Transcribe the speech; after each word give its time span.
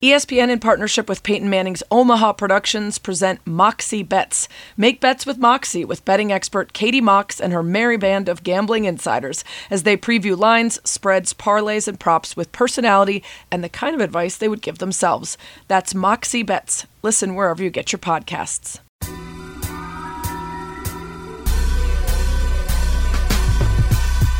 ESPN, 0.00 0.48
in 0.48 0.60
partnership 0.60 1.08
with 1.08 1.24
Peyton 1.24 1.50
Manning's 1.50 1.82
Omaha 1.90 2.34
Productions, 2.34 2.98
present 2.98 3.44
Moxie 3.44 4.04
Bets. 4.04 4.48
Make 4.76 5.00
bets 5.00 5.26
with 5.26 5.38
Moxie 5.38 5.84
with 5.84 6.04
betting 6.04 6.30
expert 6.30 6.72
Katie 6.72 7.00
Mox 7.00 7.40
and 7.40 7.52
her 7.52 7.64
merry 7.64 7.96
band 7.96 8.28
of 8.28 8.44
gambling 8.44 8.84
insiders 8.84 9.42
as 9.70 9.82
they 9.82 9.96
preview 9.96 10.38
lines, 10.38 10.78
spreads, 10.84 11.34
parlays, 11.34 11.88
and 11.88 11.98
props 11.98 12.36
with 12.36 12.52
personality 12.52 13.24
and 13.50 13.64
the 13.64 13.68
kind 13.68 13.92
of 13.92 14.00
advice 14.00 14.36
they 14.36 14.46
would 14.46 14.62
give 14.62 14.78
themselves. 14.78 15.36
That's 15.66 15.96
Moxie 15.96 16.44
Bets. 16.44 16.86
Listen 17.02 17.34
wherever 17.34 17.60
you 17.60 17.68
get 17.68 17.90
your 17.90 17.98
podcasts. 17.98 18.78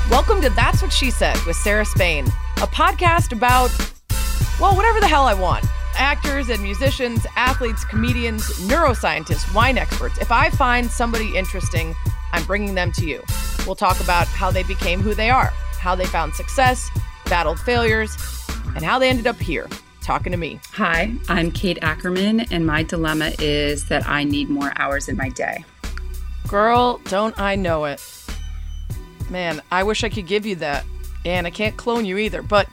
Welcome 0.08 0.40
to 0.40 0.50
That's 0.50 0.80
What 0.82 0.92
She 0.92 1.10
Said 1.10 1.36
with 1.48 1.56
Sarah 1.56 1.84
Spain, 1.84 2.26
a 2.58 2.68
podcast 2.68 3.32
about 3.32 3.72
well, 4.60 4.74
whatever 4.74 5.00
the 5.00 5.06
hell 5.06 5.24
I 5.24 5.34
want. 5.34 5.64
Actors 5.96 6.48
and 6.48 6.62
musicians, 6.62 7.26
athletes, 7.36 7.84
comedians, 7.84 8.42
neuroscientists, 8.68 9.52
wine 9.54 9.78
experts. 9.78 10.18
If 10.18 10.32
I 10.32 10.50
find 10.50 10.90
somebody 10.90 11.36
interesting, 11.36 11.94
I'm 12.32 12.44
bringing 12.44 12.74
them 12.74 12.92
to 12.92 13.06
you. 13.06 13.22
We'll 13.66 13.76
talk 13.76 14.00
about 14.00 14.26
how 14.26 14.50
they 14.50 14.62
became 14.64 15.00
who 15.00 15.14
they 15.14 15.30
are, 15.30 15.52
how 15.78 15.94
they 15.94 16.06
found 16.06 16.34
success, 16.34 16.90
battled 17.26 17.60
failures, 17.60 18.16
and 18.74 18.84
how 18.84 18.98
they 18.98 19.08
ended 19.08 19.26
up 19.26 19.36
here 19.36 19.68
talking 20.02 20.32
to 20.32 20.38
me. 20.38 20.58
Hi, 20.72 21.12
I'm 21.28 21.52
Kate 21.52 21.78
Ackerman, 21.82 22.40
and 22.50 22.66
my 22.66 22.82
dilemma 22.82 23.32
is 23.38 23.88
that 23.88 24.08
I 24.08 24.24
need 24.24 24.48
more 24.48 24.72
hours 24.76 25.08
in 25.08 25.16
my 25.16 25.28
day. 25.28 25.64
Girl, 26.48 26.98
don't 27.04 27.38
I 27.38 27.56
know 27.56 27.84
it? 27.84 28.02
Man, 29.28 29.60
I 29.70 29.82
wish 29.82 30.02
I 30.04 30.08
could 30.08 30.26
give 30.26 30.46
you 30.46 30.56
that. 30.56 30.84
And 31.26 31.46
I 31.46 31.50
can't 31.50 31.76
clone 31.76 32.06
you 32.06 32.16
either, 32.16 32.40
but 32.40 32.68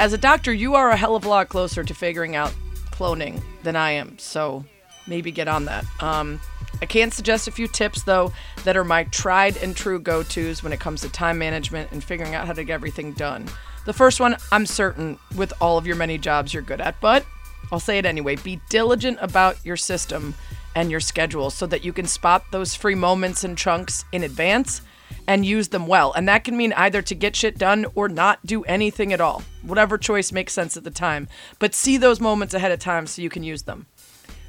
as 0.00 0.14
a 0.14 0.18
doctor, 0.18 0.50
you 0.50 0.76
are 0.76 0.88
a 0.88 0.96
hell 0.96 1.14
of 1.14 1.26
a 1.26 1.28
lot 1.28 1.50
closer 1.50 1.84
to 1.84 1.92
figuring 1.92 2.34
out 2.34 2.54
cloning 2.90 3.42
than 3.64 3.76
I 3.76 3.90
am. 3.90 4.18
So 4.18 4.64
maybe 5.06 5.30
get 5.30 5.46
on 5.46 5.66
that. 5.66 5.84
Um, 6.02 6.40
I 6.80 6.86
can 6.86 7.10
suggest 7.10 7.46
a 7.46 7.50
few 7.50 7.68
tips, 7.68 8.04
though, 8.04 8.32
that 8.64 8.78
are 8.78 8.84
my 8.84 9.04
tried 9.04 9.58
and 9.58 9.76
true 9.76 10.00
go 10.00 10.22
tos 10.22 10.62
when 10.62 10.72
it 10.72 10.80
comes 10.80 11.02
to 11.02 11.10
time 11.10 11.36
management 11.38 11.92
and 11.92 12.02
figuring 12.02 12.34
out 12.34 12.46
how 12.46 12.54
to 12.54 12.64
get 12.64 12.72
everything 12.72 13.12
done. 13.12 13.46
The 13.84 13.92
first 13.92 14.20
one, 14.20 14.38
I'm 14.50 14.64
certain 14.64 15.18
with 15.36 15.52
all 15.60 15.76
of 15.76 15.86
your 15.86 15.96
many 15.96 16.16
jobs 16.16 16.54
you're 16.54 16.62
good 16.62 16.80
at, 16.80 16.98
but 17.02 17.26
I'll 17.70 17.78
say 17.78 17.98
it 17.98 18.06
anyway 18.06 18.36
be 18.36 18.58
diligent 18.70 19.18
about 19.20 19.62
your 19.66 19.76
system 19.76 20.34
and 20.74 20.90
your 20.90 21.00
schedule 21.00 21.50
so 21.50 21.66
that 21.66 21.84
you 21.84 21.92
can 21.92 22.06
spot 22.06 22.44
those 22.52 22.74
free 22.74 22.94
moments 22.94 23.44
and 23.44 23.58
chunks 23.58 24.06
in 24.12 24.22
advance 24.22 24.80
and 25.26 25.46
use 25.46 25.68
them 25.68 25.86
well. 25.86 26.12
And 26.12 26.28
that 26.28 26.44
can 26.44 26.56
mean 26.56 26.72
either 26.74 27.02
to 27.02 27.14
get 27.14 27.36
shit 27.36 27.58
done 27.58 27.86
or 27.94 28.08
not 28.08 28.44
do 28.44 28.64
anything 28.64 29.12
at 29.12 29.20
all. 29.20 29.42
Whatever 29.62 29.98
choice 29.98 30.32
makes 30.32 30.52
sense 30.52 30.76
at 30.76 30.84
the 30.84 30.90
time. 30.90 31.28
But 31.58 31.74
see 31.74 31.96
those 31.96 32.20
moments 32.20 32.54
ahead 32.54 32.72
of 32.72 32.80
time 32.80 33.06
so 33.06 33.22
you 33.22 33.30
can 33.30 33.42
use 33.42 33.62
them. 33.62 33.86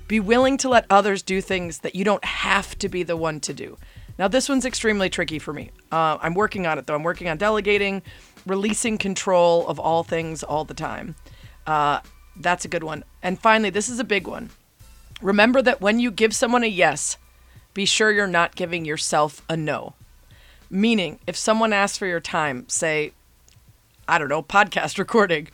Be 0.08 0.20
willing 0.20 0.58
to 0.58 0.70
let 0.70 0.86
others 0.90 1.22
do 1.22 1.40
things 1.40 1.80
that 1.80 1.96
you 1.96 2.04
don't 2.04 2.26
have 2.26 2.78
to 2.80 2.90
be 2.90 3.04
the 3.04 3.16
one 3.16 3.40
to 3.42 3.54
do. 3.54 3.78
Now, 4.20 4.28
this 4.28 4.50
one's 4.50 4.66
extremely 4.66 5.10
tricky 5.10 5.40
for 5.40 5.54
me. 5.54 5.72
Uh, 5.92 6.18
I'm 6.22 6.34
working 6.34 6.68
on 6.68 6.78
it 6.78 6.86
though. 6.86 6.96
I'm 6.96 7.04
working 7.04 7.30
on 7.30 7.38
delegating, 7.38 8.02
releasing 8.46 8.98
control 8.98 9.68
of 9.68 9.80
all 9.80 10.04
things 10.04 10.44
all 10.44 10.66
the 10.66 10.74
time. 10.74 11.16
Uh, 11.66 12.00
that's 12.36 12.66
a 12.66 12.68
good 12.68 12.84
one. 12.84 13.04
And 13.24 13.40
finally, 13.40 13.70
this 13.70 13.90
is 13.90 14.00
a 14.00 14.04
big 14.04 14.28
one. 14.28 14.50
Remember 15.22 15.62
that 15.62 15.82
when 15.82 16.00
you 16.00 16.12
give 16.12 16.36
someone 16.36 16.64
a 16.64 16.68
yes, 16.68 17.18
be 17.74 17.86
sure 17.86 18.12
you're 18.12 18.28
not 18.28 18.56
giving 18.56 18.86
yourself 18.86 19.44
a 19.48 19.56
no. 19.56 19.94
Meaning, 20.74 21.20
if 21.28 21.36
someone 21.36 21.74
asks 21.74 21.98
for 21.98 22.08
your 22.08 22.22
time, 22.22 22.68
say, 22.70 23.12
I 24.08 24.18
don't 24.18 24.30
know, 24.30 24.42
podcast 24.42 24.98
recording, 24.98 25.50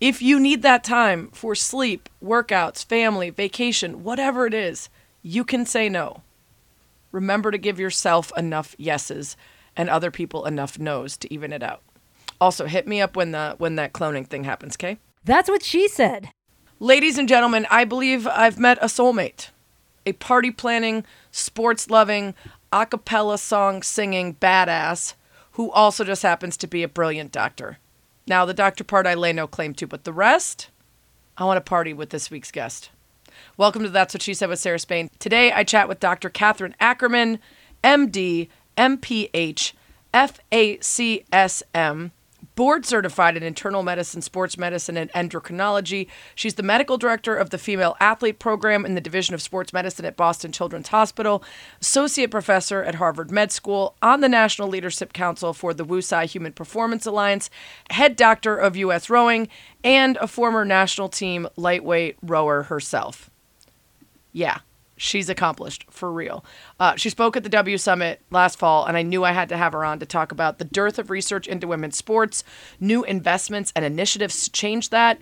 if 0.00 0.20
you 0.20 0.40
need 0.40 0.62
that 0.62 0.82
time 0.82 1.28
for 1.28 1.54
sleep, 1.54 2.08
workouts, 2.22 2.84
family, 2.84 3.30
vacation, 3.30 4.02
whatever 4.02 4.44
it 4.44 4.52
is, 4.52 4.88
you 5.22 5.44
can 5.44 5.64
say 5.64 5.88
no. 5.88 6.22
Remember 7.12 7.52
to 7.52 7.58
give 7.58 7.78
yourself 7.78 8.32
enough 8.36 8.74
yeses 8.76 9.36
and 9.76 9.88
other 9.88 10.10
people 10.10 10.44
enough 10.44 10.80
no's 10.80 11.16
to 11.18 11.32
even 11.32 11.52
it 11.52 11.62
out. 11.62 11.80
Also, 12.40 12.66
hit 12.66 12.88
me 12.88 13.00
up 13.00 13.14
when 13.16 13.30
the 13.30 13.54
when 13.58 13.76
that 13.76 13.92
cloning 13.92 14.26
thing 14.26 14.44
happens, 14.44 14.76
okay? 14.76 14.98
That's 15.24 15.48
what 15.48 15.62
she 15.62 15.86
said. 15.86 16.30
Ladies 16.80 17.16
and 17.18 17.28
gentlemen, 17.28 17.66
I 17.70 17.84
believe 17.84 18.26
I've 18.26 18.58
met 18.58 18.78
a 18.82 18.86
soulmate. 18.86 19.50
A 20.04 20.12
party 20.12 20.50
planning, 20.50 21.04
sports 21.30 21.88
loving, 21.88 22.34
a 22.72 22.86
cappella 22.86 23.38
song 23.38 23.82
singing 23.82 24.34
badass 24.34 25.14
who 25.52 25.70
also 25.70 26.04
just 26.04 26.22
happens 26.22 26.56
to 26.56 26.66
be 26.66 26.82
a 26.82 26.88
brilliant 26.88 27.32
doctor. 27.32 27.78
Now, 28.26 28.44
the 28.44 28.54
doctor 28.54 28.84
part 28.84 29.06
I 29.06 29.14
lay 29.14 29.32
no 29.32 29.46
claim 29.46 29.72
to, 29.74 29.86
but 29.86 30.04
the 30.04 30.12
rest, 30.12 30.68
I 31.38 31.44
want 31.44 31.56
to 31.58 31.60
party 31.60 31.92
with 31.94 32.10
this 32.10 32.30
week's 32.30 32.50
guest. 32.50 32.90
Welcome 33.56 33.82
to 33.82 33.88
That's 33.88 34.14
What 34.14 34.22
She 34.22 34.34
Said 34.34 34.48
with 34.48 34.58
Sarah 34.58 34.78
Spain. 34.78 35.08
Today, 35.18 35.52
I 35.52 35.64
chat 35.64 35.88
with 35.88 36.00
Dr. 36.00 36.28
Catherine 36.28 36.74
Ackerman, 36.80 37.38
MD, 37.84 38.48
MPH, 38.76 39.72
FACSM, 40.12 42.10
board 42.54 42.86
certified 42.86 43.36
in 43.36 43.42
internal 43.42 43.82
medicine, 43.82 44.22
sports 44.22 44.56
medicine, 44.56 44.96
and 44.96 45.10
endocrinology. 45.12 46.08
She's 46.34 46.54
the 46.54 46.62
medical 46.62 46.96
director 46.96 47.36
of 47.36 47.50
the 47.50 47.58
Female 47.58 47.96
Athlete 48.00 48.38
Program 48.38 48.86
in 48.86 48.94
the 48.94 49.00
Division 49.00 49.34
of 49.34 49.42
Sports 49.42 49.72
Medicine 49.72 50.04
at 50.04 50.16
Boston 50.16 50.52
Children's 50.52 50.88
Hospital, 50.88 51.42
associate 51.80 52.30
professor 52.30 52.82
at 52.82 52.96
Harvard 52.96 53.30
Med 53.30 53.52
School, 53.52 53.96
on 54.02 54.20
the 54.20 54.28
National 54.28 54.68
Leadership 54.68 55.12
Council 55.12 55.52
for 55.52 55.74
the 55.74 55.84
Wu 55.84 56.00
Tsai 56.00 56.26
Human 56.26 56.52
Performance 56.52 57.06
Alliance, 57.06 57.50
head 57.90 58.16
doctor 58.16 58.56
of 58.56 58.76
U.S. 58.76 59.10
rowing, 59.10 59.48
and 59.84 60.16
a 60.18 60.26
former 60.26 60.64
national 60.64 61.08
team 61.08 61.48
lightweight 61.56 62.16
rower 62.22 62.64
herself. 62.64 63.30
Yeah, 64.32 64.58
she's 64.96 65.28
accomplished 65.28 65.84
for 65.90 66.12
real. 66.12 66.44
Uh, 66.80 66.96
she 66.96 67.10
spoke 67.10 67.36
at 67.36 67.42
the 67.42 67.48
W 67.48 67.78
Summit 67.78 68.20
last 68.30 68.58
fall, 68.58 68.86
and 68.86 68.96
I 68.96 69.02
knew 69.02 69.24
I 69.24 69.32
had 69.32 69.48
to 69.50 69.56
have 69.56 69.72
her 69.72 69.84
on 69.84 69.98
to 70.00 70.06
talk 70.06 70.32
about 70.32 70.58
the 70.58 70.64
dearth 70.64 70.98
of 70.98 71.10
research 71.10 71.46
into 71.46 71.66
women's 71.66 71.96
sports, 71.96 72.44
new 72.80 73.04
investments 73.04 73.72
and 73.76 73.84
initiatives 73.84 74.44
to 74.44 74.52
change 74.52 74.90
that, 74.90 75.18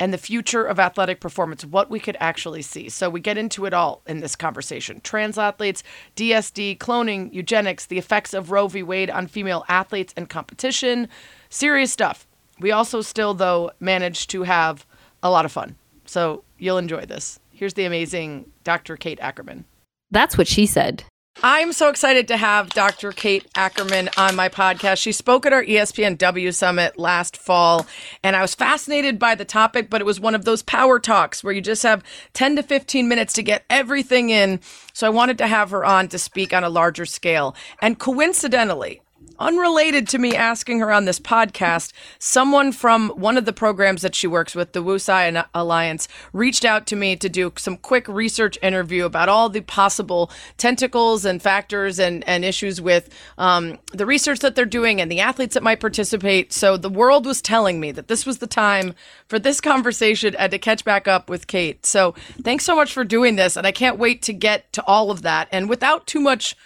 and 0.00 0.12
the 0.12 0.18
future 0.18 0.64
of 0.64 0.78
athletic 0.78 1.20
performance, 1.20 1.64
what 1.64 1.90
we 1.90 1.98
could 1.98 2.16
actually 2.20 2.62
see. 2.62 2.88
So 2.88 3.10
we 3.10 3.20
get 3.20 3.36
into 3.36 3.66
it 3.66 3.74
all 3.74 4.02
in 4.06 4.20
this 4.20 4.36
conversation 4.36 5.00
trans 5.02 5.38
athletes, 5.38 5.82
DSD, 6.16 6.78
cloning, 6.78 7.32
eugenics, 7.32 7.86
the 7.86 7.98
effects 7.98 8.32
of 8.32 8.50
Roe 8.50 8.68
v. 8.68 8.82
Wade 8.82 9.10
on 9.10 9.26
female 9.26 9.64
athletes 9.68 10.14
and 10.16 10.28
competition. 10.28 11.08
Serious 11.50 11.92
stuff. 11.92 12.26
We 12.60 12.72
also 12.72 13.02
still, 13.02 13.34
though, 13.34 13.70
managed 13.80 14.30
to 14.30 14.42
have 14.42 14.86
a 15.22 15.30
lot 15.30 15.44
of 15.44 15.52
fun. 15.52 15.76
So 16.06 16.44
you'll 16.58 16.78
enjoy 16.78 17.04
this. 17.04 17.38
Here's 17.58 17.74
the 17.74 17.86
amazing 17.86 18.52
Dr. 18.62 18.96
Kate 18.96 19.18
Ackerman. 19.20 19.64
That's 20.12 20.38
what 20.38 20.46
she 20.46 20.64
said. 20.64 21.02
I'm 21.42 21.72
so 21.72 21.88
excited 21.88 22.28
to 22.28 22.36
have 22.36 22.70
Dr. 22.70 23.10
Kate 23.10 23.48
Ackerman 23.56 24.10
on 24.16 24.36
my 24.36 24.48
podcast. 24.48 24.98
She 24.98 25.10
spoke 25.10 25.44
at 25.44 25.52
our 25.52 25.64
ESPN 25.64 26.16
W 26.18 26.52
Summit 26.52 27.00
last 27.00 27.36
fall, 27.36 27.84
and 28.22 28.36
I 28.36 28.42
was 28.42 28.54
fascinated 28.54 29.18
by 29.18 29.34
the 29.34 29.44
topic, 29.44 29.90
but 29.90 30.00
it 30.00 30.04
was 30.04 30.20
one 30.20 30.36
of 30.36 30.44
those 30.44 30.62
power 30.62 31.00
talks 31.00 31.42
where 31.42 31.52
you 31.52 31.60
just 31.60 31.82
have 31.82 32.04
10 32.34 32.54
to 32.54 32.62
15 32.62 33.08
minutes 33.08 33.32
to 33.32 33.42
get 33.42 33.64
everything 33.68 34.30
in. 34.30 34.60
So 34.92 35.08
I 35.08 35.10
wanted 35.10 35.38
to 35.38 35.48
have 35.48 35.70
her 35.70 35.84
on 35.84 36.06
to 36.08 36.18
speak 36.18 36.54
on 36.54 36.62
a 36.62 36.68
larger 36.68 37.06
scale. 37.06 37.56
And 37.82 37.98
coincidentally, 37.98 39.02
unrelated 39.38 40.08
to 40.08 40.18
me 40.18 40.34
asking 40.34 40.80
her 40.80 40.92
on 40.92 41.04
this 41.04 41.20
podcast, 41.20 41.92
someone 42.18 42.72
from 42.72 43.10
one 43.10 43.36
of 43.36 43.44
the 43.44 43.52
programs 43.52 44.02
that 44.02 44.14
she 44.14 44.26
works 44.26 44.54
with, 44.54 44.72
the 44.72 44.82
Wu 44.82 44.98
Tsai 44.98 45.44
Alliance, 45.54 46.08
reached 46.32 46.64
out 46.64 46.86
to 46.86 46.96
me 46.96 47.16
to 47.16 47.28
do 47.28 47.52
some 47.56 47.76
quick 47.76 48.08
research 48.08 48.58
interview 48.62 49.04
about 49.04 49.28
all 49.28 49.48
the 49.48 49.60
possible 49.60 50.30
tentacles 50.56 51.24
and 51.24 51.42
factors 51.42 51.98
and, 51.98 52.26
and 52.28 52.44
issues 52.44 52.80
with 52.80 53.08
um, 53.38 53.78
the 53.92 54.06
research 54.06 54.40
that 54.40 54.54
they're 54.54 54.64
doing 54.64 55.00
and 55.00 55.10
the 55.10 55.20
athletes 55.20 55.54
that 55.54 55.62
might 55.62 55.80
participate. 55.80 56.52
So 56.52 56.76
the 56.76 56.90
world 56.90 57.26
was 57.26 57.42
telling 57.42 57.80
me 57.80 57.92
that 57.92 58.08
this 58.08 58.26
was 58.26 58.38
the 58.38 58.46
time 58.46 58.94
for 59.28 59.38
this 59.38 59.60
conversation 59.60 60.34
and 60.36 60.50
to 60.50 60.58
catch 60.58 60.84
back 60.84 61.06
up 61.06 61.30
with 61.30 61.46
Kate. 61.46 61.84
So 61.84 62.14
thanks 62.42 62.64
so 62.64 62.74
much 62.74 62.92
for 62.92 63.04
doing 63.04 63.36
this. 63.36 63.56
And 63.56 63.66
I 63.66 63.72
can't 63.72 63.98
wait 63.98 64.22
to 64.22 64.32
get 64.32 64.72
to 64.72 64.84
all 64.86 65.10
of 65.10 65.22
that. 65.22 65.48
And 65.52 65.68
without 65.68 66.06
too 66.06 66.20
much 66.20 66.56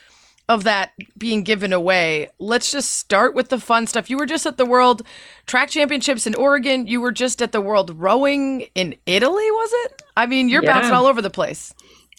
of 0.52 0.64
that 0.64 0.93
being 1.16 1.43
given 1.43 1.72
away, 1.72 2.28
let's 2.38 2.70
just 2.70 2.96
start 2.96 3.34
with 3.34 3.49
the 3.49 3.58
fun 3.58 3.87
stuff. 3.87 4.10
You 4.10 4.19
were 4.19 4.26
just 4.26 4.46
at 4.46 4.56
the 4.56 4.66
World 4.66 5.02
Track 5.46 5.70
Championships 5.70 6.26
in 6.26 6.34
Oregon. 6.34 6.87
You 6.87 7.00
were 7.00 7.12
just 7.12 7.40
at 7.40 7.52
the 7.52 7.60
World 7.60 7.99
Rowing 7.99 8.62
in 8.75 8.94
Italy, 9.06 9.50
was 9.50 9.70
it? 9.87 10.02
I 10.16 10.26
mean, 10.26 10.49
you're 10.49 10.62
yeah. 10.62 10.75
bouncing 10.75 10.93
all 10.93 11.06
over 11.06 11.22
the 11.22 11.31
place. 11.31 11.72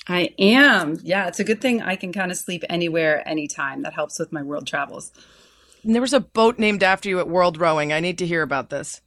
I 0.07 0.33
am. 0.39 0.99
Yeah, 1.03 1.27
it's 1.27 1.39
a 1.39 1.43
good 1.43 1.61
thing 1.61 1.81
I 1.81 1.95
can 1.95 2.11
kind 2.11 2.31
of 2.31 2.37
sleep 2.37 2.63
anywhere, 2.69 3.27
anytime. 3.27 3.83
That 3.83 3.93
helps 3.93 4.19
with 4.19 4.33
my 4.33 4.41
world 4.41 4.67
travels. 4.67 5.11
And 5.83 5.93
there 5.93 6.01
was 6.01 6.13
a 6.13 6.19
boat 6.19 6.57
named 6.57 6.83
after 6.83 7.09
you 7.09 7.19
at 7.19 7.29
World 7.29 7.57
Rowing. 7.57 7.93
I 7.93 7.99
need 7.99 8.17
to 8.17 8.25
hear 8.25 8.41
about 8.41 8.69
this. 8.69 9.01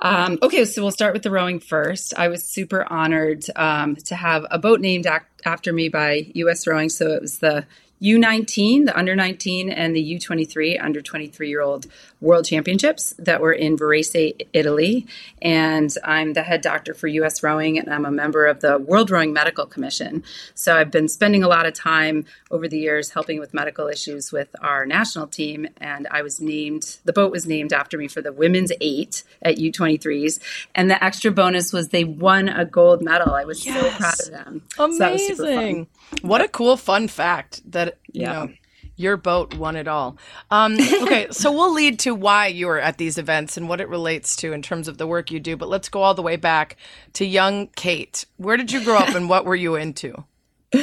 Um, 0.00 0.38
okay, 0.42 0.64
so 0.64 0.82
we'll 0.82 0.92
start 0.92 1.12
with 1.12 1.22
the 1.22 1.30
rowing 1.30 1.58
first. 1.58 2.14
I 2.16 2.28
was 2.28 2.44
super 2.44 2.90
honored 2.90 3.44
um, 3.56 3.96
to 3.96 4.14
have 4.14 4.46
a 4.50 4.58
boat 4.58 4.80
named 4.80 5.06
ac- 5.06 5.24
after 5.44 5.72
me 5.72 5.88
by 5.88 6.30
U.S. 6.34 6.66
Rowing. 6.66 6.88
So 6.88 7.12
it 7.12 7.20
was 7.20 7.38
the 7.38 7.66
U19, 8.02 8.86
the 8.86 8.96
under 8.96 9.16
19, 9.16 9.70
and 9.70 9.94
the 9.94 10.18
U23, 10.18 10.82
under 10.82 11.00
23 11.00 11.48
year 11.48 11.60
old 11.60 11.86
world 12.20 12.44
championships 12.44 13.14
that 13.18 13.40
were 13.40 13.52
in 13.52 13.76
Varese, 13.76 14.46
Italy. 14.52 15.06
And 15.40 15.92
I'm 16.04 16.32
the 16.32 16.42
head 16.42 16.60
doctor 16.60 16.94
for 16.94 17.08
US 17.08 17.42
Rowing, 17.42 17.78
and 17.78 17.92
I'm 17.92 18.04
a 18.04 18.10
member 18.10 18.46
of 18.46 18.60
the 18.60 18.78
World 18.78 19.10
Rowing 19.10 19.32
Medical 19.32 19.66
Commission. 19.66 20.22
So 20.54 20.76
I've 20.76 20.90
been 20.90 21.08
spending 21.08 21.42
a 21.42 21.48
lot 21.48 21.66
of 21.66 21.74
time 21.74 22.24
over 22.50 22.68
the 22.68 22.78
years 22.78 23.10
helping 23.10 23.38
with 23.38 23.54
medical 23.54 23.88
issues 23.88 24.32
with 24.32 24.54
our 24.60 24.86
national 24.86 25.26
team. 25.26 25.68
And 25.78 26.06
I 26.10 26.22
was 26.22 26.40
named, 26.40 26.98
the 27.04 27.12
boat 27.12 27.30
was 27.30 27.46
named 27.46 27.72
after 27.72 27.98
me 27.98 28.08
for 28.08 28.22
the 28.22 28.32
women's 28.32 28.72
eight 28.80 29.22
at 29.42 29.56
U23s. 29.56 30.40
And 30.74 30.90
the 30.90 31.02
extra 31.02 31.30
bonus 31.30 31.72
was 31.72 31.88
they 31.88 32.04
won 32.04 32.48
a 32.48 32.64
gold 32.64 33.02
medal. 33.02 33.34
I 33.34 33.44
was 33.44 33.64
yes. 33.64 33.80
so 33.80 33.98
proud 33.98 34.20
of 34.20 34.30
them. 34.30 34.62
Amazing. 34.78 35.86
So 35.86 35.97
what 36.22 36.40
a 36.40 36.48
cool 36.48 36.76
fun 36.76 37.08
fact 37.08 37.60
that 37.70 37.98
you 38.12 38.22
yeah. 38.22 38.32
know 38.32 38.52
your 38.98 39.16
boat 39.16 39.54
won 39.54 39.76
it 39.76 39.88
all. 39.88 40.18
Um, 40.50 40.74
okay, 40.74 41.28
so 41.30 41.52
we'll 41.52 41.72
lead 41.72 42.00
to 42.00 42.14
why 42.14 42.48
you 42.48 42.68
are 42.68 42.80
at 42.80 42.98
these 42.98 43.16
events 43.16 43.56
and 43.56 43.68
what 43.68 43.80
it 43.80 43.88
relates 43.88 44.36
to 44.36 44.52
in 44.52 44.60
terms 44.60 44.88
of 44.88 44.98
the 44.98 45.06
work 45.06 45.30
you 45.30 45.40
do. 45.40 45.56
But 45.56 45.68
let's 45.68 45.88
go 45.88 46.02
all 46.02 46.14
the 46.14 46.22
way 46.22 46.36
back 46.36 46.76
to 47.14 47.24
young 47.24 47.68
Kate. 47.76 48.26
Where 48.36 48.56
did 48.56 48.72
you 48.72 48.84
grow 48.84 48.96
up 48.96 49.14
and 49.14 49.28
what 49.28 49.44
were 49.44 49.56
you 49.56 49.76
into? 49.76 50.24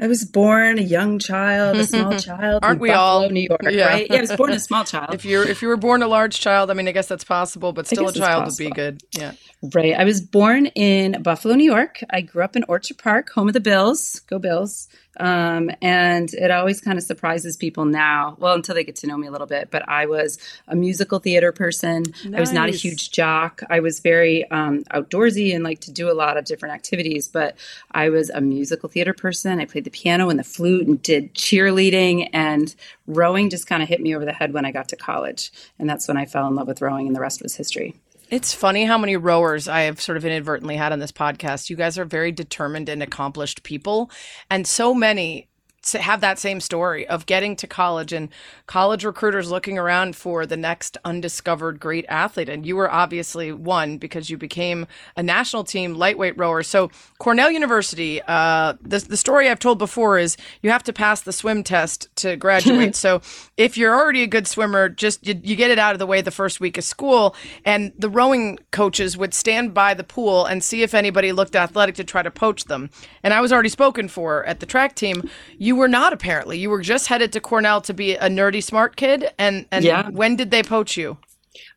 I 0.00 0.06
was 0.06 0.24
born 0.24 0.78
a 0.78 0.82
young 0.82 1.18
child, 1.18 1.76
a 1.76 1.84
small 1.84 2.12
child. 2.18 2.64
Aren't 2.64 2.80
we 2.80 2.88
Buffalo, 2.88 3.04
all? 3.04 3.28
New 3.28 3.46
York, 3.48 3.60
yeah. 3.64 3.84
right? 3.84 4.06
Yeah, 4.08 4.16
I 4.16 4.20
was 4.22 4.32
born 4.32 4.52
a 4.52 4.58
small 4.58 4.84
child. 4.86 5.12
if 5.12 5.26
you're 5.26 5.46
if 5.46 5.60
you 5.60 5.68
were 5.68 5.76
born 5.76 6.02
a 6.02 6.08
large 6.08 6.40
child, 6.40 6.70
I 6.70 6.74
mean, 6.74 6.88
I 6.88 6.92
guess 6.92 7.06
that's 7.06 7.24
possible, 7.24 7.72
but 7.72 7.86
still 7.86 8.08
a 8.08 8.12
child 8.12 8.46
would 8.46 8.56
be 8.56 8.70
good. 8.70 9.02
Yeah. 9.12 9.32
Right. 9.74 9.94
I 9.94 10.04
was 10.04 10.22
born 10.22 10.66
in 10.66 11.20
Buffalo, 11.22 11.54
New 11.54 11.70
York. 11.70 12.02
I 12.08 12.22
grew 12.22 12.42
up 12.42 12.56
in 12.56 12.64
Orchard 12.66 12.96
Park, 12.96 13.30
home 13.30 13.48
of 13.48 13.52
the 13.52 13.60
Bills. 13.60 14.20
Go 14.20 14.38
Bills. 14.38 14.88
Um, 15.18 15.70
and 15.82 16.32
it 16.34 16.50
always 16.50 16.80
kind 16.80 16.96
of 16.96 17.04
surprises 17.04 17.56
people 17.56 17.84
now, 17.84 18.36
well, 18.38 18.54
until 18.54 18.74
they 18.74 18.84
get 18.84 18.96
to 18.96 19.06
know 19.06 19.18
me 19.18 19.26
a 19.26 19.30
little 19.30 19.46
bit. 19.46 19.70
But 19.70 19.88
I 19.88 20.06
was 20.06 20.38
a 20.68 20.76
musical 20.76 21.18
theater 21.18 21.52
person. 21.52 22.04
Nice. 22.24 22.34
I 22.34 22.40
was 22.40 22.52
not 22.52 22.68
a 22.68 22.72
huge 22.72 23.10
jock. 23.10 23.60
I 23.68 23.80
was 23.80 24.00
very 24.00 24.50
um, 24.50 24.84
outdoorsy 24.84 25.54
and 25.54 25.64
like 25.64 25.80
to 25.80 25.92
do 25.92 26.10
a 26.10 26.14
lot 26.14 26.36
of 26.36 26.44
different 26.44 26.74
activities. 26.74 27.28
But 27.28 27.56
I 27.90 28.08
was 28.08 28.30
a 28.30 28.40
musical 28.40 28.88
theater 28.88 29.12
person. 29.12 29.60
I 29.60 29.64
played 29.64 29.84
the 29.84 29.90
piano 29.90 30.30
and 30.30 30.38
the 30.38 30.44
flute 30.44 30.86
and 30.86 31.02
did 31.02 31.34
cheerleading. 31.34 32.30
And 32.32 32.74
rowing 33.06 33.50
just 33.50 33.66
kind 33.66 33.82
of 33.82 33.88
hit 33.88 34.00
me 34.00 34.14
over 34.14 34.24
the 34.24 34.32
head 34.32 34.52
when 34.52 34.64
I 34.64 34.70
got 34.70 34.88
to 34.88 34.96
college. 34.96 35.52
And 35.78 35.90
that's 35.90 36.06
when 36.06 36.16
I 36.16 36.24
fell 36.24 36.46
in 36.46 36.54
love 36.54 36.68
with 36.68 36.80
rowing, 36.80 37.06
and 37.06 37.16
the 37.16 37.20
rest 37.20 37.42
was 37.42 37.56
history. 37.56 37.94
It's 38.30 38.54
funny 38.54 38.84
how 38.84 38.96
many 38.96 39.16
rowers 39.16 39.66
I 39.66 39.82
have 39.82 40.00
sort 40.00 40.16
of 40.16 40.24
inadvertently 40.24 40.76
had 40.76 40.92
on 40.92 41.00
this 41.00 41.10
podcast. 41.10 41.68
You 41.68 41.74
guys 41.74 41.98
are 41.98 42.04
very 42.04 42.30
determined 42.30 42.88
and 42.88 43.02
accomplished 43.02 43.64
people. 43.64 44.08
And 44.48 44.68
so 44.68 44.94
many 44.94 45.48
have 45.92 46.20
that 46.20 46.38
same 46.38 46.60
story 46.60 47.06
of 47.06 47.26
getting 47.26 47.56
to 47.56 47.66
college 47.66 48.12
and 48.12 48.28
college 48.66 49.04
recruiters 49.04 49.50
looking 49.50 49.78
around 49.78 50.14
for 50.14 50.46
the 50.46 50.56
next 50.56 50.98
undiscovered 51.04 51.80
great 51.80 52.04
athlete. 52.08 52.48
And 52.48 52.66
you 52.66 52.76
were 52.76 52.90
obviously 52.90 53.50
one 53.52 53.98
because 53.98 54.30
you 54.30 54.36
became 54.36 54.86
a 55.16 55.22
national 55.22 55.64
team 55.64 55.94
lightweight 55.94 56.36
rower. 56.36 56.62
So 56.62 56.90
Cornell 57.18 57.50
University, 57.50 58.20
uh, 58.28 58.74
the, 58.82 58.98
the 58.98 59.16
story 59.16 59.48
I've 59.48 59.58
told 59.58 59.78
before 59.78 60.18
is 60.18 60.36
you 60.62 60.70
have 60.70 60.82
to 60.84 60.92
pass 60.92 61.22
the 61.22 61.32
swim 61.32 61.64
test 61.64 62.08
to 62.16 62.36
graduate. 62.36 62.94
so 63.04 63.22
if 63.56 63.76
you're 63.76 63.94
already 63.94 64.22
a 64.22 64.26
good 64.26 64.46
swimmer, 64.46 64.88
just 64.88 65.26
you, 65.26 65.40
you 65.42 65.56
get 65.56 65.70
it 65.70 65.78
out 65.78 65.94
of 65.94 65.98
the 65.98 66.06
way 66.06 66.20
the 66.20 66.30
first 66.30 66.60
week 66.60 66.76
of 66.76 66.84
school. 66.84 67.34
And 67.64 67.92
the 67.98 68.10
rowing 68.10 68.58
coaches 68.70 69.16
would 69.16 69.32
stand 69.34 69.72
by 69.72 69.94
the 69.94 70.04
pool 70.04 70.44
and 70.44 70.62
see 70.62 70.82
if 70.82 70.94
anybody 70.94 71.32
looked 71.32 71.56
athletic 71.56 71.94
to 71.96 72.04
try 72.04 72.22
to 72.22 72.30
poach 72.30 72.64
them. 72.64 72.90
And 73.22 73.32
I 73.32 73.40
was 73.40 73.52
already 73.52 73.70
spoken 73.70 74.08
for 74.08 74.44
at 74.44 74.60
the 74.60 74.66
track 74.66 74.94
team. 74.94 75.28
You 75.58 75.69
you 75.70 75.76
were 75.76 75.86
not 75.86 76.12
apparently. 76.12 76.58
You 76.58 76.68
were 76.68 76.82
just 76.82 77.06
headed 77.06 77.32
to 77.34 77.40
Cornell 77.40 77.80
to 77.82 77.94
be 77.94 78.16
a 78.16 78.28
nerdy 78.28 78.60
smart 78.60 78.96
kid. 78.96 79.30
And 79.38 79.66
and 79.70 79.84
yeah. 79.84 80.10
when 80.10 80.34
did 80.34 80.50
they 80.50 80.64
poach 80.64 80.96
you? 80.96 81.16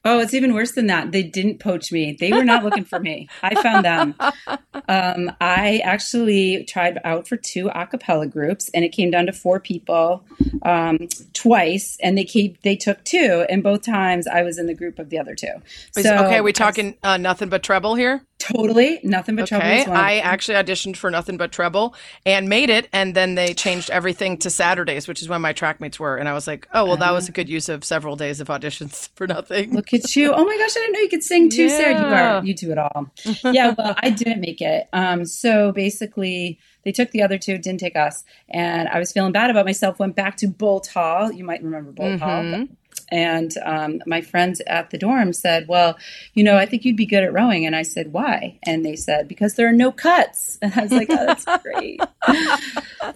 Oh, 0.06 0.20
it's 0.20 0.34
even 0.34 0.54
worse 0.54 0.74
than 0.74 0.88
that. 0.88 1.12
They 1.12 1.24
didn't 1.24 1.60
poach 1.60 1.92
me. 1.92 2.18
They 2.20 2.32
were 2.32 2.44
not 2.44 2.64
looking 2.64 2.84
for 2.84 3.00
me. 3.00 3.30
I 3.42 3.62
found 3.62 3.86
them. 3.86 4.16
Um, 4.90 5.32
I 5.40 5.82
actually 5.84 6.66
tried 6.66 7.00
out 7.06 7.28
for 7.28 7.38
two 7.38 7.70
a 7.74 7.88
cappella 7.88 8.28
groups, 8.28 8.70
and 8.74 8.84
it 8.84 8.90
came 8.90 9.12
down 9.12 9.28
to 9.28 9.34
four 9.34 9.60
people 9.60 10.26
um, 10.64 11.08
twice, 11.34 11.98
and 12.02 12.18
they 12.18 12.26
keep 12.26 12.62
they 12.64 12.76
took 12.76 13.04
two, 13.06 13.46
and 13.50 13.64
both 13.64 13.84
times 13.84 14.28
I 14.28 14.42
was 14.42 14.58
in 14.58 14.68
the 14.68 14.74
group 14.74 15.00
of 15.00 15.10
the 15.10 15.20
other 15.20 15.36
two. 15.36 15.54
So, 15.92 16.26
okay, 16.26 16.42
we 16.42 16.52
talking 16.52 16.98
uh, 17.04 17.18
nothing 17.18 17.50
but 17.50 17.64
treble 17.64 17.96
here. 17.96 18.26
Totally, 18.40 19.00
nothing 19.04 19.38
but 19.38 19.50
okay. 19.50 19.84
treble. 19.86 19.94
I 19.98 20.16
actually 20.16 20.56
auditioned 20.56 20.98
for 20.98 21.10
nothing 21.10 21.38
but 21.38 21.54
treble 21.54 21.96
and 22.26 22.50
made 22.50 22.70
it, 22.70 22.90
and 22.92 23.16
then 23.16 23.36
they 23.36 23.54
changed 23.54 23.90
everything 23.90 24.38
to 24.40 24.50
Saturdays, 24.50 25.08
which 25.08 25.22
is 25.22 25.30
when 25.30 25.42
my 25.42 25.54
track 25.54 25.80
meets 25.80 25.98
were, 25.98 26.18
and 26.18 26.28
I 26.28 26.34
was 26.34 26.46
like, 26.46 26.68
oh 26.74 26.84
well, 26.84 26.98
that 26.98 27.12
was 27.12 27.30
a 27.30 27.32
good 27.32 27.48
use 27.48 27.70
of 27.70 27.86
several 27.86 28.18
days 28.18 28.42
of 28.42 28.50
auditions 28.50 29.08
for 29.16 29.28
nothing. 29.28 29.74
Look 29.74 29.93
at 29.94 30.16
you! 30.16 30.34
Oh 30.34 30.46
my 30.46 30.58
gosh, 30.58 30.72
I 30.76 30.80
didn't 30.80 30.94
know 30.94 31.00
you 31.00 31.10
could 31.10 31.24
sing 31.24 31.50
too, 31.50 31.64
yeah. 31.66 31.78
Sarah. 31.78 32.00
You 32.00 32.06
are 32.06 32.46
you 32.46 32.54
do 32.54 32.72
it 32.72 32.78
all. 32.78 33.12
yeah, 33.54 33.74
well, 33.78 33.96
I 33.98 34.10
didn't 34.10 34.42
make 34.42 34.62
it. 34.62 34.88
Um, 34.94 35.26
so 35.26 35.72
basically. 35.72 36.60
They 36.84 36.92
took 36.92 37.12
the 37.12 37.22
other 37.22 37.38
two, 37.38 37.58
didn't 37.58 37.80
take 37.80 37.96
us. 37.96 38.26
And 38.50 38.90
I 38.90 39.00
was 39.00 39.14
feeling 39.14 39.32
bad 39.32 39.50
about 39.50 39.66
myself, 39.66 40.00
went 40.00 40.18
back 40.18 40.36
to 40.38 40.48
Balch 40.48 40.90
Hall. 40.90 41.32
You 41.32 41.46
might 41.46 41.64
remember 41.64 41.94
Balch 41.94 42.20
mm-hmm. 42.20 42.52
Hall. 42.54 42.68
And 43.10 43.56
um, 43.64 44.02
my 44.08 44.22
friends 44.22 44.62
at 44.66 44.90
the 44.90 44.98
dorm 44.98 45.34
said, 45.34 45.68
Well, 45.68 45.98
you 46.34 46.44
know, 46.44 46.58
I 46.58 46.66
think 46.66 46.84
you'd 46.84 46.98
be 46.98 47.06
good 47.06 47.24
at 47.24 47.34
rowing. 47.34 47.66
And 47.66 47.76
I 47.76 47.84
said, 47.84 48.12
Why? 48.12 48.58
And 48.64 48.84
they 48.84 48.96
said, 48.96 49.28
Because 49.28 49.54
there 49.54 49.68
are 49.68 49.74
no 49.74 49.92
cuts. 49.92 50.58
And 50.64 50.74
I 50.76 50.82
was 50.82 50.92
like, 50.92 51.10
Oh, 51.12 51.26
that's 51.26 51.46
great. 51.62 52.02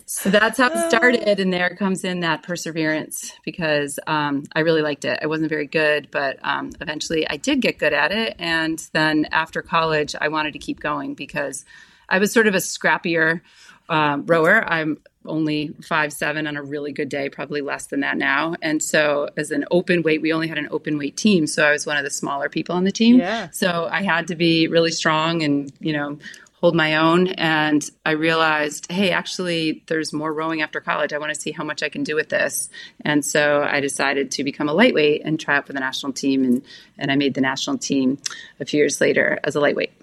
so 0.06 0.30
that's 0.30 0.58
how 0.58 0.68
it 0.68 0.90
started. 0.90 1.40
And 1.40 1.52
there 1.52 1.76
comes 1.76 2.04
in 2.04 2.20
that 2.20 2.44
perseverance 2.44 3.34
because 3.44 4.00
um, 4.06 4.44
I 4.56 4.60
really 4.60 4.82
liked 4.82 5.06
it. 5.06 5.20
I 5.22 5.28
wasn't 5.28 5.50
very 5.50 5.68
good, 5.68 6.10
but 6.12 6.38
um, 6.44 6.72
eventually 6.80 7.28
I 7.28 7.38
did 7.38 7.62
get 7.62 7.80
good 7.80 7.94
at 7.94 8.12
it. 8.12 8.36
And 8.38 8.78
then 8.94 9.28
after 9.32 9.62
college, 9.62 10.16
I 10.20 10.28
wanted 10.28 10.54
to 10.54 10.60
keep 10.60 10.80
going 10.80 11.16
because 11.16 11.66
I 12.10 12.20
was 12.20 12.32
sort 12.32 12.48
of 12.48 12.56
a 12.56 12.60
scrappier 12.60 13.42
uh, 13.90 14.20
rower. 14.26 14.64
I'm 14.64 15.00
only 15.26 15.74
five 15.84 16.14
seven 16.14 16.48
on 16.48 16.58
a 16.58 16.64
really 16.64 16.94
good 16.94 17.10
day, 17.10 17.30
probably 17.30 17.62
less 17.62 17.88
than 17.88 18.02
that 18.02 18.18
now. 18.18 18.56
And 18.62 18.82
so, 18.82 19.30
as 19.38 19.52
an 19.52 19.66
open 19.72 20.02
weight, 20.02 20.22
we 20.22 20.34
only 20.34 20.48
had 20.48 20.58
an 20.58 20.70
open 20.72 20.98
weight 20.98 21.18
team, 21.18 21.48
so 21.48 21.66
I 21.66 21.72
was 21.72 21.86
one 21.86 21.98
of 21.98 22.04
the 22.04 22.10
smaller 22.10 22.50
people 22.50 22.76
on 22.76 22.84
the 22.84 22.92
team. 22.92 23.20
Yeah. 23.20 23.50
So 23.52 23.88
I 23.92 24.04
had 24.04 24.28
to 24.28 24.36
be 24.36 24.68
really 24.68 24.92
strong 24.92 25.44
and 25.44 25.72
you 25.80 25.94
know 25.94 26.20
hold 26.60 26.76
my 26.76 26.96
own. 26.98 27.28
And 27.28 27.88
I 28.04 28.12
realized, 28.12 28.92
hey, 28.92 29.12
actually, 29.12 29.84
there's 29.88 30.12
more 30.12 30.34
rowing 30.34 30.62
after 30.62 30.80
college. 30.80 31.14
I 31.14 31.20
want 31.20 31.34
to 31.34 31.40
see 31.40 31.52
how 31.52 31.64
much 31.64 31.84
I 31.84 31.90
can 31.90 32.04
do 32.04 32.16
with 32.16 32.30
this. 32.30 32.70
And 33.02 33.24
so 33.24 33.62
I 33.62 33.80
decided 33.80 34.32
to 34.32 34.44
become 34.44 34.68
a 34.68 34.74
lightweight 34.74 35.22
and 35.24 35.40
try 35.40 35.58
out 35.58 35.68
for 35.68 35.74
the 35.74 35.80
national 35.80 36.14
team. 36.14 36.44
And 36.44 36.62
and 36.98 37.12
I 37.12 37.16
made 37.16 37.36
the 37.36 37.42
national 37.42 37.78
team 37.78 38.18
a 38.60 38.66
few 38.66 38.80
years 38.80 39.00
later 39.00 39.40
as 39.44 39.56
a 39.56 39.60
lightweight. 39.60 39.94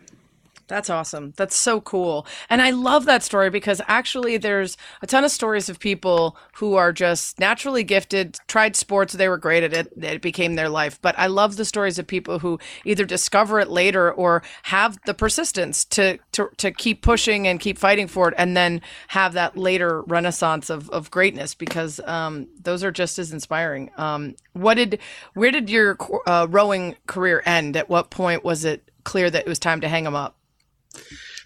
That's 0.66 0.88
awesome. 0.88 1.34
That's 1.36 1.56
so 1.56 1.80
cool. 1.80 2.26
And 2.48 2.62
I 2.62 2.70
love 2.70 3.04
that 3.04 3.22
story 3.22 3.50
because 3.50 3.82
actually 3.86 4.38
there's 4.38 4.76
a 5.02 5.06
ton 5.06 5.24
of 5.24 5.30
stories 5.30 5.68
of 5.68 5.78
people 5.78 6.36
who 6.54 6.74
are 6.74 6.92
just 6.92 7.38
naturally 7.38 7.84
gifted, 7.84 8.38
tried 8.48 8.74
sports, 8.74 9.12
they 9.12 9.28
were 9.28 9.36
great 9.36 9.62
at 9.62 9.74
it, 9.74 9.92
it 10.00 10.22
became 10.22 10.54
their 10.54 10.70
life. 10.70 10.98
But 11.02 11.18
I 11.18 11.26
love 11.26 11.56
the 11.56 11.66
stories 11.66 11.98
of 11.98 12.06
people 12.06 12.38
who 12.38 12.58
either 12.84 13.04
discover 13.04 13.60
it 13.60 13.68
later 13.68 14.10
or 14.10 14.42
have 14.64 14.98
the 15.04 15.14
persistence 15.14 15.84
to 15.86 16.18
to, 16.32 16.48
to 16.56 16.72
keep 16.72 17.02
pushing 17.02 17.46
and 17.46 17.60
keep 17.60 17.78
fighting 17.78 18.08
for 18.08 18.28
it 18.28 18.34
and 18.38 18.56
then 18.56 18.80
have 19.08 19.34
that 19.34 19.56
later 19.56 20.02
renaissance 20.02 20.70
of, 20.70 20.88
of 20.90 21.10
greatness 21.10 21.54
because 21.54 22.00
um, 22.06 22.48
those 22.60 22.82
are 22.82 22.90
just 22.90 23.18
as 23.18 23.32
inspiring. 23.32 23.90
Um, 23.96 24.34
what 24.54 24.74
did 24.74 24.98
where 25.34 25.50
did 25.50 25.68
your 25.68 25.98
uh, 26.26 26.46
rowing 26.48 26.96
career 27.06 27.42
end? 27.44 27.76
At 27.76 27.88
what 27.90 28.10
point 28.10 28.44
was 28.44 28.64
it 28.64 28.90
clear 29.04 29.28
that 29.30 29.42
it 29.42 29.48
was 29.48 29.58
time 29.58 29.80
to 29.82 29.88
hang 29.88 30.04
them 30.04 30.14
up? 30.14 30.33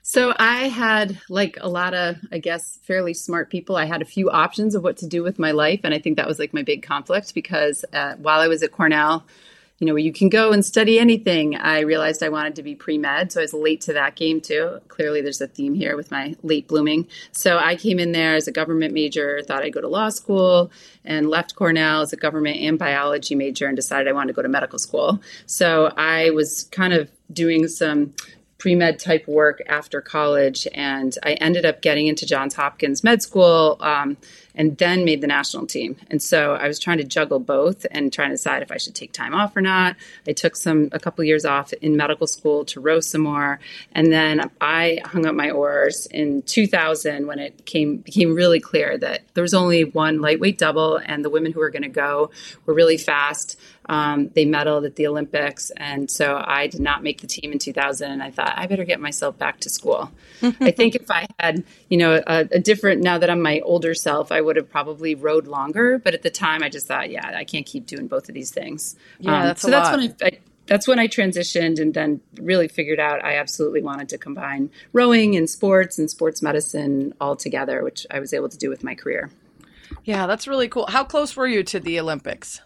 So 0.02 0.34
I 0.38 0.68
had 0.68 1.20
like 1.28 1.58
a 1.60 1.68
lot 1.68 1.92
of, 1.92 2.16
I 2.32 2.38
guess, 2.38 2.78
fairly 2.82 3.12
smart 3.12 3.50
people. 3.50 3.76
I 3.76 3.84
had 3.84 4.00
a 4.00 4.06
few 4.06 4.30
options 4.30 4.74
of 4.74 4.82
what 4.82 4.96
to 4.98 5.06
do 5.06 5.22
with 5.22 5.38
my 5.38 5.50
life, 5.50 5.80
and 5.84 5.92
I 5.92 5.98
think 5.98 6.16
that 6.16 6.26
was 6.26 6.38
like 6.38 6.54
my 6.54 6.62
big 6.62 6.82
conflict 6.82 7.34
because 7.34 7.84
uh, 7.92 8.14
while 8.14 8.40
I 8.40 8.48
was 8.48 8.62
at 8.62 8.72
Cornell, 8.72 9.26
you 9.78 9.86
know, 9.86 9.94
you 9.94 10.12
can 10.12 10.28
go 10.28 10.50
and 10.50 10.64
study 10.64 10.98
anything. 10.98 11.56
I 11.56 11.80
realized 11.80 12.22
I 12.22 12.30
wanted 12.30 12.56
to 12.56 12.62
be 12.62 12.74
pre 12.74 12.98
med, 12.98 13.30
so 13.30 13.40
I 13.40 13.44
was 13.44 13.52
late 13.52 13.80
to 13.82 13.92
that 13.92 14.16
game 14.16 14.40
too. 14.40 14.80
Clearly, 14.88 15.20
there's 15.20 15.40
a 15.40 15.46
theme 15.46 15.74
here 15.74 15.96
with 15.96 16.10
my 16.10 16.34
late 16.42 16.66
blooming. 16.66 17.06
So 17.30 17.58
I 17.58 17.76
came 17.76 18.00
in 18.00 18.12
there 18.12 18.34
as 18.34 18.48
a 18.48 18.52
government 18.52 18.92
major, 18.92 19.40
thought 19.42 19.62
I'd 19.62 19.72
go 19.72 19.80
to 19.80 19.88
law 19.88 20.08
school, 20.08 20.72
and 21.04 21.28
left 21.28 21.54
Cornell 21.54 22.00
as 22.00 22.12
a 22.12 22.16
government 22.16 22.58
and 22.58 22.78
biology 22.78 23.36
major 23.36 23.66
and 23.66 23.76
decided 23.76 24.08
I 24.08 24.12
wanted 24.12 24.28
to 24.28 24.32
go 24.32 24.42
to 24.42 24.48
medical 24.48 24.80
school. 24.80 25.20
So 25.46 25.92
I 25.96 26.30
was 26.30 26.64
kind 26.72 26.92
of 26.92 27.08
doing 27.32 27.68
some 27.68 28.14
pre 28.58 28.74
med 28.74 28.98
type 28.98 29.26
work 29.28 29.62
after 29.66 30.00
college, 30.00 30.66
and 30.74 31.16
I 31.22 31.34
ended 31.34 31.64
up 31.64 31.80
getting 31.80 32.06
into 32.06 32.26
Johns 32.26 32.54
Hopkins 32.54 33.04
Med 33.04 33.22
School. 33.22 33.76
Um, 33.80 34.16
and 34.58 34.76
then 34.76 35.04
made 35.04 35.20
the 35.20 35.26
national 35.28 35.66
team. 35.66 35.96
And 36.10 36.20
so 36.20 36.54
I 36.54 36.66
was 36.66 36.80
trying 36.80 36.98
to 36.98 37.04
juggle 37.04 37.38
both 37.38 37.86
and 37.92 38.12
trying 38.12 38.30
to 38.30 38.34
decide 38.34 38.62
if 38.62 38.72
I 38.72 38.76
should 38.76 38.96
take 38.96 39.12
time 39.12 39.32
off 39.32 39.56
or 39.56 39.60
not. 39.60 39.96
I 40.26 40.32
took 40.32 40.56
some 40.56 40.88
a 40.90 40.98
couple 40.98 41.24
years 41.24 41.44
off 41.44 41.72
in 41.74 41.96
medical 41.96 42.26
school 42.26 42.64
to 42.66 42.80
row 42.80 42.98
some 42.98 43.22
more, 43.22 43.60
and 43.92 44.12
then 44.12 44.50
I 44.60 44.98
hung 45.04 45.24
up 45.24 45.34
my 45.34 45.50
oars 45.50 46.06
in 46.06 46.42
2000 46.42 47.26
when 47.26 47.38
it 47.38 47.64
came 47.64 47.98
became 47.98 48.34
really 48.34 48.60
clear 48.60 48.98
that 48.98 49.22
there 49.34 49.42
was 49.42 49.54
only 49.54 49.84
one 49.84 50.20
lightweight 50.20 50.58
double, 50.58 50.96
and 50.96 51.24
the 51.24 51.30
women 51.30 51.52
who 51.52 51.60
were 51.60 51.70
going 51.70 51.82
to 51.82 51.88
go 51.88 52.30
were 52.66 52.74
really 52.74 52.98
fast. 52.98 53.58
Um, 53.88 54.28
they 54.34 54.44
medaled 54.44 54.84
at 54.84 54.96
the 54.96 55.06
Olympics, 55.06 55.70
and 55.76 56.10
so 56.10 56.42
I 56.44 56.66
did 56.66 56.80
not 56.80 57.02
make 57.02 57.22
the 57.22 57.26
team 57.26 57.52
in 57.52 57.58
2000. 57.58 58.10
And 58.10 58.22
I 58.22 58.30
thought 58.30 58.52
I 58.54 58.66
better 58.66 58.84
get 58.84 59.00
myself 59.00 59.38
back 59.38 59.60
to 59.60 59.70
school. 59.70 60.10
I 60.42 60.70
think 60.72 60.94
if 60.94 61.10
I 61.10 61.26
had, 61.40 61.64
you 61.88 61.96
know, 61.96 62.22
a, 62.26 62.40
a, 62.52 62.58
different 62.58 63.02
now 63.02 63.18
that 63.18 63.30
I'm 63.30 63.40
my 63.40 63.60
older 63.60 63.94
self, 63.94 64.30
I 64.30 64.42
would 64.48 64.56
have 64.56 64.68
probably 64.68 65.14
rowed 65.14 65.46
longer. 65.46 65.98
But 65.98 66.14
at 66.14 66.22
the 66.22 66.30
time, 66.30 66.64
I 66.64 66.68
just 66.68 66.88
thought, 66.88 67.10
yeah, 67.10 67.32
I 67.36 67.44
can't 67.44 67.64
keep 67.64 67.86
doing 67.86 68.08
both 68.08 68.28
of 68.28 68.34
these 68.34 68.50
things. 68.50 68.96
Yeah, 69.20 69.36
um, 69.36 69.44
that's 69.44 69.62
so 69.62 69.70
that's 69.70 69.90
lot. 69.90 69.98
when 69.98 70.16
I, 70.20 70.26
I 70.26 70.38
that's 70.66 70.86
when 70.86 70.98
I 70.98 71.06
transitioned 71.08 71.80
and 71.80 71.94
then 71.94 72.20
really 72.40 72.68
figured 72.68 73.00
out 73.00 73.24
I 73.24 73.36
absolutely 73.36 73.82
wanted 73.82 74.08
to 74.10 74.18
combine 74.18 74.70
rowing 74.92 75.36
and 75.36 75.48
sports 75.48 75.98
and 75.98 76.10
sports 76.10 76.42
medicine 76.42 77.14
all 77.20 77.36
together, 77.36 77.82
which 77.84 78.06
I 78.10 78.18
was 78.18 78.34
able 78.34 78.48
to 78.48 78.58
do 78.58 78.68
with 78.68 78.84
my 78.84 78.94
career. 78.94 79.30
Yeah, 80.04 80.26
that's 80.26 80.46
really 80.46 80.68
cool. 80.68 80.86
How 80.86 81.04
close 81.04 81.36
were 81.36 81.46
you 81.46 81.62
to 81.64 81.80
the 81.80 81.98
Olympics? 82.00 82.60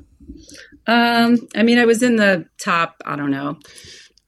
Um, 0.87 1.39
I 1.55 1.63
mean, 1.63 1.79
I 1.79 1.85
was 1.85 2.03
in 2.03 2.17
the 2.17 2.47
top, 2.59 2.97
I 3.07 3.15
don't 3.15 3.31
know, 3.31 3.59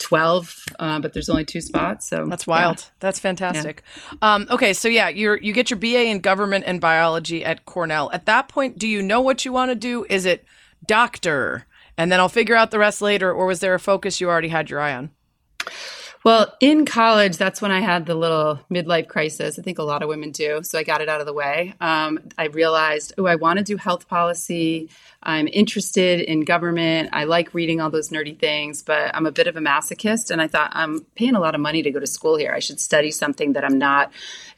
12 0.05 0.65
uh, 0.79 0.99
but 1.01 1.15
there's 1.15 1.31
only 1.31 1.47
two 1.47 1.63
spots 1.63 2.07
so 2.07 2.27
that's 2.29 2.47
wild. 2.47 2.79
yeah. 2.79 2.85
that's 3.01 3.19
fantastic. 3.19 3.83
Yeah. 4.13 4.35
um, 4.35 4.47
okay 4.51 4.75
so 4.75 4.87
yeah 4.87 5.09
you're 5.09 5.39
you 5.39 5.55
get 5.55 5.71
your 5.71 5.79
ba 5.79 6.05
in 6.05 6.21
government 6.21 6.65
and 6.67 6.79
biology 6.79 7.43
at 7.43 7.65
cornell. 7.65 8.11
At 8.13 8.27
that 8.27 8.49
point 8.49 8.79
do 8.79 8.87
you 8.87 9.01
know 9.01 9.23
what 9.23 9.47
you 9.47 9.53
want 9.53 9.71
to 9.71 9.75
do? 9.75 10.05
Is 10.11 10.27
it 10.27 10.45
doctor? 10.87 11.65
And 11.97 12.13
then 12.13 12.21
i'll 12.21 12.29
figure 12.29 12.55
out 12.55 12.71
the 12.71 12.79
rest 12.79 13.01
later 13.01 13.33
or 13.33 13.47
was 13.47 13.61
there 13.61 13.73
a 13.73 13.81
focus 13.81 14.21
you 14.21 14.29
already 14.29 14.49
had 14.49 14.69
your 14.69 14.81
eye 14.81 14.95
on 14.95 15.11
well, 16.25 16.55
in 16.59 16.87
college, 16.87 17.37
that's 17.37 17.61
when 17.61 17.71
I 17.71 17.81
had 17.81 18.07
the 18.07 18.15
little 18.15 18.59
midlife 18.71 19.09
crisis. 19.09 19.59
I 19.59 19.63
think 19.63 19.79
a 19.79 19.83
lot 19.83 20.03
of 20.03 20.09
women 20.09 20.31
do. 20.31 20.63
So 20.63 20.79
I 20.79 20.83
got 20.83 21.03
it 21.03 21.09
out 21.11 21.21
of 21.21 21.27
the 21.27 21.35
way. 21.35 21.75
Um, 21.83 22.19
I 22.39 22.47
realized, 22.47 23.13
oh, 23.19 23.27
I 23.27 23.35
want 23.35 23.59
to 23.59 23.65
do 23.65 23.77
health 23.77 24.09
policy. 24.09 24.89
I'm 25.23 25.47
interested 25.49 26.21
in 26.21 26.41
government. 26.41 27.11
I 27.13 27.25
like 27.25 27.53
reading 27.53 27.83
all 27.83 27.91
those 27.91 28.09
nerdy 28.09 28.39
things, 28.39 28.83
but 28.83 29.15
I'm 29.15 29.27
a 29.27 29.33
bit 29.33 29.49
of 29.49 29.57
a 29.57 29.61
masochist. 29.61 30.31
And 30.31 30.41
I 30.41 30.49
thought, 30.49 30.71
I'm 30.73 31.01
paying 31.15 31.35
a 31.35 31.41
lot 31.41 31.55
of 31.55 31.61
money 31.61 31.83
to 31.83 31.91
go 31.91 32.01
to 32.01 32.07
school 32.07 32.39
here. 32.39 32.53
I 32.53 32.61
should 32.61 32.81
study 32.81 33.11
something 33.11 33.53
that 33.53 33.65
I'm 33.65 33.77
not 33.77 34.11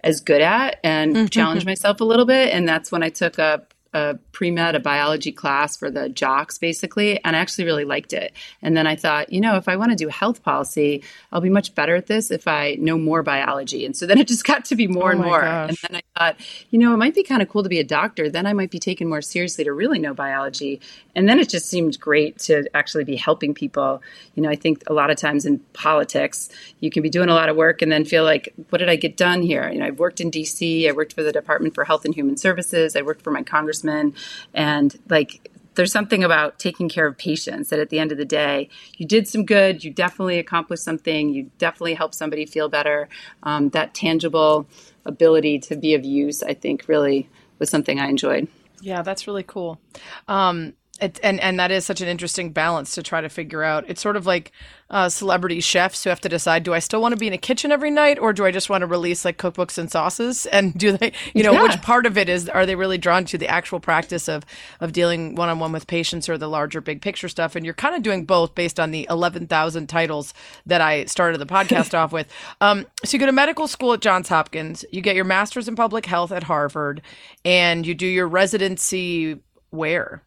as 0.04 0.20
good 0.20 0.42
at 0.42 0.78
and 0.84 1.16
mm-hmm. 1.16 1.26
challenge 1.26 1.66
myself 1.66 2.00
a 2.00 2.04
little 2.04 2.26
bit. 2.26 2.54
And 2.54 2.68
that's 2.68 2.92
when 2.92 3.02
I 3.02 3.08
took 3.08 3.38
a 3.38 3.66
a 3.92 4.18
pre 4.32 4.50
med, 4.50 4.74
a 4.74 4.80
biology 4.80 5.32
class 5.32 5.76
for 5.76 5.90
the 5.90 6.08
jocks, 6.08 6.58
basically, 6.58 7.22
and 7.24 7.34
I 7.34 7.38
actually 7.38 7.64
really 7.64 7.84
liked 7.84 8.12
it. 8.12 8.32
And 8.62 8.76
then 8.76 8.86
I 8.86 8.96
thought, 8.96 9.32
you 9.32 9.40
know, 9.40 9.56
if 9.56 9.68
I 9.68 9.76
want 9.76 9.90
to 9.90 9.96
do 9.96 10.08
health 10.08 10.42
policy, 10.42 11.02
I'll 11.32 11.40
be 11.40 11.50
much 11.50 11.74
better 11.74 11.94
at 11.94 12.06
this 12.06 12.30
if 12.30 12.46
I 12.46 12.76
know 12.78 12.98
more 12.98 13.22
biology. 13.22 13.86
And 13.86 13.96
so 13.96 14.06
then 14.06 14.18
it 14.18 14.28
just 14.28 14.44
got 14.44 14.66
to 14.66 14.76
be 14.76 14.86
more 14.86 15.08
oh 15.08 15.12
and 15.12 15.20
more. 15.20 15.40
Gosh. 15.40 15.68
And 15.68 15.78
then 15.82 16.02
I 16.02 16.18
thought, 16.18 16.40
you 16.70 16.78
know, 16.78 16.92
it 16.92 16.98
might 16.98 17.14
be 17.14 17.22
kind 17.22 17.42
of 17.42 17.48
cool 17.48 17.62
to 17.62 17.68
be 17.68 17.80
a 17.80 17.84
doctor. 17.84 18.28
Then 18.28 18.46
I 18.46 18.52
might 18.52 18.70
be 18.70 18.78
taken 18.78 19.08
more 19.08 19.22
seriously 19.22 19.64
to 19.64 19.72
really 19.72 19.98
know 19.98 20.14
biology. 20.14 20.80
And 21.14 21.28
then 21.28 21.38
it 21.38 21.48
just 21.48 21.66
seemed 21.66 21.98
great 21.98 22.38
to 22.40 22.68
actually 22.74 23.04
be 23.04 23.16
helping 23.16 23.54
people. 23.54 24.02
You 24.34 24.42
know, 24.42 24.50
I 24.50 24.56
think 24.56 24.82
a 24.86 24.92
lot 24.92 25.10
of 25.10 25.16
times 25.16 25.46
in 25.46 25.60
politics, 25.72 26.50
you 26.80 26.90
can 26.90 27.02
be 27.02 27.08
doing 27.08 27.30
a 27.30 27.34
lot 27.34 27.48
of 27.48 27.56
work 27.56 27.80
and 27.80 27.90
then 27.90 28.04
feel 28.04 28.24
like, 28.24 28.52
what 28.68 28.78
did 28.78 28.90
I 28.90 28.96
get 28.96 29.16
done 29.16 29.40
here? 29.40 29.70
You 29.70 29.78
know, 29.78 29.86
I've 29.86 29.98
worked 29.98 30.20
in 30.20 30.30
DC, 30.30 30.86
I 30.86 30.92
worked 30.92 31.14
for 31.14 31.22
the 31.22 31.32
Department 31.32 31.74
for 31.74 31.84
Health 31.84 32.04
and 32.04 32.14
Human 32.14 32.36
Services, 32.36 32.96
I 32.96 33.02
worked 33.02 33.22
for 33.22 33.30
my 33.30 33.42
congressman, 33.42 33.85
and 33.88 34.98
like 35.08 35.50
there's 35.76 35.92
something 35.92 36.24
about 36.24 36.58
taking 36.58 36.88
care 36.88 37.06
of 37.06 37.16
patients 37.16 37.68
that 37.68 37.78
at 37.78 37.90
the 37.90 37.98
end 37.98 38.10
of 38.10 38.18
the 38.18 38.24
day, 38.24 38.68
you 38.96 39.06
did 39.06 39.28
some 39.28 39.44
good, 39.44 39.84
you 39.84 39.90
definitely 39.90 40.38
accomplished 40.38 40.82
something, 40.82 41.32
you 41.32 41.50
definitely 41.58 41.94
helped 41.94 42.14
somebody 42.14 42.46
feel 42.46 42.68
better. 42.68 43.08
Um, 43.42 43.68
that 43.70 43.94
tangible 43.94 44.66
ability 45.04 45.58
to 45.60 45.76
be 45.76 45.94
of 45.94 46.04
use, 46.04 46.42
I 46.42 46.54
think, 46.54 46.88
really 46.88 47.28
was 47.58 47.70
something 47.70 48.00
I 48.00 48.08
enjoyed. 48.08 48.48
Yeah, 48.80 49.02
that's 49.02 49.26
really 49.26 49.42
cool. 49.42 49.78
Um, 50.28 50.74
it, 51.00 51.20
and 51.22 51.40
and 51.40 51.58
that 51.58 51.70
is 51.70 51.84
such 51.84 52.00
an 52.00 52.08
interesting 52.08 52.50
balance 52.50 52.94
to 52.94 53.02
try 53.02 53.20
to 53.20 53.28
figure 53.28 53.62
out. 53.62 53.84
It's 53.88 54.00
sort 54.00 54.16
of 54.16 54.26
like 54.26 54.52
uh, 54.88 55.08
celebrity 55.08 55.60
chefs 55.60 56.04
who 56.04 56.10
have 56.10 56.20
to 56.22 56.28
decide: 56.28 56.62
do 56.62 56.74
I 56.74 56.78
still 56.78 57.00
want 57.00 57.12
to 57.12 57.18
be 57.18 57.26
in 57.26 57.32
a 57.32 57.38
kitchen 57.38 57.72
every 57.72 57.90
night, 57.90 58.18
or 58.18 58.32
do 58.32 58.44
I 58.44 58.50
just 58.50 58.70
want 58.70 58.82
to 58.82 58.86
release 58.86 59.24
like 59.24 59.38
cookbooks 59.38 59.78
and 59.78 59.90
sauces? 59.90 60.46
And 60.56 60.72
do 60.78 60.96
they, 60.96 61.12
you 61.34 61.42
know, 61.42 61.52
yeah. 61.52 61.64
which 61.64 61.82
part 61.82 62.06
of 62.06 62.16
it 62.16 62.30
is 62.30 62.48
are 62.48 62.64
they 62.64 62.76
really 62.76 62.96
drawn 62.96 63.26
to 63.26 63.36
the 63.36 63.46
actual 63.46 63.78
practice 63.78 64.26
of 64.26 64.44
of 64.80 64.92
dealing 64.92 65.34
one 65.34 65.50
on 65.50 65.58
one 65.58 65.70
with 65.70 65.86
patients 65.86 66.30
or 66.30 66.38
the 66.38 66.48
larger 66.48 66.80
big 66.80 67.02
picture 67.02 67.28
stuff? 67.28 67.56
And 67.56 67.64
you're 67.64 67.74
kind 67.74 67.94
of 67.94 68.02
doing 68.02 68.24
both 68.24 68.54
based 68.54 68.80
on 68.80 68.90
the 68.90 69.06
eleven 69.10 69.46
thousand 69.46 69.88
titles 69.88 70.32
that 70.64 70.80
I 70.80 71.04
started 71.04 71.38
the 71.38 71.46
podcast 71.46 71.92
off 71.98 72.10
with. 72.12 72.32
Um, 72.62 72.86
so 73.04 73.16
you 73.16 73.18
go 73.18 73.26
to 73.26 73.32
medical 73.32 73.68
school 73.68 73.92
at 73.92 74.00
Johns 74.00 74.30
Hopkins, 74.30 74.84
you 74.90 75.02
get 75.02 75.14
your 75.14 75.26
master's 75.26 75.68
in 75.68 75.76
public 75.76 76.06
health 76.06 76.32
at 76.32 76.44
Harvard, 76.44 77.02
and 77.44 77.86
you 77.86 77.94
do 77.94 78.06
your 78.06 78.28
residency 78.28 79.38
where? 79.70 80.22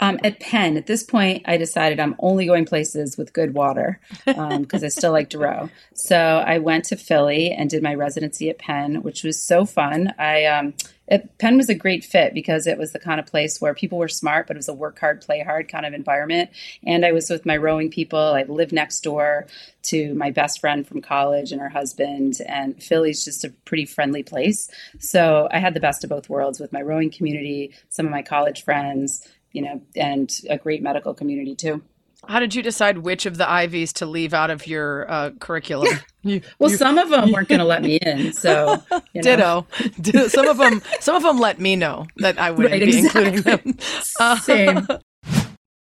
Um, 0.00 0.18
at 0.24 0.40
Penn, 0.40 0.76
at 0.76 0.86
this 0.86 1.02
point, 1.02 1.42
I 1.46 1.56
decided 1.56 2.00
I'm 2.00 2.16
only 2.18 2.46
going 2.46 2.64
places 2.64 3.16
with 3.16 3.32
good 3.32 3.54
water 3.54 4.00
because 4.24 4.36
um, 4.38 4.66
I 4.84 4.88
still 4.88 5.12
like 5.12 5.30
to 5.30 5.38
row. 5.38 5.70
So 5.96 6.42
I 6.44 6.58
went 6.58 6.84
to 6.86 6.96
Philly 6.96 7.52
and 7.52 7.70
did 7.70 7.82
my 7.82 7.94
residency 7.94 8.50
at 8.50 8.58
Penn, 8.58 9.02
which 9.02 9.22
was 9.22 9.40
so 9.40 9.64
fun. 9.64 10.12
I 10.18 10.44
um, 10.44 10.74
it, 11.06 11.36
Penn 11.38 11.56
was 11.56 11.68
a 11.68 11.74
great 11.74 12.02
fit 12.02 12.32
because 12.32 12.66
it 12.66 12.78
was 12.78 12.92
the 12.92 12.98
kind 12.98 13.20
of 13.20 13.26
place 13.26 13.60
where 13.60 13.74
people 13.74 13.98
were 13.98 14.08
smart, 14.08 14.46
but 14.46 14.56
it 14.56 14.58
was 14.58 14.68
a 14.68 14.74
work 14.74 14.98
hard, 14.98 15.20
play 15.20 15.42
hard 15.42 15.68
kind 15.68 15.84
of 15.84 15.92
environment. 15.92 16.50
And 16.82 17.04
I 17.04 17.12
was 17.12 17.28
with 17.28 17.44
my 17.44 17.56
rowing 17.56 17.90
people. 17.90 18.18
I 18.18 18.44
lived 18.44 18.72
next 18.72 19.00
door 19.00 19.46
to 19.84 20.14
my 20.14 20.30
best 20.30 20.60
friend 20.60 20.86
from 20.86 21.02
college 21.02 21.52
and 21.52 21.60
her 21.60 21.68
husband. 21.68 22.40
And 22.46 22.82
Philly's 22.82 23.24
just 23.24 23.44
a 23.44 23.50
pretty 23.50 23.84
friendly 23.84 24.22
place. 24.22 24.70
So 24.98 25.48
I 25.50 25.58
had 25.58 25.74
the 25.74 25.80
best 25.80 26.04
of 26.04 26.10
both 26.10 26.30
worlds 26.30 26.58
with 26.58 26.72
my 26.72 26.80
rowing 26.80 27.10
community, 27.10 27.74
some 27.90 28.06
of 28.06 28.12
my 28.12 28.22
college 28.22 28.64
friends, 28.64 29.28
you 29.54 29.62
know, 29.62 29.80
and 29.96 30.40
a 30.50 30.58
great 30.58 30.82
medical 30.82 31.14
community 31.14 31.54
too. 31.54 31.80
How 32.28 32.40
did 32.40 32.54
you 32.54 32.62
decide 32.62 32.98
which 32.98 33.26
of 33.26 33.36
the 33.36 33.48
Ivies 33.48 33.92
to 33.94 34.06
leave 34.06 34.34
out 34.34 34.50
of 34.50 34.66
your 34.66 35.10
uh, 35.10 35.30
curriculum? 35.40 35.88
You, 36.26 36.40
well, 36.58 36.70
you, 36.70 36.78
some 36.78 36.96
of 36.96 37.10
them 37.10 37.32
weren't 37.32 37.50
going 37.50 37.58
to 37.58 37.66
let 37.66 37.82
me 37.82 37.96
in, 37.96 38.32
so 38.32 38.82
you 39.12 39.20
know. 39.20 39.66
ditto. 39.92 40.28
Some 40.28 40.48
of 40.48 40.56
them, 40.56 40.80
some 40.98 41.16
of 41.16 41.22
them 41.22 41.38
let 41.38 41.60
me 41.60 41.76
know 41.76 42.06
that 42.16 42.38
I 42.38 42.50
wouldn't 42.50 42.72
right, 42.72 42.80
be 42.80 42.96
exactly. 42.96 43.26
including 43.26 43.42
them. 43.42 43.78
Uh, 44.18 44.38
Same. 44.38 44.88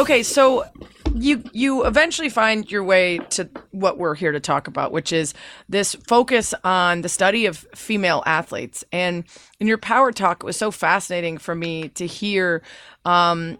Okay, 0.00 0.22
so 0.22 0.64
you 1.14 1.44
you 1.52 1.84
eventually 1.84 2.30
find 2.30 2.70
your 2.72 2.82
way 2.82 3.18
to 3.18 3.50
what 3.70 3.98
we're 3.98 4.14
here 4.14 4.32
to 4.32 4.40
talk 4.40 4.66
about, 4.66 4.92
which 4.92 5.12
is 5.12 5.34
this 5.68 5.94
focus 6.08 6.54
on 6.64 7.02
the 7.02 7.08
study 7.10 7.44
of 7.44 7.66
female 7.74 8.22
athletes. 8.24 8.82
And 8.92 9.24
in 9.58 9.66
your 9.66 9.76
power 9.76 10.10
talk, 10.10 10.42
it 10.42 10.46
was 10.46 10.56
so 10.56 10.70
fascinating 10.70 11.36
for 11.36 11.54
me 11.54 11.90
to 11.90 12.06
hear 12.06 12.62
um, 13.04 13.58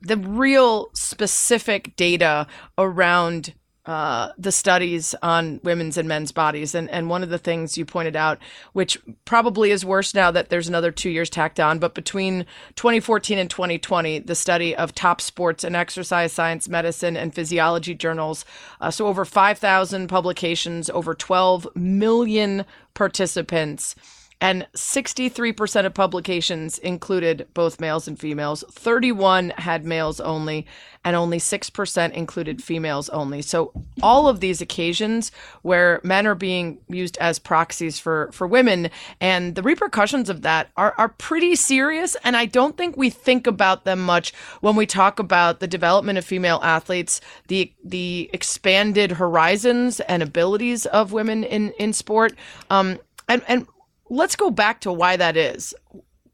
the 0.00 0.16
real 0.16 0.88
specific 0.94 1.94
data 1.94 2.46
around 2.78 3.52
uh, 3.86 4.32
the 4.36 4.50
studies 4.50 5.14
on 5.22 5.60
women's 5.62 5.96
and 5.96 6.08
men's 6.08 6.32
bodies. 6.32 6.74
And, 6.74 6.90
and 6.90 7.08
one 7.08 7.22
of 7.22 7.28
the 7.28 7.38
things 7.38 7.78
you 7.78 7.84
pointed 7.84 8.16
out, 8.16 8.38
which 8.72 8.98
probably 9.24 9.70
is 9.70 9.84
worse 9.84 10.12
now 10.12 10.30
that 10.32 10.48
there's 10.48 10.68
another 10.68 10.90
two 10.90 11.10
years 11.10 11.30
tacked 11.30 11.60
on, 11.60 11.78
but 11.78 11.94
between 11.94 12.46
2014 12.74 13.38
and 13.38 13.48
2020, 13.48 14.18
the 14.20 14.34
study 14.34 14.74
of 14.74 14.94
top 14.94 15.20
sports 15.20 15.62
and 15.62 15.76
exercise 15.76 16.32
science, 16.32 16.68
medicine, 16.68 17.16
and 17.16 17.34
physiology 17.34 17.94
journals. 17.94 18.44
Uh, 18.80 18.90
so 18.90 19.06
over 19.06 19.24
5,000 19.24 20.08
publications, 20.08 20.90
over 20.90 21.14
12 21.14 21.68
million 21.76 22.64
participants 22.94 23.94
and 24.40 24.66
63% 24.74 25.86
of 25.86 25.94
publications 25.94 26.78
included 26.78 27.48
both 27.54 27.80
males 27.80 28.06
and 28.06 28.18
females. 28.18 28.64
31 28.70 29.50
had 29.56 29.86
males 29.86 30.20
only 30.20 30.66
and 31.06 31.16
only 31.16 31.38
6% 31.38 32.12
included 32.12 32.62
females 32.62 33.08
only. 33.10 33.40
So 33.40 33.72
all 34.02 34.28
of 34.28 34.40
these 34.40 34.60
occasions 34.60 35.32
where 35.62 36.00
men 36.04 36.26
are 36.26 36.34
being 36.34 36.78
used 36.88 37.16
as 37.18 37.38
proxies 37.38 37.98
for 37.98 38.30
for 38.32 38.46
women 38.46 38.90
and 39.20 39.54
the 39.54 39.62
repercussions 39.62 40.28
of 40.28 40.42
that 40.42 40.70
are 40.76 40.94
are 40.98 41.10
pretty 41.10 41.54
serious 41.54 42.16
and 42.24 42.36
I 42.36 42.46
don't 42.46 42.76
think 42.76 42.96
we 42.96 43.08
think 43.08 43.46
about 43.46 43.84
them 43.84 44.00
much 44.00 44.34
when 44.60 44.76
we 44.76 44.84
talk 44.84 45.18
about 45.18 45.60
the 45.60 45.68
development 45.68 46.18
of 46.18 46.24
female 46.24 46.60
athletes 46.62 47.20
the 47.48 47.72
the 47.84 48.28
expanded 48.32 49.12
horizons 49.12 50.00
and 50.00 50.22
abilities 50.22 50.86
of 50.86 51.12
women 51.12 51.44
in 51.44 51.70
in 51.78 51.92
sport. 51.92 52.34
Um 52.68 52.98
and 53.28 53.42
and 53.48 53.66
let's 54.10 54.36
go 54.36 54.50
back 54.50 54.80
to 54.82 54.92
why 54.92 55.16
that 55.16 55.36
is. 55.36 55.74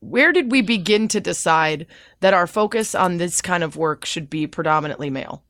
Where 0.01 0.33
did 0.33 0.51
we 0.51 0.63
begin 0.63 1.09
to 1.09 1.21
decide 1.21 1.87
that 2.21 2.35
our 2.35 2.47
focus 2.47 2.95
on 2.95 3.19
this 3.19 3.41
kind 3.41 3.63
of 3.63 3.77
work 3.77 4.05
should 4.05 4.29
be 4.29 4.47
predominantly 4.47 5.11
male? 5.11 5.45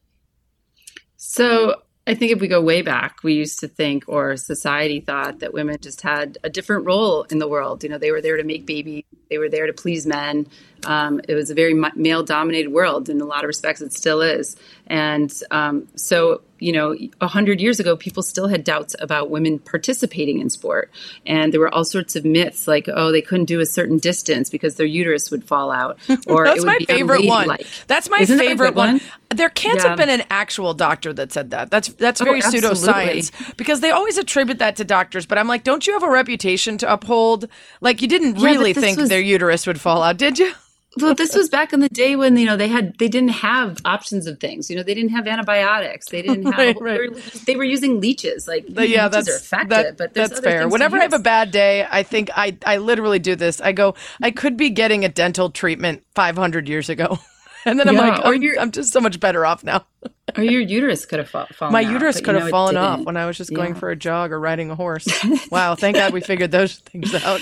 So, 1.16 1.82
I 2.04 2.14
think 2.14 2.32
if 2.32 2.40
we 2.40 2.48
go 2.48 2.60
way 2.60 2.82
back, 2.82 3.22
we 3.22 3.34
used 3.34 3.60
to 3.60 3.68
think, 3.68 4.04
or 4.08 4.36
society 4.36 5.00
thought, 5.00 5.38
that 5.38 5.54
women 5.54 5.76
just 5.80 6.00
had 6.00 6.36
a 6.42 6.50
different 6.50 6.84
role 6.84 7.22
in 7.24 7.38
the 7.38 7.46
world. 7.46 7.84
You 7.84 7.90
know, 7.90 7.98
they 7.98 8.10
were 8.10 8.20
there 8.20 8.36
to 8.36 8.42
make 8.42 8.66
babies, 8.66 9.04
they 9.30 9.38
were 9.38 9.48
there 9.48 9.68
to 9.68 9.72
please 9.72 10.04
men. 10.04 10.48
Um, 10.84 11.20
it 11.28 11.34
was 11.34 11.50
a 11.50 11.54
very 11.54 11.74
male 11.94 12.24
dominated 12.24 12.72
world. 12.72 13.08
In 13.08 13.20
a 13.20 13.24
lot 13.24 13.44
of 13.44 13.48
respects, 13.48 13.80
it 13.80 13.92
still 13.92 14.20
is. 14.20 14.56
And 14.88 15.32
um, 15.52 15.86
so, 15.94 16.42
you 16.62 16.72
know, 16.72 16.96
a 17.20 17.26
hundred 17.26 17.60
years 17.60 17.80
ago, 17.80 17.96
people 17.96 18.22
still 18.22 18.48
had 18.48 18.64
doubts 18.64 18.94
about 19.00 19.28
women 19.30 19.58
participating 19.58 20.40
in 20.40 20.48
sport, 20.48 20.90
and 21.26 21.52
there 21.52 21.60
were 21.60 21.72
all 21.74 21.84
sorts 21.84 22.16
of 22.16 22.24
myths 22.24 22.68
like, 22.68 22.88
oh, 22.88 23.10
they 23.12 23.20
couldn't 23.22 23.46
do 23.46 23.60
a 23.60 23.66
certain 23.66 23.98
distance 23.98 24.48
because 24.48 24.76
their 24.76 24.86
uterus 24.86 25.30
would 25.30 25.44
fall 25.44 25.70
out, 25.70 25.98
or 26.26 26.44
that's 26.44 26.64
my 26.64 26.78
favorite 26.86 27.26
one. 27.26 27.58
That's 27.88 28.08
my 28.08 28.18
Isn't 28.20 28.38
favorite 28.38 28.74
one? 28.74 28.94
one. 28.94 29.00
There 29.34 29.48
can't 29.48 29.78
Yeah. 29.82 29.88
have 29.88 29.98
been 29.98 30.10
an 30.10 30.22
actual 30.30 30.74
doctor 30.74 31.12
that 31.14 31.32
said 31.32 31.50
that. 31.50 31.70
That's 31.70 31.88
that's 31.88 32.20
Oh, 32.20 32.24
very 32.24 32.42
absolutely. 32.42 32.70
pseudoscience 32.70 33.56
because 33.56 33.80
they 33.80 33.90
always 33.90 34.18
attribute 34.18 34.58
that 34.60 34.76
to 34.76 34.84
doctors. 34.84 35.26
But 35.26 35.38
I'm 35.38 35.48
like, 35.48 35.64
don't 35.64 35.86
you 35.86 35.92
have 35.94 36.02
a 36.02 36.10
reputation 36.10 36.78
to 36.78 36.92
uphold? 36.92 37.48
Like, 37.80 38.02
you 38.02 38.08
didn't 38.08 38.38
Yeah, 38.38 38.44
really 38.50 38.72
think 38.74 38.98
was- 38.98 39.08
their 39.08 39.20
uterus 39.20 39.66
would 39.66 39.80
fall 39.80 40.02
out, 40.02 40.16
did 40.18 40.38
you? 40.38 40.52
Well, 41.00 41.14
this 41.14 41.34
was 41.34 41.48
back 41.48 41.72
in 41.72 41.80
the 41.80 41.88
day 41.88 42.16
when 42.16 42.36
you 42.36 42.44
know 42.44 42.56
they 42.56 42.68
had 42.68 42.98
they 42.98 43.08
didn't 43.08 43.30
have 43.30 43.78
options 43.84 44.26
of 44.26 44.38
things. 44.40 44.68
You 44.68 44.76
know, 44.76 44.82
they 44.82 44.94
didn't 44.94 45.10
have 45.10 45.26
antibiotics. 45.26 46.06
They 46.10 46.22
didn't 46.22 46.44
have. 46.52 46.58
Right, 46.58 46.76
They, 46.98 47.08
were, 47.08 47.20
they 47.46 47.56
were 47.56 47.64
using 47.64 48.00
leeches. 48.00 48.46
Like 48.46 48.66
But 48.68 48.88
yeah, 48.88 49.06
leeches 49.08 49.24
that's 49.26 49.28
are 49.28 49.40
effective, 49.40 49.68
that- 49.70 49.96
but 49.96 50.14
that's 50.14 50.40
fair. 50.40 50.68
Whenever 50.68 50.98
I 50.98 51.02
have 51.02 51.14
a 51.14 51.18
bad 51.18 51.50
day, 51.50 51.86
I 51.90 52.02
think 52.02 52.30
I 52.36 52.56
I 52.66 52.76
literally 52.76 53.18
do 53.18 53.36
this. 53.36 53.60
I 53.60 53.72
go, 53.72 53.94
I 54.20 54.30
could 54.30 54.56
be 54.56 54.70
getting 54.70 55.04
a 55.04 55.08
dental 55.08 55.50
treatment 55.50 56.02
500 56.14 56.68
years 56.68 56.88
ago, 56.90 57.18
and 57.64 57.78
then 57.78 57.88
I'm 57.88 57.96
like, 57.96 58.24
or 58.24 58.34
I'm, 58.34 58.42
you're- 58.42 58.58
I'm 58.58 58.70
just 58.70 58.92
so 58.92 59.00
much 59.00 59.20
better 59.20 59.44
off 59.46 59.64
now. 59.64 59.84
or 60.36 60.42
your 60.42 60.60
uterus 60.60 61.06
could 61.06 61.18
have 61.18 61.28
fa- 61.28 61.46
fallen. 61.52 61.72
My 61.72 61.84
out, 61.84 61.92
uterus 61.92 62.20
could 62.20 62.34
have 62.34 62.48
fallen 62.48 62.76
off 62.76 63.04
when 63.04 63.16
I 63.16 63.26
was 63.26 63.36
just 63.36 63.52
going 63.52 63.74
for 63.74 63.90
a 63.90 63.96
jog 63.96 64.32
or 64.32 64.40
riding 64.40 64.70
a 64.70 64.74
horse. 64.74 65.06
wow, 65.50 65.74
thank 65.74 65.96
God 65.96 66.12
we 66.12 66.20
figured 66.20 66.50
those 66.50 66.76
things 66.76 67.14
out. 67.14 67.40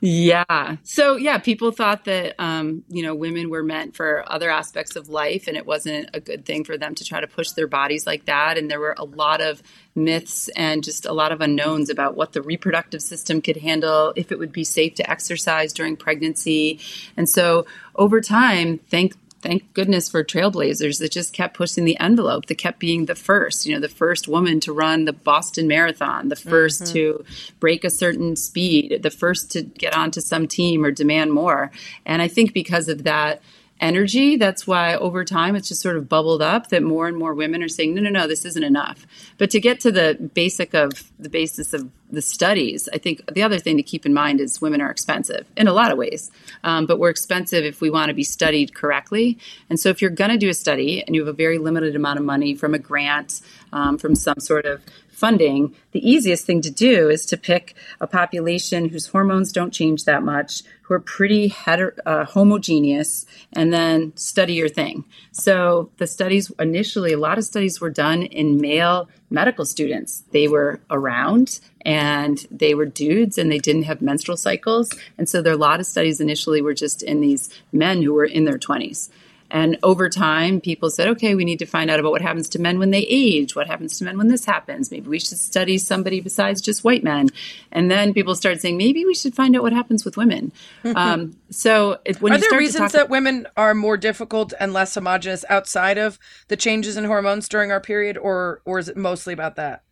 Yeah. 0.00 0.76
So 0.82 1.16
yeah, 1.16 1.38
people 1.38 1.70
thought 1.72 2.04
that 2.06 2.34
um, 2.38 2.84
you 2.88 3.02
know 3.02 3.14
women 3.14 3.50
were 3.50 3.62
meant 3.62 3.94
for 3.94 4.24
other 4.26 4.50
aspects 4.50 4.96
of 4.96 5.08
life, 5.08 5.46
and 5.46 5.56
it 5.56 5.66
wasn't 5.66 6.10
a 6.14 6.20
good 6.20 6.44
thing 6.44 6.64
for 6.64 6.78
them 6.78 6.94
to 6.96 7.04
try 7.04 7.20
to 7.20 7.26
push 7.26 7.50
their 7.50 7.68
bodies 7.68 8.06
like 8.06 8.24
that. 8.26 8.58
And 8.58 8.70
there 8.70 8.80
were 8.80 8.94
a 8.96 9.04
lot 9.04 9.40
of 9.40 9.62
myths 9.94 10.48
and 10.56 10.82
just 10.82 11.06
a 11.06 11.12
lot 11.12 11.32
of 11.32 11.40
unknowns 11.40 11.90
about 11.90 12.14
what 12.16 12.32
the 12.32 12.42
reproductive 12.42 13.02
system 13.02 13.42
could 13.42 13.56
handle, 13.56 14.12
if 14.16 14.32
it 14.32 14.38
would 14.38 14.52
be 14.52 14.64
safe 14.64 14.94
to 14.94 15.10
exercise 15.10 15.72
during 15.72 15.96
pregnancy. 15.96 16.80
And 17.16 17.28
so 17.28 17.66
over 17.94 18.20
time, 18.20 18.78
thank 18.78 19.14
thank 19.42 19.72
goodness 19.74 20.08
for 20.08 20.22
trailblazers 20.22 20.98
that 20.98 21.12
just 21.12 21.32
kept 21.32 21.56
pushing 21.56 21.84
the 21.84 21.98
envelope 21.98 22.46
that 22.46 22.56
kept 22.56 22.78
being 22.78 23.06
the 23.06 23.14
first 23.14 23.66
you 23.66 23.74
know 23.74 23.80
the 23.80 23.88
first 23.88 24.28
woman 24.28 24.60
to 24.60 24.72
run 24.72 25.04
the 25.04 25.12
boston 25.12 25.66
marathon 25.66 26.28
the 26.28 26.36
1st 26.36 26.82
mm-hmm. 26.82 26.92
to 26.92 27.24
break 27.58 27.84
a 27.84 27.90
certain 27.90 28.36
speed 28.36 29.02
the 29.02 29.10
first 29.10 29.50
to 29.52 29.62
get 29.62 29.94
onto 29.94 30.20
some 30.20 30.46
team 30.46 30.84
or 30.84 30.90
demand 30.90 31.32
more. 31.32 31.70
And 32.06 32.22
i 32.22 32.28
think 32.28 32.52
because 32.52 32.88
of 32.88 33.04
that 33.04 33.42
energy. 33.80 34.36
That's 34.36 34.66
why 34.66 34.94
over 34.94 35.24
time 35.24 35.56
it's 35.56 35.68
just 35.68 35.80
sort 35.80 35.96
of 35.96 36.08
bubbled 36.08 36.42
up 36.42 36.68
that 36.68 36.82
more 36.82 37.08
and 37.08 37.16
more 37.16 37.34
women 37.34 37.62
are 37.62 37.68
saying 37.68 37.94
no 37.94 38.02
no 38.02 38.10
no 38.10 38.26
this 38.26 38.44
isn't 38.44 38.62
enough. 38.62 39.06
But 39.38 39.50
to 39.50 39.60
get 39.60 39.80
to 39.80 39.90
the 39.92 40.30
basic 40.34 40.74
of 40.74 41.10
the 41.18 41.28
basis 41.28 41.72
of 41.72 41.90
the 42.12 42.22
studies 42.22 42.88
i 42.92 42.98
think 42.98 43.24
the 43.32 43.42
other 43.42 43.60
thing 43.60 43.76
to 43.76 43.84
keep 43.84 44.04
in 44.04 44.12
mind 44.12 44.40
is 44.40 44.60
women 44.60 44.80
are 44.80 44.90
expensive 44.90 45.46
in 45.56 45.68
a 45.68 45.72
lot 45.72 45.92
of 45.92 45.98
ways. 45.98 46.30
Um, 46.64 46.86
but 46.86 46.98
we're 46.98 47.10
expensive 47.10 47.64
if 47.64 47.80
we 47.80 47.90
want 47.90 48.08
to 48.08 48.14
be 48.14 48.24
studied 48.24 48.74
correctly. 48.74 49.38
And 49.68 49.78
so 49.78 49.88
if 49.88 50.02
you're 50.02 50.10
going 50.10 50.30
to 50.30 50.36
do 50.36 50.48
a 50.48 50.54
study 50.54 51.02
and 51.02 51.14
you 51.14 51.22
have 51.22 51.28
a 51.28 51.36
very 51.36 51.58
limited 51.58 51.96
amount 51.96 52.18
of 52.18 52.24
money 52.24 52.54
from 52.54 52.74
a 52.74 52.78
grant 52.78 53.40
um, 53.72 53.98
from 53.98 54.14
some 54.14 54.40
sort 54.40 54.66
of 54.66 54.82
funding, 55.20 55.76
the 55.92 56.10
easiest 56.10 56.46
thing 56.46 56.62
to 56.62 56.70
do 56.70 57.10
is 57.10 57.26
to 57.26 57.36
pick 57.36 57.74
a 58.00 58.06
population 58.06 58.88
whose 58.88 59.06
hormones 59.08 59.52
don't 59.52 59.70
change 59.70 60.04
that 60.04 60.22
much, 60.22 60.62
who 60.82 60.94
are 60.94 61.00
pretty 61.00 61.50
heter- 61.50 61.98
uh, 62.06 62.24
homogeneous, 62.24 63.26
and 63.52 63.70
then 63.70 64.16
study 64.16 64.54
your 64.54 64.70
thing. 64.70 65.04
So 65.30 65.90
the 65.98 66.06
studies 66.06 66.50
initially, 66.58 67.12
a 67.12 67.18
lot 67.18 67.36
of 67.36 67.44
studies 67.44 67.82
were 67.82 67.90
done 67.90 68.22
in 68.22 68.60
male 68.60 69.10
medical 69.28 69.66
students. 69.66 70.24
They 70.32 70.48
were 70.48 70.80
around 70.90 71.60
and 71.82 72.38
they 72.50 72.74
were 72.74 72.86
dudes 72.86 73.36
and 73.36 73.52
they 73.52 73.58
didn't 73.58 73.84
have 73.84 74.00
menstrual 74.00 74.38
cycles. 74.38 74.90
And 75.18 75.28
so 75.28 75.42
there 75.42 75.52
are 75.52 75.56
a 75.56 75.58
lot 75.68 75.80
of 75.80 75.86
studies 75.86 76.20
initially 76.20 76.62
were 76.62 76.74
just 76.74 77.02
in 77.02 77.20
these 77.20 77.50
men 77.72 78.02
who 78.02 78.14
were 78.14 78.24
in 78.24 78.44
their 78.46 78.58
20s. 78.58 79.10
And 79.50 79.78
over 79.82 80.08
time, 80.08 80.60
people 80.60 80.90
said, 80.90 81.08
okay, 81.08 81.34
we 81.34 81.44
need 81.44 81.58
to 81.58 81.66
find 81.66 81.90
out 81.90 82.00
about 82.00 82.12
what 82.12 82.22
happens 82.22 82.48
to 82.50 82.60
men 82.60 82.78
when 82.78 82.90
they 82.90 83.06
age, 83.08 83.56
what 83.56 83.66
happens 83.66 83.98
to 83.98 84.04
men 84.04 84.16
when 84.16 84.28
this 84.28 84.44
happens. 84.44 84.90
Maybe 84.90 85.08
we 85.08 85.18
should 85.18 85.38
study 85.38 85.78
somebody 85.78 86.20
besides 86.20 86.60
just 86.60 86.84
white 86.84 87.02
men. 87.02 87.28
And 87.72 87.90
then 87.90 88.14
people 88.14 88.34
started 88.34 88.60
saying, 88.60 88.76
maybe 88.76 89.04
we 89.04 89.14
should 89.14 89.34
find 89.34 89.56
out 89.56 89.62
what 89.62 89.72
happens 89.72 90.04
with 90.04 90.16
women. 90.16 90.52
um, 90.94 91.36
so 91.50 91.98
it, 92.04 92.20
when 92.20 92.32
Are 92.32 92.36
you 92.36 92.40
there 92.40 92.48
start 92.48 92.60
to 92.60 92.64
reasons 92.64 92.92
that 92.92 93.10
women 93.10 93.46
are 93.56 93.74
more 93.74 93.96
difficult 93.96 94.52
and 94.58 94.72
less 94.72 94.94
homogenous 94.94 95.44
outside 95.48 95.98
of 95.98 96.18
the 96.48 96.56
changes 96.56 96.96
in 96.96 97.04
hormones 97.04 97.48
during 97.48 97.70
our 97.70 97.80
period, 97.80 98.16
or 98.16 98.62
or 98.64 98.78
is 98.78 98.88
it 98.88 98.96
mostly 98.96 99.32
about 99.32 99.56
that? 99.56 99.82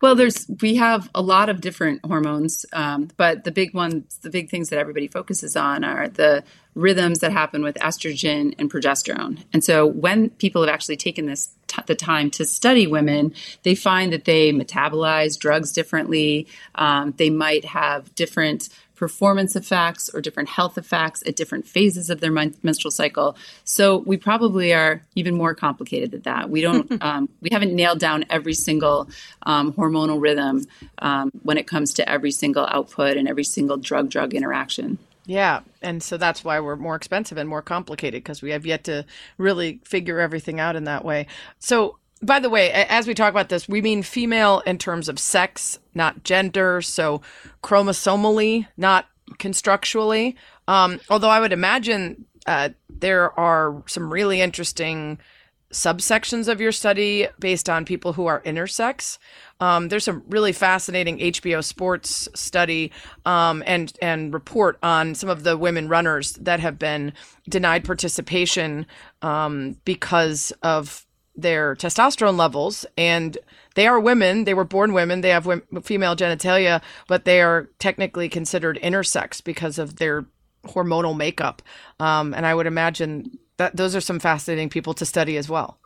Well, 0.00 0.14
there's 0.14 0.46
we 0.60 0.76
have 0.76 1.10
a 1.14 1.22
lot 1.22 1.48
of 1.48 1.60
different 1.60 2.04
hormones, 2.04 2.66
um, 2.72 3.08
but 3.16 3.44
the 3.44 3.52
big 3.52 3.74
ones, 3.74 4.18
the 4.22 4.30
big 4.30 4.50
things 4.50 4.68
that 4.70 4.78
everybody 4.78 5.08
focuses 5.08 5.56
on 5.56 5.84
are 5.84 6.08
the 6.08 6.42
rhythms 6.74 7.20
that 7.20 7.32
happen 7.32 7.62
with 7.62 7.76
estrogen 7.76 8.54
and 8.58 8.70
progesterone. 8.70 9.44
And 9.52 9.62
so, 9.62 9.86
when 9.86 10.30
people 10.30 10.62
have 10.62 10.72
actually 10.72 10.96
taken 10.96 11.26
this 11.26 11.50
t- 11.66 11.82
the 11.86 11.94
time 11.94 12.30
to 12.32 12.44
study 12.44 12.86
women, 12.86 13.34
they 13.62 13.74
find 13.74 14.12
that 14.12 14.24
they 14.24 14.52
metabolize 14.52 15.38
drugs 15.38 15.72
differently. 15.72 16.48
Um, 16.74 17.14
they 17.16 17.30
might 17.30 17.64
have 17.64 18.14
different 18.14 18.68
performance 19.00 19.56
effects 19.56 20.10
or 20.12 20.20
different 20.20 20.50
health 20.50 20.76
effects 20.76 21.22
at 21.26 21.34
different 21.34 21.66
phases 21.66 22.10
of 22.10 22.20
their 22.20 22.30
men- 22.30 22.54
menstrual 22.62 22.90
cycle. 22.90 23.34
So 23.64 23.96
we 23.96 24.18
probably 24.18 24.74
are 24.74 25.00
even 25.14 25.34
more 25.34 25.54
complicated 25.54 26.10
than 26.10 26.20
that. 26.24 26.50
We 26.50 26.60
don't, 26.60 26.86
um, 27.02 27.30
we 27.40 27.48
haven't 27.50 27.74
nailed 27.74 27.98
down 27.98 28.26
every 28.28 28.52
single 28.52 29.08
um, 29.44 29.72
hormonal 29.72 30.20
rhythm 30.20 30.66
um, 30.98 31.30
when 31.44 31.56
it 31.56 31.66
comes 31.66 31.94
to 31.94 32.06
every 32.06 32.30
single 32.30 32.66
output 32.66 33.16
and 33.16 33.26
every 33.26 33.42
single 33.42 33.78
drug-drug 33.78 34.34
interaction. 34.34 34.98
Yeah, 35.24 35.60
and 35.80 36.02
so 36.02 36.18
that's 36.18 36.44
why 36.44 36.60
we're 36.60 36.76
more 36.76 36.94
expensive 36.94 37.38
and 37.38 37.48
more 37.48 37.62
complicated 37.62 38.22
because 38.22 38.42
we 38.42 38.50
have 38.50 38.66
yet 38.66 38.84
to 38.84 39.06
really 39.38 39.80
figure 39.84 40.20
everything 40.20 40.60
out 40.60 40.76
in 40.76 40.84
that 40.84 41.06
way. 41.06 41.26
So, 41.58 41.96
by 42.22 42.38
the 42.40 42.50
way, 42.50 42.70
as 42.72 43.06
we 43.06 43.14
talk 43.14 43.30
about 43.30 43.48
this, 43.48 43.68
we 43.68 43.80
mean 43.80 44.02
female 44.02 44.60
in 44.66 44.78
terms 44.78 45.08
of 45.08 45.18
sex, 45.18 45.78
not 45.94 46.22
gender. 46.22 46.82
So, 46.82 47.22
chromosomally, 47.62 48.66
not 48.76 49.06
constructually. 49.38 50.36
Um, 50.68 51.00
although 51.08 51.30
I 51.30 51.40
would 51.40 51.52
imagine 51.52 52.26
uh, 52.46 52.70
there 52.88 53.38
are 53.38 53.82
some 53.86 54.12
really 54.12 54.40
interesting 54.40 55.18
subsections 55.72 56.48
of 56.48 56.60
your 56.60 56.72
study 56.72 57.28
based 57.38 57.70
on 57.70 57.84
people 57.84 58.12
who 58.12 58.26
are 58.26 58.42
intersex. 58.42 59.18
Um, 59.60 59.88
there's 59.88 60.08
a 60.08 60.14
really 60.14 60.52
fascinating 60.52 61.18
HBO 61.18 61.62
Sports 61.62 62.28
study 62.34 62.90
um, 63.24 63.62
and 63.66 63.92
and 64.02 64.34
report 64.34 64.78
on 64.82 65.14
some 65.14 65.30
of 65.30 65.44
the 65.44 65.56
women 65.56 65.88
runners 65.88 66.32
that 66.32 66.60
have 66.60 66.78
been 66.78 67.12
denied 67.48 67.84
participation 67.84 68.86
um, 69.22 69.76
because 69.84 70.52
of 70.62 71.06
their 71.42 71.74
testosterone 71.76 72.38
levels 72.38 72.86
and 72.96 73.38
they 73.74 73.86
are 73.86 74.00
women. 74.00 74.44
They 74.44 74.54
were 74.54 74.64
born 74.64 74.92
women. 74.92 75.20
They 75.20 75.30
have 75.30 75.44
female 75.82 76.16
genitalia 76.16 76.82
but 77.08 77.24
they 77.24 77.40
are 77.40 77.68
technically 77.78 78.28
considered 78.28 78.78
intersex 78.82 79.42
because 79.42 79.78
of 79.78 79.96
their 79.96 80.24
hormonal 80.66 81.16
makeup. 81.16 81.62
Um, 81.98 82.34
and 82.34 82.44
i 82.46 82.54
would 82.54 82.66
imagine 82.66 83.38
that 83.56 83.76
those 83.76 83.94
are 83.94 84.00
some 84.00 84.18
fascinating 84.18 84.70
people 84.70 84.94
to 84.94 85.04
study 85.04 85.36
as 85.36 85.48
well. 85.48 85.78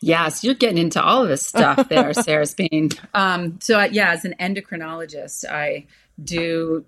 Yes, 0.00 0.42
you're 0.42 0.54
getting 0.54 0.78
into 0.78 1.02
all 1.02 1.22
of 1.22 1.28
this 1.28 1.46
stuff 1.46 1.88
there, 1.90 2.14
Sarah 2.14 2.46
Spain. 2.46 2.88
Um, 3.12 3.60
so, 3.60 3.82
yeah, 3.82 4.12
as 4.12 4.24
an 4.24 4.34
endocrinologist, 4.40 5.44
I 5.44 5.86
do 6.22 6.86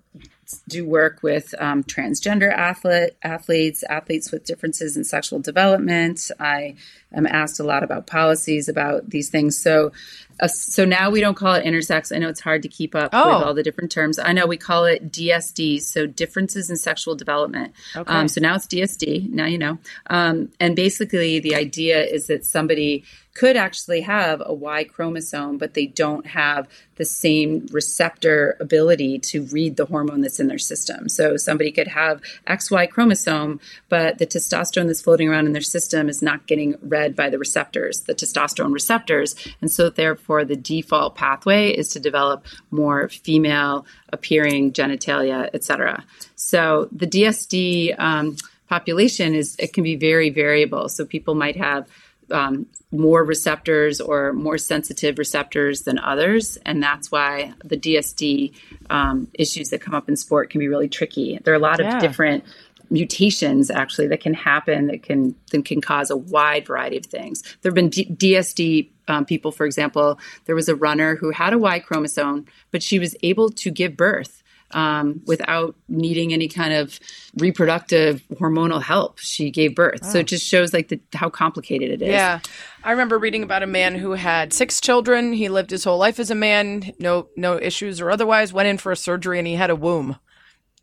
do 0.67 0.85
work 0.85 1.21
with 1.21 1.53
um, 1.59 1.83
transgender 1.83 2.51
athlete, 2.51 3.15
athletes, 3.23 3.83
athletes 3.89 4.31
with 4.31 4.45
differences 4.45 4.97
in 4.97 5.03
sexual 5.03 5.39
development. 5.39 6.31
I 6.39 6.75
am 7.13 7.27
asked 7.27 7.59
a 7.59 7.63
lot 7.63 7.83
about 7.83 8.07
policies 8.07 8.67
about 8.67 9.09
these 9.09 9.29
things. 9.29 9.57
So, 9.57 9.91
uh, 10.39 10.47
so 10.47 10.85
now 10.85 11.09
we 11.09 11.21
don't 11.21 11.35
call 11.35 11.53
it 11.53 11.65
intersex. 11.65 12.15
I 12.15 12.19
know 12.19 12.29
it's 12.29 12.41
hard 12.41 12.63
to 12.63 12.67
keep 12.67 12.95
up 12.95 13.11
oh. 13.13 13.35
with 13.35 13.47
all 13.47 13.53
the 13.53 13.63
different 13.63 13.91
terms. 13.91 14.19
I 14.19 14.33
know 14.33 14.47
we 14.47 14.57
call 14.57 14.85
it 14.85 15.11
DSD, 15.11 15.81
so 15.81 16.07
differences 16.07 16.69
in 16.69 16.75
sexual 16.75 17.15
development. 17.15 17.73
Okay. 17.95 18.11
Um, 18.11 18.27
so 18.27 18.41
now 18.41 18.55
it's 18.55 18.67
DSD. 18.67 19.29
Now 19.29 19.45
you 19.45 19.57
know. 19.57 19.77
Um, 20.07 20.49
and 20.59 20.75
basically, 20.75 21.39
the 21.39 21.55
idea 21.55 22.03
is 22.03 22.27
that 22.27 22.45
somebody 22.45 23.03
could 23.33 23.57
actually 23.57 24.01
have 24.01 24.41
a 24.45 24.53
Y 24.53 24.83
chromosome, 24.83 25.57
but 25.57 25.73
they 25.73 25.87
don't 25.87 26.25
have 26.27 26.67
the 26.95 27.05
same 27.05 27.67
receptor 27.71 28.55
ability 28.59 29.17
to 29.17 29.43
read 29.45 29.75
the 29.75 29.85
hormone 29.85 30.21
that's 30.21 30.39
in 30.43 30.47
their 30.49 30.59
system. 30.59 31.09
So 31.09 31.37
somebody 31.37 31.71
could 31.71 31.87
have 31.87 32.21
XY 32.47 32.89
chromosome, 32.89 33.59
but 33.89 34.17
the 34.17 34.27
testosterone 34.27 34.87
that's 34.87 35.01
floating 35.01 35.29
around 35.29 35.47
in 35.47 35.53
their 35.53 35.61
system 35.61 36.09
is 36.09 36.21
not 36.21 36.45
getting 36.45 36.75
read 36.81 37.15
by 37.15 37.29
the 37.29 37.39
receptors, 37.39 38.01
the 38.01 38.13
testosterone 38.13 38.73
receptors. 38.73 39.35
And 39.61 39.71
so 39.71 39.89
therefore 39.89 40.43
the 40.45 40.55
default 40.55 41.15
pathway 41.15 41.71
is 41.71 41.89
to 41.93 41.99
develop 41.99 42.45
more 42.69 43.07
female 43.09 43.85
appearing 44.11 44.73
genitalia, 44.73 45.49
etc. 45.53 46.03
So 46.35 46.89
the 46.91 47.07
DSD 47.07 47.97
um, 47.97 48.35
population 48.67 49.33
is 49.33 49.55
it 49.59 49.71
can 49.73 49.83
be 49.83 49.95
very 49.95 50.29
variable. 50.29 50.89
So 50.89 51.05
people 51.05 51.35
might 51.35 51.55
have 51.55 51.87
um, 52.33 52.65
more 52.91 53.23
receptors 53.23 54.01
or 54.01 54.33
more 54.33 54.57
sensitive 54.57 55.17
receptors 55.17 55.83
than 55.83 55.99
others. 55.99 56.57
And 56.65 56.81
that's 56.81 57.11
why 57.11 57.53
the 57.63 57.77
DSD 57.77 58.53
um, 58.89 59.27
issues 59.33 59.69
that 59.69 59.81
come 59.81 59.93
up 59.93 60.09
in 60.09 60.15
sport 60.15 60.49
can 60.49 60.59
be 60.59 60.67
really 60.67 60.89
tricky. 60.89 61.39
There 61.43 61.53
are 61.53 61.57
a 61.57 61.59
lot 61.59 61.79
yeah. 61.79 61.95
of 61.95 62.01
different 62.01 62.43
mutations 62.89 63.71
actually 63.71 64.07
that 64.07 64.19
can 64.19 64.35
happen 64.35 64.87
that 64.87 65.01
can 65.01 65.35
that 65.51 65.65
can 65.65 65.81
cause 65.81 66.11
a 66.11 66.17
wide 66.17 66.67
variety 66.67 66.97
of 66.97 67.05
things. 67.05 67.41
There 67.61 67.69
have 67.69 67.75
been 67.75 67.89
D- 67.89 68.05
DSD 68.05 68.89
um, 69.07 69.25
people, 69.25 69.51
for 69.51 69.65
example. 69.65 70.19
There 70.45 70.55
was 70.55 70.69
a 70.69 70.75
runner 70.75 71.15
who 71.15 71.31
had 71.31 71.53
a 71.53 71.57
Y 71.57 71.79
chromosome, 71.79 72.45
but 72.71 72.83
she 72.83 72.99
was 72.99 73.15
able 73.23 73.49
to 73.49 73.71
give 73.71 73.97
birth 73.97 74.42
um, 74.73 75.21
without 75.25 75.75
needing 75.87 76.33
any 76.33 76.47
kind 76.47 76.73
of 76.73 76.99
reproductive 77.37 78.23
hormonal 78.33 78.81
help. 78.81 79.19
She 79.19 79.51
gave 79.51 79.75
birth. 79.75 80.05
So 80.05 80.19
it 80.19 80.27
just 80.27 80.45
shows 80.45 80.73
like 80.73 80.89
the, 80.89 80.99
how 81.13 81.29
complicated 81.29 81.89
it 81.91 82.01
is. 82.01 82.09
Yeah. 82.09 82.39
I 82.83 82.91
remember 82.91 83.17
reading 83.17 83.43
about 83.43 83.63
a 83.63 83.67
man 83.67 83.95
who 83.95 84.11
had 84.11 84.53
six 84.53 84.81
children. 84.81 85.33
He 85.33 85.49
lived 85.49 85.71
his 85.71 85.83
whole 85.83 85.97
life 85.97 86.19
as 86.19 86.29
a 86.29 86.35
man, 86.35 86.91
no 86.99 87.29
no 87.37 87.57
issues 87.57 88.01
or 88.01 88.11
otherwise, 88.11 88.51
went 88.51 88.67
in 88.67 88.77
for 88.77 88.91
a 88.91 88.97
surgery 88.97 89.37
and 89.39 89.47
he 89.47 89.55
had 89.55 89.69
a 89.69 89.75
womb 89.75 90.17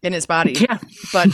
in 0.03 0.12
his 0.12 0.26
body, 0.26 0.53
yeah. 0.61 0.79
but 1.12 1.29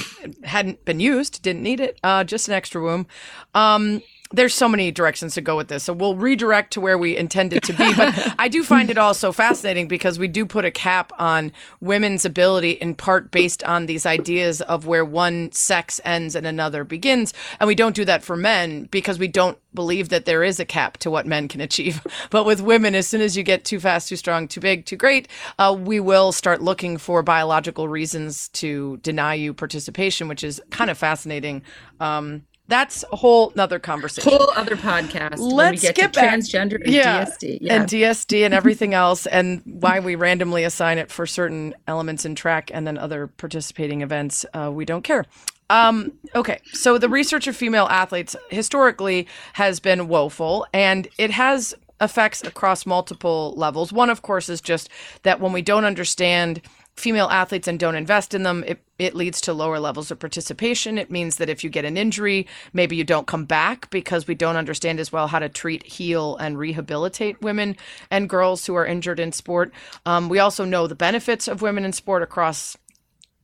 hadn't 0.44 0.84
been 0.84 1.00
used, 1.00 1.42
didn't 1.42 1.62
need 1.62 1.80
it, 1.80 1.98
uh, 2.02 2.24
just 2.24 2.48
an 2.48 2.54
extra 2.54 2.82
womb. 2.82 3.06
Um, 3.54 4.02
there's 4.32 4.54
so 4.54 4.68
many 4.68 4.90
directions 4.90 5.34
to 5.34 5.40
go 5.40 5.56
with 5.56 5.68
this. 5.68 5.84
So 5.84 5.92
we'll 5.92 6.16
redirect 6.16 6.72
to 6.72 6.80
where 6.80 6.98
we 6.98 7.16
intended 7.16 7.62
to 7.64 7.72
be. 7.72 7.94
But 7.94 8.34
I 8.38 8.48
do 8.48 8.62
find 8.64 8.90
it 8.90 8.98
all 8.98 9.14
so 9.14 9.32
fascinating 9.32 9.88
because 9.88 10.18
we 10.18 10.28
do 10.28 10.44
put 10.44 10.64
a 10.64 10.70
cap 10.70 11.12
on 11.18 11.52
women's 11.80 12.24
ability 12.24 12.72
in 12.72 12.94
part 12.94 13.30
based 13.30 13.62
on 13.64 13.86
these 13.86 14.04
ideas 14.04 14.60
of 14.62 14.86
where 14.86 15.04
one 15.04 15.52
sex 15.52 16.00
ends 16.04 16.34
and 16.34 16.46
another 16.46 16.82
begins. 16.84 17.32
And 17.60 17.68
we 17.68 17.74
don't 17.74 17.94
do 17.94 18.04
that 18.04 18.24
for 18.24 18.36
men 18.36 18.84
because 18.90 19.18
we 19.18 19.28
don't 19.28 19.58
believe 19.74 20.08
that 20.08 20.24
there 20.24 20.42
is 20.42 20.58
a 20.58 20.64
cap 20.64 20.96
to 20.98 21.10
what 21.10 21.26
men 21.26 21.48
can 21.48 21.60
achieve. 21.60 22.04
But 22.30 22.44
with 22.44 22.60
women, 22.60 22.94
as 22.94 23.06
soon 23.06 23.20
as 23.20 23.36
you 23.36 23.42
get 23.42 23.64
too 23.64 23.78
fast, 23.78 24.08
too 24.08 24.16
strong, 24.16 24.48
too 24.48 24.60
big, 24.60 24.84
too 24.84 24.96
great, 24.96 25.28
uh, 25.58 25.76
we 25.78 26.00
will 26.00 26.32
start 26.32 26.60
looking 26.60 26.96
for 26.96 27.22
biological 27.22 27.88
reasons 27.88 28.48
to 28.48 28.96
deny 28.98 29.34
you 29.34 29.54
participation, 29.54 30.28
which 30.28 30.42
is 30.42 30.60
kind 30.70 30.90
of 30.90 30.98
fascinating. 30.98 31.62
Um, 32.00 32.42
that's 32.68 33.04
a 33.12 33.16
whole 33.16 33.52
other 33.56 33.78
conversation. 33.78 34.30
Whole 34.30 34.50
other 34.56 34.76
podcast. 34.76 35.38
Let's 35.38 35.86
skip 35.86 36.12
transgender 36.12 36.82
and 36.82 36.92
yeah. 36.92 37.24
DSD. 37.24 37.58
Yeah. 37.60 37.74
And 37.74 37.88
DSD 37.88 38.44
and 38.44 38.54
everything 38.54 38.94
else 38.94 39.26
and 39.26 39.62
why 39.64 40.00
we 40.00 40.14
randomly 40.14 40.64
assign 40.64 40.98
it 40.98 41.10
for 41.10 41.26
certain 41.26 41.74
elements 41.86 42.24
in 42.24 42.34
track 42.34 42.70
and 42.74 42.86
then 42.86 42.98
other 42.98 43.28
participating 43.28 44.02
events. 44.02 44.44
Uh, 44.52 44.70
we 44.72 44.84
don't 44.84 45.02
care. 45.02 45.24
Um, 45.68 46.12
okay, 46.34 46.60
so 46.72 46.96
the 46.96 47.08
research 47.08 47.48
of 47.48 47.56
female 47.56 47.86
athletes 47.86 48.36
historically 48.50 49.26
has 49.54 49.80
been 49.80 50.06
woeful 50.06 50.66
and 50.72 51.08
it 51.18 51.32
has 51.32 51.74
effects 52.00 52.42
across 52.44 52.86
multiple 52.86 53.54
levels. 53.56 53.92
One, 53.92 54.10
of 54.10 54.22
course, 54.22 54.48
is 54.48 54.60
just 54.60 54.88
that 55.22 55.40
when 55.40 55.52
we 55.52 55.62
don't 55.62 55.84
understand 55.84 56.60
female 56.96 57.28
athletes 57.28 57.68
and 57.68 57.78
don't 57.78 57.94
invest 57.94 58.32
in 58.32 58.42
them, 58.42 58.64
it, 58.66 58.82
it 58.98 59.14
leads 59.14 59.40
to 59.42 59.52
lower 59.52 59.78
levels 59.78 60.10
of 60.10 60.18
participation. 60.18 60.96
It 60.96 61.10
means 61.10 61.36
that 61.36 61.50
if 61.50 61.62
you 61.62 61.68
get 61.68 61.84
an 61.84 61.96
injury, 61.96 62.46
maybe 62.72 62.96
you 62.96 63.04
don't 63.04 63.26
come 63.26 63.44
back 63.44 63.90
because 63.90 64.26
we 64.26 64.34
don't 64.34 64.56
understand 64.56 64.98
as 64.98 65.12
well 65.12 65.26
how 65.26 65.38
to 65.38 65.48
treat, 65.48 65.82
heal, 65.84 66.36
and 66.36 66.58
rehabilitate 66.58 67.40
women 67.42 67.76
and 68.10 68.28
girls 68.28 68.64
who 68.64 68.74
are 68.74 68.86
injured 68.86 69.20
in 69.20 69.32
sport. 69.32 69.72
Um, 70.06 70.28
we 70.28 70.38
also 70.38 70.64
know 70.64 70.86
the 70.86 70.94
benefits 70.94 71.48
of 71.48 71.62
women 71.62 71.84
in 71.84 71.92
sport 71.92 72.22
across 72.22 72.76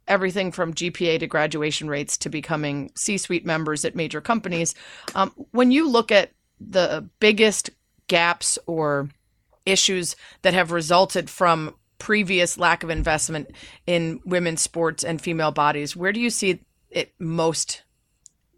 everything 0.09 0.51
from 0.51 0.75
GPA 0.75 1.21
to 1.21 1.27
graduation 1.27 1.88
rates 1.88 2.17
to 2.19 2.29
becoming 2.29 2.91
C 2.95 3.19
suite 3.19 3.47
members 3.47 3.85
at 3.85 3.95
major 3.95 4.21
companies. 4.21 4.75
Um, 5.15 5.33
when 5.51 5.71
you 5.71 5.88
look 5.88 6.11
at 6.11 6.33
the 6.59 7.09
biggest 7.21 7.71
gaps 8.09 8.59
or 8.67 9.11
issues 9.65 10.17
that 10.43 10.55
have 10.55 10.73
resulted 10.73 11.31
from 11.31 11.75
previous 12.03 12.59
lack 12.59 12.83
of 12.83 12.91
investment 12.91 13.49
in 13.87 14.19
women's 14.25 14.61
sports 14.61 15.05
and 15.05 15.23
female 15.23 15.53
bodies, 15.53 15.95
where 15.95 16.12
do 16.12 16.19
you 16.19 16.31
see 16.31 16.59
it 16.91 17.15
most 17.21 17.85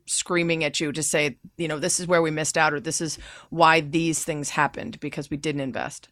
screaming 0.06 0.64
at 0.64 0.80
you 0.80 0.90
to 0.90 1.02
say, 1.02 1.36
you 1.58 1.68
know, 1.68 1.78
this 1.78 2.00
is 2.00 2.06
where 2.06 2.22
we 2.22 2.30
missed 2.30 2.56
out 2.56 2.72
or 2.72 2.80
this 2.80 3.02
is 3.02 3.18
why 3.50 3.80
these 3.80 4.24
things 4.24 4.48
happened 4.48 4.98
because 4.98 5.28
we 5.28 5.36
didn't 5.36 5.60
invest? 5.60 6.08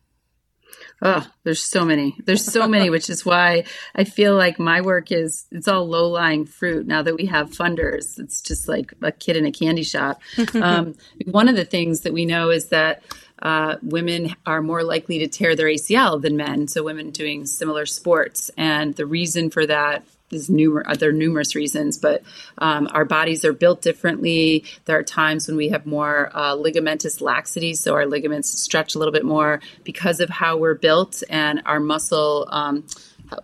Oh, 1.00 1.26
there's 1.44 1.62
so 1.62 1.86
many. 1.86 2.14
There's 2.22 2.44
so 2.44 2.68
many, 2.68 2.90
which 2.96 3.08
is 3.08 3.24
why 3.24 3.64
I 3.94 4.04
feel 4.04 4.36
like 4.36 4.58
my 4.58 4.82
work 4.82 5.10
is 5.10 5.46
it's 5.50 5.68
all 5.68 5.88
low 5.88 6.10
lying 6.10 6.44
fruit. 6.44 6.86
Now 6.86 7.00
that 7.00 7.16
we 7.16 7.24
have 7.26 7.50
funders, 7.50 8.18
it's 8.18 8.42
just 8.42 8.68
like 8.68 8.92
a 9.00 9.10
kid 9.10 9.38
in 9.38 9.46
a 9.46 9.52
candy 9.52 9.84
shop. 9.84 10.20
Um, 10.54 10.94
one 11.26 11.48
of 11.48 11.56
the 11.56 11.64
things 11.64 12.00
that 12.00 12.12
we 12.12 12.24
know 12.24 12.50
is 12.50 12.68
that 12.68 13.02
uh, 13.40 13.76
women 13.82 14.34
are 14.46 14.62
more 14.62 14.82
likely 14.82 15.18
to 15.20 15.28
tear 15.28 15.56
their 15.56 15.66
ACL 15.66 16.20
than 16.20 16.36
men. 16.36 16.68
So 16.68 16.82
women 16.82 17.10
doing 17.10 17.46
similar 17.46 17.86
sports, 17.86 18.50
and 18.56 18.94
the 18.94 19.06
reason 19.06 19.50
for 19.50 19.66
that 19.66 20.04
is 20.32 20.48
numerous. 20.48 20.98
There 20.98 21.10
are 21.10 21.12
numerous 21.12 21.54
reasons, 21.54 21.98
but 21.98 22.22
um, 22.58 22.88
our 22.92 23.04
bodies 23.04 23.44
are 23.44 23.52
built 23.52 23.82
differently. 23.82 24.64
There 24.86 24.98
are 24.98 25.02
times 25.02 25.46
when 25.46 25.56
we 25.56 25.68
have 25.68 25.86
more 25.86 26.30
uh, 26.32 26.56
ligamentous 26.56 27.20
laxity, 27.20 27.74
so 27.74 27.94
our 27.94 28.06
ligaments 28.06 28.58
stretch 28.60 28.94
a 28.94 28.98
little 28.98 29.12
bit 29.12 29.24
more 29.24 29.60
because 29.84 30.20
of 30.20 30.30
how 30.30 30.56
we're 30.56 30.74
built, 30.74 31.22
and 31.28 31.62
our 31.66 31.80
muscle. 31.80 32.48
Um, 32.50 32.84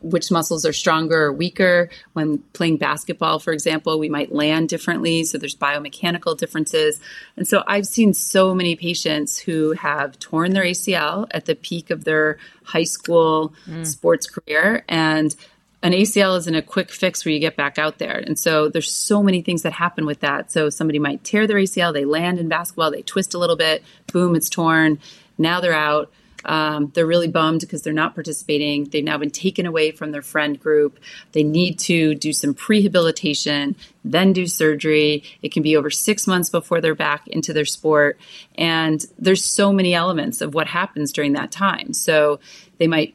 which 0.00 0.30
muscles 0.30 0.64
are 0.64 0.72
stronger 0.72 1.24
or 1.24 1.32
weaker. 1.32 1.90
When 2.12 2.38
playing 2.52 2.78
basketball, 2.78 3.38
for 3.38 3.52
example, 3.52 3.98
we 3.98 4.08
might 4.08 4.32
land 4.32 4.68
differently. 4.68 5.24
So 5.24 5.38
there's 5.38 5.56
biomechanical 5.56 6.36
differences. 6.36 7.00
And 7.36 7.46
so 7.46 7.64
I've 7.66 7.86
seen 7.86 8.14
so 8.14 8.54
many 8.54 8.76
patients 8.76 9.38
who 9.38 9.72
have 9.72 10.18
torn 10.18 10.52
their 10.52 10.64
ACL 10.64 11.26
at 11.30 11.46
the 11.46 11.54
peak 11.54 11.90
of 11.90 12.04
their 12.04 12.38
high 12.64 12.84
school 12.84 13.54
mm. 13.66 13.86
sports 13.86 14.28
career. 14.28 14.84
And 14.88 15.34
an 15.82 15.92
ACL 15.92 16.36
isn't 16.38 16.54
a 16.54 16.62
quick 16.62 16.90
fix 16.90 17.24
where 17.24 17.32
you 17.32 17.38
get 17.38 17.56
back 17.56 17.78
out 17.78 17.98
there. 17.98 18.18
And 18.18 18.38
so 18.38 18.68
there's 18.68 18.92
so 18.92 19.22
many 19.22 19.42
things 19.42 19.62
that 19.62 19.72
happen 19.72 20.06
with 20.06 20.20
that. 20.20 20.50
So 20.50 20.70
somebody 20.70 20.98
might 20.98 21.22
tear 21.22 21.46
their 21.46 21.58
ACL, 21.58 21.92
they 21.92 22.04
land 22.04 22.38
in 22.38 22.48
basketball, 22.48 22.90
they 22.90 23.02
twist 23.02 23.34
a 23.34 23.38
little 23.38 23.56
bit, 23.56 23.84
boom, 24.12 24.34
it's 24.34 24.48
torn. 24.48 24.98
Now 25.36 25.60
they're 25.60 25.72
out 25.72 26.10
Um, 26.44 26.90
they're 26.94 27.06
really 27.06 27.28
bummed 27.28 27.60
because 27.60 27.82
they're 27.82 27.92
not 27.92 28.14
participating. 28.14 28.84
They've 28.84 29.04
now 29.04 29.18
been 29.18 29.30
taken 29.30 29.66
away 29.66 29.90
from 29.90 30.12
their 30.12 30.22
friend 30.22 30.58
group. 30.58 30.98
They 31.32 31.42
need 31.42 31.78
to 31.80 32.14
do 32.14 32.32
some 32.32 32.54
prehabilitation, 32.54 33.74
then 34.04 34.32
do 34.32 34.46
surgery. 34.46 35.24
It 35.42 35.52
can 35.52 35.62
be 35.62 35.76
over 35.76 35.90
six 35.90 36.26
months 36.26 36.50
before 36.50 36.80
they're 36.80 36.94
back 36.94 37.26
into 37.28 37.52
their 37.52 37.64
sport. 37.64 38.18
And 38.56 39.04
there's 39.18 39.44
so 39.44 39.72
many 39.72 39.94
elements 39.94 40.40
of 40.40 40.54
what 40.54 40.68
happens 40.68 41.12
during 41.12 41.32
that 41.34 41.50
time. 41.50 41.92
So 41.92 42.40
they 42.78 42.86
might 42.86 43.14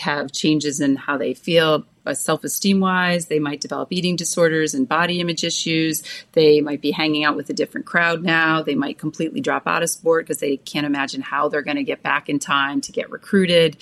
have 0.00 0.32
changes 0.32 0.80
in 0.80 0.96
how 0.96 1.16
they 1.16 1.34
feel 1.34 1.84
self 2.12 2.44
esteem 2.44 2.80
wise. 2.80 3.26
They 3.26 3.38
might 3.38 3.60
develop 3.60 3.92
eating 3.92 4.16
disorders 4.16 4.74
and 4.74 4.88
body 4.88 5.20
image 5.20 5.44
issues. 5.44 6.02
They 6.32 6.60
might 6.60 6.80
be 6.80 6.90
hanging 6.90 7.24
out 7.24 7.36
with 7.36 7.50
a 7.50 7.54
different 7.54 7.86
crowd 7.86 8.22
now. 8.22 8.62
They 8.62 8.74
might 8.74 8.98
completely 8.98 9.40
drop 9.40 9.66
out 9.66 9.82
of 9.82 9.90
sport 9.90 10.26
because 10.26 10.38
they 10.38 10.56
can't 10.56 10.86
imagine 10.86 11.22
how 11.22 11.48
they're 11.48 11.62
going 11.62 11.76
to 11.76 11.84
get 11.84 12.02
back 12.02 12.28
in 12.28 12.38
time 12.38 12.80
to 12.82 12.92
get 12.92 13.10
recruited. 13.10 13.76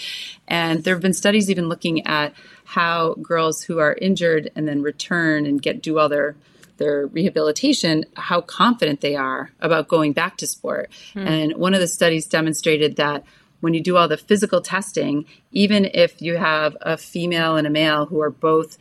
And 0.46 0.85
there 0.85 0.94
have 0.94 1.02
been 1.02 1.14
studies 1.14 1.50
even 1.50 1.68
looking 1.68 2.07
at 2.07 2.35
how 2.64 3.14
girls 3.14 3.62
who 3.62 3.78
are 3.78 3.94
injured 3.94 4.50
and 4.54 4.68
then 4.68 4.83
return 4.83 5.46
and 5.46 5.61
get 5.62 5.83
do 5.83 5.98
all 5.98 6.09
their 6.09 6.37
their 6.78 7.07
rehabilitation, 7.09 8.04
how 8.14 8.40
confident 8.40 9.00
they 9.00 9.16
are 9.16 9.50
about 9.61 9.88
going 9.88 10.12
back 10.12 10.37
to 10.38 10.46
sport. 10.46 10.90
Hmm. 11.12 11.26
And 11.26 11.57
one 11.57 11.74
of 11.74 11.81
the 11.81 11.88
studies 11.88 12.26
demonstrated 12.26 12.96
that 12.96 13.24
when 13.61 13.75
you 13.75 13.81
do 13.81 13.97
all 13.97 14.09
the 14.09 14.16
physical 14.16 14.61
testing, 14.61 15.25
even 15.53 15.90
if 15.92 16.21
you 16.23 16.37
have 16.37 16.77
a 16.81 16.97
female 16.97 17.57
and 17.57 17.66
a 17.66 17.71
male 17.71 18.07
who 18.07 18.21
are 18.21 18.31
both 18.31 18.79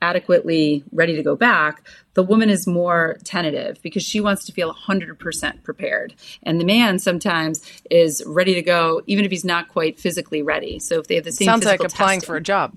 adequately 0.00 0.84
ready 0.92 1.16
to 1.16 1.22
go 1.22 1.34
back, 1.34 1.82
the 2.14 2.22
woman 2.22 2.50
is 2.50 2.66
more 2.66 3.18
tentative 3.24 3.80
because 3.82 4.02
she 4.02 4.20
wants 4.20 4.44
to 4.44 4.52
feel 4.52 4.72
100% 4.72 5.62
prepared. 5.64 6.14
And 6.42 6.60
the 6.60 6.64
man 6.64 6.98
sometimes 6.98 7.64
is 7.90 8.22
ready 8.26 8.54
to 8.54 8.62
go, 8.62 9.02
even 9.06 9.24
if 9.24 9.30
he's 9.30 9.44
not 9.44 9.68
quite 9.68 9.98
physically 9.98 10.42
ready. 10.42 10.78
So 10.78 11.00
if 11.00 11.08
they 11.08 11.16
have 11.16 11.24
the 11.24 11.32
same 11.32 11.46
Sounds 11.46 11.64
like 11.64 11.80
applying 11.80 12.20
testing, 12.20 12.26
for 12.26 12.36
a 12.36 12.40
job 12.40 12.76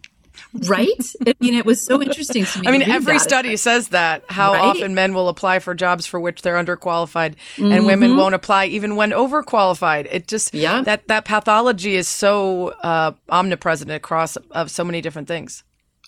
right? 0.67 1.13
I 1.25 1.33
mean, 1.39 1.53
it 1.53 1.65
was 1.65 1.81
so 1.81 2.01
interesting 2.01 2.45
to 2.45 2.59
me. 2.59 2.67
I 2.67 2.71
mean, 2.71 2.83
every 2.83 3.19
study 3.19 3.55
says 3.57 3.89
that 3.89 4.23
how 4.29 4.53
right? 4.53 4.61
often 4.61 4.95
men 4.95 5.13
will 5.13 5.29
apply 5.29 5.59
for 5.59 5.73
jobs 5.73 6.05
for 6.05 6.19
which 6.19 6.41
they're 6.41 6.63
underqualified, 6.63 7.35
mm-hmm. 7.55 7.71
and 7.71 7.85
women 7.85 8.17
won't 8.17 8.35
apply 8.35 8.65
even 8.65 8.95
when 8.95 9.11
overqualified. 9.11 10.07
It 10.11 10.27
just 10.27 10.53
yeah. 10.53 10.81
that 10.81 11.07
that 11.07 11.25
pathology 11.25 11.95
is 11.95 12.07
so 12.07 12.69
uh, 12.69 13.13
omnipresent 13.29 13.91
across 13.91 14.35
of 14.35 14.71
so 14.71 14.83
many 14.83 15.01
different 15.01 15.27
things. 15.27 15.63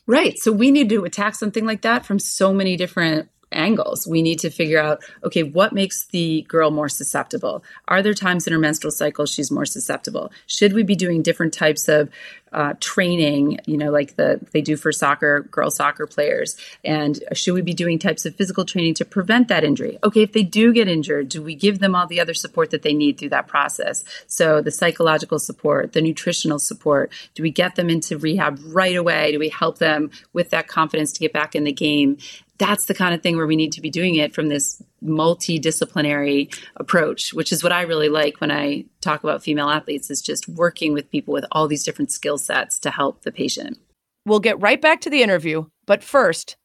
Right. 0.05 0.37
So 0.37 0.51
we 0.51 0.71
need 0.71 0.89
to 0.89 1.05
attack 1.05 1.35
something 1.35 1.65
like 1.65 1.81
that 1.83 2.05
from 2.05 2.19
so 2.19 2.53
many 2.53 2.75
different 2.75 3.29
angles. 3.53 4.07
We 4.07 4.21
need 4.21 4.39
to 4.39 4.49
figure 4.49 4.79
out 4.79 5.03
okay, 5.23 5.43
what 5.43 5.73
makes 5.73 6.05
the 6.05 6.45
girl 6.47 6.71
more 6.71 6.89
susceptible? 6.89 7.63
Are 7.87 8.01
there 8.01 8.13
times 8.13 8.47
in 8.47 8.53
her 8.53 8.59
menstrual 8.59 8.91
cycle 8.91 9.25
she's 9.25 9.51
more 9.51 9.65
susceptible? 9.65 10.31
Should 10.47 10.73
we 10.73 10.83
be 10.83 10.95
doing 10.95 11.21
different 11.21 11.53
types 11.53 11.87
of 11.87 12.09
uh, 12.53 12.73
training, 12.79 13.59
you 13.65 13.77
know, 13.77 13.91
like 13.91 14.15
the 14.15 14.39
they 14.51 14.61
do 14.61 14.77
for 14.77 14.91
soccer, 14.91 15.41
girl 15.51 15.71
soccer 15.71 16.05
players? 16.05 16.55
And 16.83 17.21
should 17.33 17.53
we 17.53 17.61
be 17.61 17.73
doing 17.73 17.99
types 17.99 18.25
of 18.25 18.35
physical 18.35 18.63
training 18.63 18.93
to 18.95 19.05
prevent 19.05 19.47
that 19.47 19.63
injury? 19.63 19.97
Okay, 20.03 20.21
if 20.21 20.33
they 20.33 20.43
do 20.43 20.71
get 20.71 20.87
injured, 20.87 21.29
do 21.29 21.41
we 21.41 21.55
give 21.55 21.79
them 21.79 21.95
all 21.95 22.07
the 22.07 22.19
other 22.19 22.33
support 22.33 22.69
that 22.71 22.83
they 22.83 22.93
need 22.93 23.17
through 23.17 23.29
that 23.29 23.47
process? 23.47 24.03
So 24.27 24.61
the 24.61 24.71
psychological 24.71 25.39
support, 25.39 25.93
the 25.93 26.01
nutritional 26.01 26.59
support, 26.59 27.11
do 27.33 27.43
we 27.43 27.51
get 27.51 27.75
them 27.75 27.89
into 27.89 28.17
rehab 28.17 28.59
right 28.65 28.95
away? 28.95 29.31
Do 29.31 29.39
we 29.39 29.49
help 29.49 29.79
them 29.79 30.11
with 30.33 30.51
that 30.51 30.67
confidence 30.67 31.11
to 31.13 31.19
get 31.19 31.33
back 31.33 31.55
in 31.55 31.63
the 31.63 31.73
game? 31.73 32.17
That's 32.63 32.85
the 32.85 32.93
kind 32.93 33.13
of 33.13 33.21
thing 33.21 33.35
where 33.35 33.45
we 33.45 33.57
need 33.57 33.73
to 33.73 33.81
be 33.81 33.89
doing 33.89 34.15
it 34.15 34.33
from 34.33 34.47
this 34.47 34.81
multidisciplinary 35.03 36.57
approach 36.77 37.33
which 37.33 37.51
is 37.51 37.61
what 37.61 37.73
i 37.73 37.81
really 37.81 38.07
like 38.07 38.39
when 38.39 38.51
i 38.51 38.85
talk 39.01 39.21
about 39.21 39.43
female 39.43 39.69
athletes 39.69 40.09
is 40.09 40.21
just 40.21 40.47
working 40.47 40.93
with 40.93 41.11
people 41.11 41.33
with 41.33 41.45
all 41.51 41.67
these 41.67 41.83
different 41.83 42.09
skill 42.09 42.37
sets 42.37 42.79
to 42.79 42.89
help 42.89 43.23
the 43.23 43.31
patient. 43.31 43.77
We'll 44.25 44.39
get 44.39 44.61
right 44.61 44.81
back 44.81 45.01
to 45.01 45.09
the 45.09 45.21
interview 45.21 45.65
but 45.85 46.03
first 46.03 46.55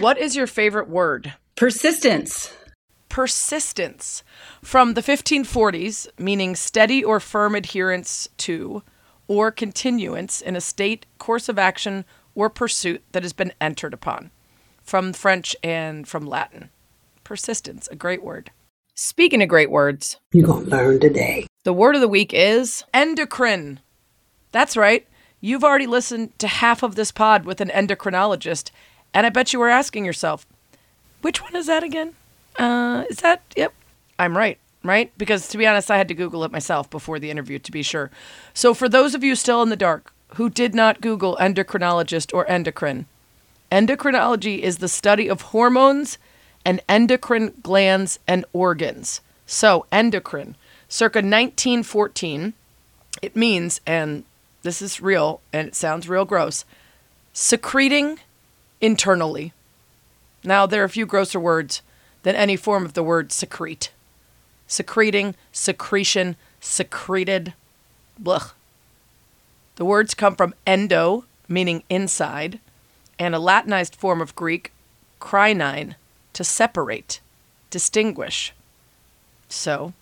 what 0.00 0.18
is 0.18 0.36
your 0.36 0.46
favorite 0.46 0.88
word? 0.88 1.32
Persistence. 1.56 2.54
Persistence. 3.08 4.22
From 4.62 4.94
the 4.94 5.02
1540s 5.02 6.08
meaning 6.18 6.56
steady 6.56 7.02
or 7.02 7.20
firm 7.20 7.54
adherence 7.54 8.28
to 8.38 8.82
or 9.26 9.50
continuance 9.50 10.42
in 10.42 10.56
a 10.56 10.60
state 10.60 11.06
course 11.16 11.48
of 11.48 11.58
action 11.58 12.04
or 12.34 12.50
pursuit 12.50 13.02
that 13.12 13.22
has 13.22 13.32
been 13.32 13.52
entered 13.62 13.94
upon 13.94 14.30
from 14.88 15.12
French 15.12 15.54
and 15.62 16.08
from 16.08 16.26
Latin. 16.26 16.70
Persistence, 17.22 17.88
a 17.88 17.94
great 17.94 18.22
word. 18.22 18.50
Speaking 18.94 19.42
of 19.42 19.48
great 19.48 19.70
words, 19.70 20.16
you're 20.32 20.46
going 20.46 20.64
to 20.64 20.70
learn 20.70 20.98
today. 20.98 21.46
The 21.64 21.74
word 21.74 21.94
of 21.94 22.00
the 22.00 22.08
week 22.08 22.32
is 22.32 22.82
endocrine. 22.94 23.80
That's 24.50 24.78
right. 24.78 25.06
You've 25.42 25.62
already 25.62 25.86
listened 25.86 26.36
to 26.38 26.48
half 26.48 26.82
of 26.82 26.94
this 26.94 27.12
pod 27.12 27.44
with 27.44 27.60
an 27.60 27.68
endocrinologist, 27.68 28.70
and 29.12 29.26
I 29.26 29.28
bet 29.28 29.52
you 29.52 29.58
were 29.58 29.68
asking 29.68 30.06
yourself, 30.06 30.46
which 31.20 31.42
one 31.42 31.54
is 31.54 31.66
that 31.66 31.84
again? 31.84 32.14
Uh, 32.58 33.04
is 33.10 33.18
that, 33.18 33.42
yep, 33.54 33.74
I'm 34.18 34.36
right, 34.36 34.58
right? 34.82 35.12
Because 35.18 35.48
to 35.48 35.58
be 35.58 35.66
honest, 35.66 35.90
I 35.90 35.98
had 35.98 36.08
to 36.08 36.14
Google 36.14 36.44
it 36.44 36.50
myself 36.50 36.88
before 36.88 37.18
the 37.18 37.30
interview 37.30 37.58
to 37.58 37.70
be 37.70 37.82
sure. 37.82 38.10
So 38.54 38.72
for 38.72 38.88
those 38.88 39.14
of 39.14 39.22
you 39.22 39.34
still 39.34 39.62
in 39.62 39.68
the 39.68 39.76
dark 39.76 40.14
who 40.36 40.48
did 40.48 40.74
not 40.74 41.02
Google 41.02 41.36
endocrinologist 41.38 42.32
or 42.32 42.48
endocrine, 42.50 43.06
Endocrinology 43.70 44.60
is 44.60 44.78
the 44.78 44.88
study 44.88 45.28
of 45.28 45.42
hormones 45.42 46.16
and 46.64 46.80
endocrine 46.88 47.52
glands 47.62 48.18
and 48.26 48.44
organs. 48.52 49.20
So, 49.46 49.86
endocrine, 49.92 50.56
circa 50.88 51.18
1914, 51.18 52.54
it 53.22 53.36
means, 53.36 53.80
and 53.86 54.24
this 54.62 54.80
is 54.80 55.00
real 55.00 55.40
and 55.52 55.68
it 55.68 55.74
sounds 55.74 56.08
real 56.08 56.24
gross, 56.24 56.64
secreting 57.32 58.18
internally. 58.80 59.52
Now, 60.44 60.66
there 60.66 60.82
are 60.82 60.86
a 60.86 60.90
few 60.90 61.06
grosser 61.06 61.40
words 61.40 61.82
than 62.22 62.36
any 62.36 62.56
form 62.56 62.84
of 62.84 62.94
the 62.94 63.02
word 63.02 63.32
secrete. 63.32 63.90
Secreting, 64.66 65.34
secretion, 65.52 66.36
secreted, 66.60 67.54
blech. 68.22 68.52
The 69.76 69.84
words 69.84 70.14
come 70.14 70.36
from 70.36 70.54
endo, 70.66 71.24
meaning 71.48 71.82
inside, 71.88 72.60
and 73.18 73.34
a 73.34 73.38
Latinized 73.38 73.96
form 73.96 74.20
of 74.20 74.36
Greek, 74.36 74.72
krinein, 75.20 75.94
to 76.32 76.44
separate, 76.44 77.20
distinguish. 77.70 78.52
So, 79.48 79.92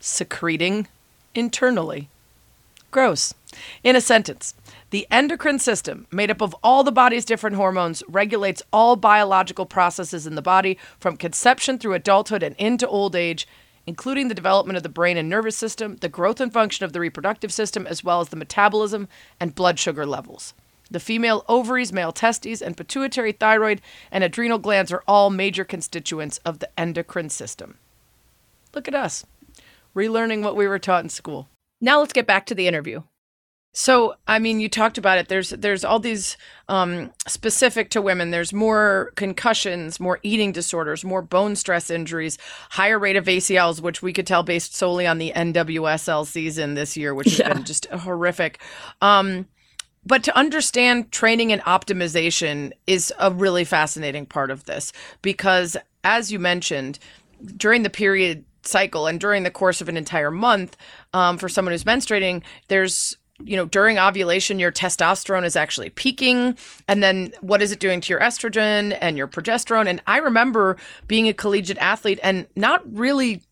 secreting 0.00 0.88
internally. 1.34 2.08
Gross. 2.90 3.32
In 3.82 3.96
a 3.96 4.00
sentence, 4.00 4.54
the 4.90 5.06
endocrine 5.10 5.58
system, 5.58 6.06
made 6.10 6.30
up 6.30 6.42
of 6.42 6.54
all 6.62 6.84
the 6.84 6.92
body's 6.92 7.24
different 7.24 7.56
hormones, 7.56 8.02
regulates 8.06 8.62
all 8.72 8.96
biological 8.96 9.64
processes 9.64 10.26
in 10.26 10.34
the 10.34 10.42
body 10.42 10.78
from 10.98 11.16
conception 11.16 11.78
through 11.78 11.94
adulthood 11.94 12.42
and 12.42 12.54
into 12.56 12.86
old 12.86 13.16
age, 13.16 13.48
including 13.86 14.28
the 14.28 14.34
development 14.34 14.76
of 14.76 14.82
the 14.82 14.88
brain 14.88 15.16
and 15.16 15.28
nervous 15.28 15.56
system, 15.56 15.96
the 15.96 16.08
growth 16.08 16.40
and 16.40 16.52
function 16.52 16.84
of 16.84 16.92
the 16.92 17.00
reproductive 17.00 17.52
system, 17.52 17.86
as 17.86 18.04
well 18.04 18.20
as 18.20 18.28
the 18.28 18.36
metabolism 18.36 19.08
and 19.40 19.54
blood 19.54 19.78
sugar 19.78 20.04
levels. 20.04 20.52
The 20.92 21.00
female 21.00 21.44
ovaries, 21.48 21.92
male 21.92 22.12
testes, 22.12 22.60
and 22.62 22.76
pituitary 22.76 23.32
thyroid 23.32 23.80
and 24.10 24.22
adrenal 24.22 24.58
glands 24.58 24.92
are 24.92 25.02
all 25.08 25.30
major 25.30 25.64
constituents 25.64 26.38
of 26.38 26.58
the 26.58 26.68
endocrine 26.78 27.30
system. 27.30 27.78
Look 28.74 28.88
at 28.88 28.94
us, 28.94 29.24
relearning 29.96 30.42
what 30.42 30.56
we 30.56 30.68
were 30.68 30.78
taught 30.78 31.04
in 31.04 31.10
school. 31.10 31.48
Now 31.80 32.00
let's 32.00 32.12
get 32.12 32.26
back 32.26 32.46
to 32.46 32.54
the 32.54 32.68
interview. 32.68 33.02
So, 33.74 34.16
I 34.26 34.38
mean, 34.38 34.60
you 34.60 34.68
talked 34.68 34.98
about 34.98 35.16
it. 35.16 35.28
There's 35.28 35.48
there's 35.50 35.82
all 35.82 35.98
these 35.98 36.36
um, 36.68 37.10
specific 37.26 37.88
to 37.90 38.02
women. 38.02 38.30
There's 38.30 38.52
more 38.52 39.12
concussions, 39.16 39.98
more 39.98 40.18
eating 40.22 40.52
disorders, 40.52 41.04
more 41.04 41.22
bone 41.22 41.56
stress 41.56 41.88
injuries, 41.88 42.36
higher 42.70 42.98
rate 42.98 43.16
of 43.16 43.24
ACLs, 43.24 43.80
which 43.80 44.02
we 44.02 44.12
could 44.12 44.26
tell 44.26 44.42
based 44.42 44.74
solely 44.74 45.06
on 45.06 45.16
the 45.16 45.32
NWSL 45.34 46.26
season 46.26 46.74
this 46.74 46.98
year, 46.98 47.14
which 47.14 47.30
has 47.30 47.38
yeah. 47.38 47.54
been 47.54 47.64
just 47.64 47.86
horrific. 47.86 48.60
Um, 49.00 49.46
but 50.04 50.22
to 50.24 50.36
understand 50.36 51.12
training 51.12 51.52
and 51.52 51.62
optimization 51.62 52.72
is 52.86 53.12
a 53.18 53.30
really 53.30 53.64
fascinating 53.64 54.26
part 54.26 54.50
of 54.50 54.64
this 54.64 54.92
because, 55.22 55.76
as 56.04 56.32
you 56.32 56.38
mentioned, 56.38 56.98
during 57.56 57.82
the 57.82 57.90
period 57.90 58.44
cycle 58.62 59.06
and 59.06 59.20
during 59.20 59.42
the 59.42 59.50
course 59.50 59.80
of 59.80 59.88
an 59.88 59.96
entire 59.96 60.30
month, 60.30 60.76
um, 61.12 61.38
for 61.38 61.48
someone 61.48 61.72
who's 61.72 61.84
menstruating, 61.84 62.42
there's 62.68 63.16
you 63.44 63.56
know, 63.56 63.64
during 63.64 63.98
ovulation, 63.98 64.58
your 64.58 64.70
testosterone 64.70 65.44
is 65.44 65.56
actually 65.56 65.90
peaking. 65.90 66.56
And 66.86 67.02
then 67.02 67.32
what 67.40 67.62
is 67.62 67.72
it 67.72 67.80
doing 67.80 68.00
to 68.00 68.12
your 68.12 68.20
estrogen 68.20 68.96
and 69.00 69.16
your 69.16 69.26
progesterone? 69.26 69.88
And 69.88 70.00
I 70.06 70.18
remember 70.18 70.76
being 71.08 71.28
a 71.28 71.34
collegiate 71.34 71.78
athlete 71.78 72.20
and 72.22 72.46
not 72.54 72.82
really 72.96 73.42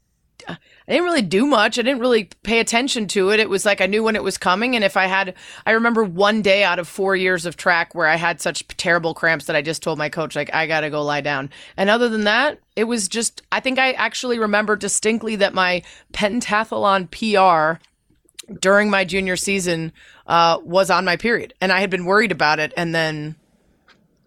I 0.48 0.58
didn't 0.88 1.04
really 1.04 1.22
do 1.22 1.46
much. 1.46 1.78
I 1.78 1.82
didn't 1.82 2.00
really 2.00 2.30
pay 2.42 2.60
attention 2.60 3.06
to 3.08 3.30
it. 3.30 3.40
It 3.40 3.48
was 3.48 3.64
like 3.64 3.80
I 3.80 3.86
knew 3.86 4.02
when 4.02 4.16
it 4.16 4.22
was 4.22 4.38
coming. 4.38 4.74
And 4.74 4.84
if 4.84 4.96
I 4.96 5.06
had, 5.06 5.34
I 5.66 5.72
remember 5.72 6.04
one 6.04 6.42
day 6.42 6.64
out 6.64 6.78
of 6.78 6.88
four 6.88 7.14
years 7.16 7.46
of 7.46 7.56
track 7.56 7.94
where 7.94 8.06
I 8.06 8.16
had 8.16 8.40
such 8.40 8.66
terrible 8.76 9.14
cramps 9.14 9.46
that 9.46 9.56
I 9.56 9.62
just 9.62 9.82
told 9.82 9.98
my 9.98 10.08
coach, 10.08 10.36
like, 10.36 10.52
I 10.54 10.66
got 10.66 10.80
to 10.80 10.90
go 10.90 11.02
lie 11.02 11.20
down. 11.20 11.50
And 11.76 11.90
other 11.90 12.08
than 12.08 12.24
that, 12.24 12.58
it 12.76 12.84
was 12.84 13.08
just, 13.08 13.42
I 13.52 13.60
think 13.60 13.78
I 13.78 13.92
actually 13.92 14.38
remember 14.38 14.76
distinctly 14.76 15.36
that 15.36 15.54
my 15.54 15.82
pentathlon 16.12 17.10
PR 17.10 17.80
during 18.58 18.90
my 18.90 19.04
junior 19.04 19.36
season 19.36 19.92
uh, 20.26 20.58
was 20.64 20.90
on 20.90 21.04
my 21.04 21.16
period, 21.16 21.54
and 21.60 21.72
I 21.72 21.80
had 21.80 21.90
been 21.90 22.04
worried 22.04 22.32
about 22.32 22.58
it, 22.58 22.72
and 22.76 22.94
then 22.94 23.36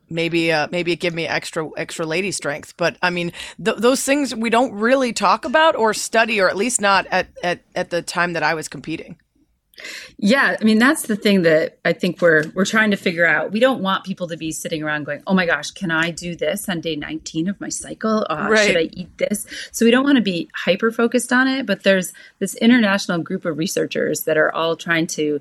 maybe 0.10 0.52
uh, 0.52 0.68
maybe 0.72 0.92
it 0.92 1.00
give 1.00 1.13
me 1.13 1.28
extra 1.28 1.70
extra 1.78 2.06
lady 2.06 2.32
strength. 2.32 2.76
But 2.78 2.98
I 3.02 3.10
mean, 3.10 3.32
th- 3.63 3.78
those 3.78 4.04
things 4.04 4.36
we 4.36 4.50
don't 4.50 4.74
really 4.74 5.13
talk 5.13 5.46
about 5.46 5.76
or 5.76 5.94
study, 5.94 6.39
or 6.42 6.50
at 6.50 6.56
least 6.56 6.82
not 6.82 7.06
at, 7.08 7.28
at 7.44 7.62
at 7.76 7.89
the 7.89 8.02
time 8.02 8.34
that 8.34 8.44
I 8.44 8.54
was 8.54 8.68
competing. 8.68 9.18
Yeah, 10.18 10.56
I 10.60 10.63
mean 10.63 10.78
that's 10.78 11.04
the 11.04 11.16
thing 11.16 11.42
that 11.42 11.80
I 11.84 11.94
think 11.94 12.22
we're 12.22 12.44
we're 12.54 12.63
trying 12.66 12.92
to 12.92 12.98
figure 12.98 13.26
out. 13.26 13.52
We 13.52 13.60
don't 13.60 13.82
want 13.82 14.04
people 14.04 14.28
to 14.28 14.38
be 14.38 14.52
sitting 14.52 14.84
around 14.84 15.06
going, 15.06 15.24
"Oh 15.26 15.34
my 15.34 15.48
gosh, 15.48 15.72
can 15.72 15.89
I 15.89 16.12
do 16.12 16.36
this 16.36 16.70
on 16.70 16.80
day 16.80 16.96
19 16.96 17.50
of 17.50 17.60
my 17.60 17.70
cycle? 17.70 18.26
Uh, 18.30 18.48
Right. 18.52 18.68
Should 18.68 18.78
I 18.78 18.89
eat 18.94 19.18
this?" 19.18 19.48
So 19.72 19.84
we 19.84 19.92
don't 19.92 20.04
want 20.04 20.18
to 20.18 20.22
be 20.22 20.48
hyper 20.54 20.92
focused 20.92 21.34
on 21.34 21.48
it, 21.48 21.66
but 21.66 21.84
there's 21.84 22.13
this 22.38 22.54
international 22.56 23.18
group 23.24 23.46
of 23.46 23.58
researchers 23.58 24.24
that 24.24 24.38
are 24.38 24.54
all 24.54 24.76
trying 24.76 25.08
to 25.08 25.39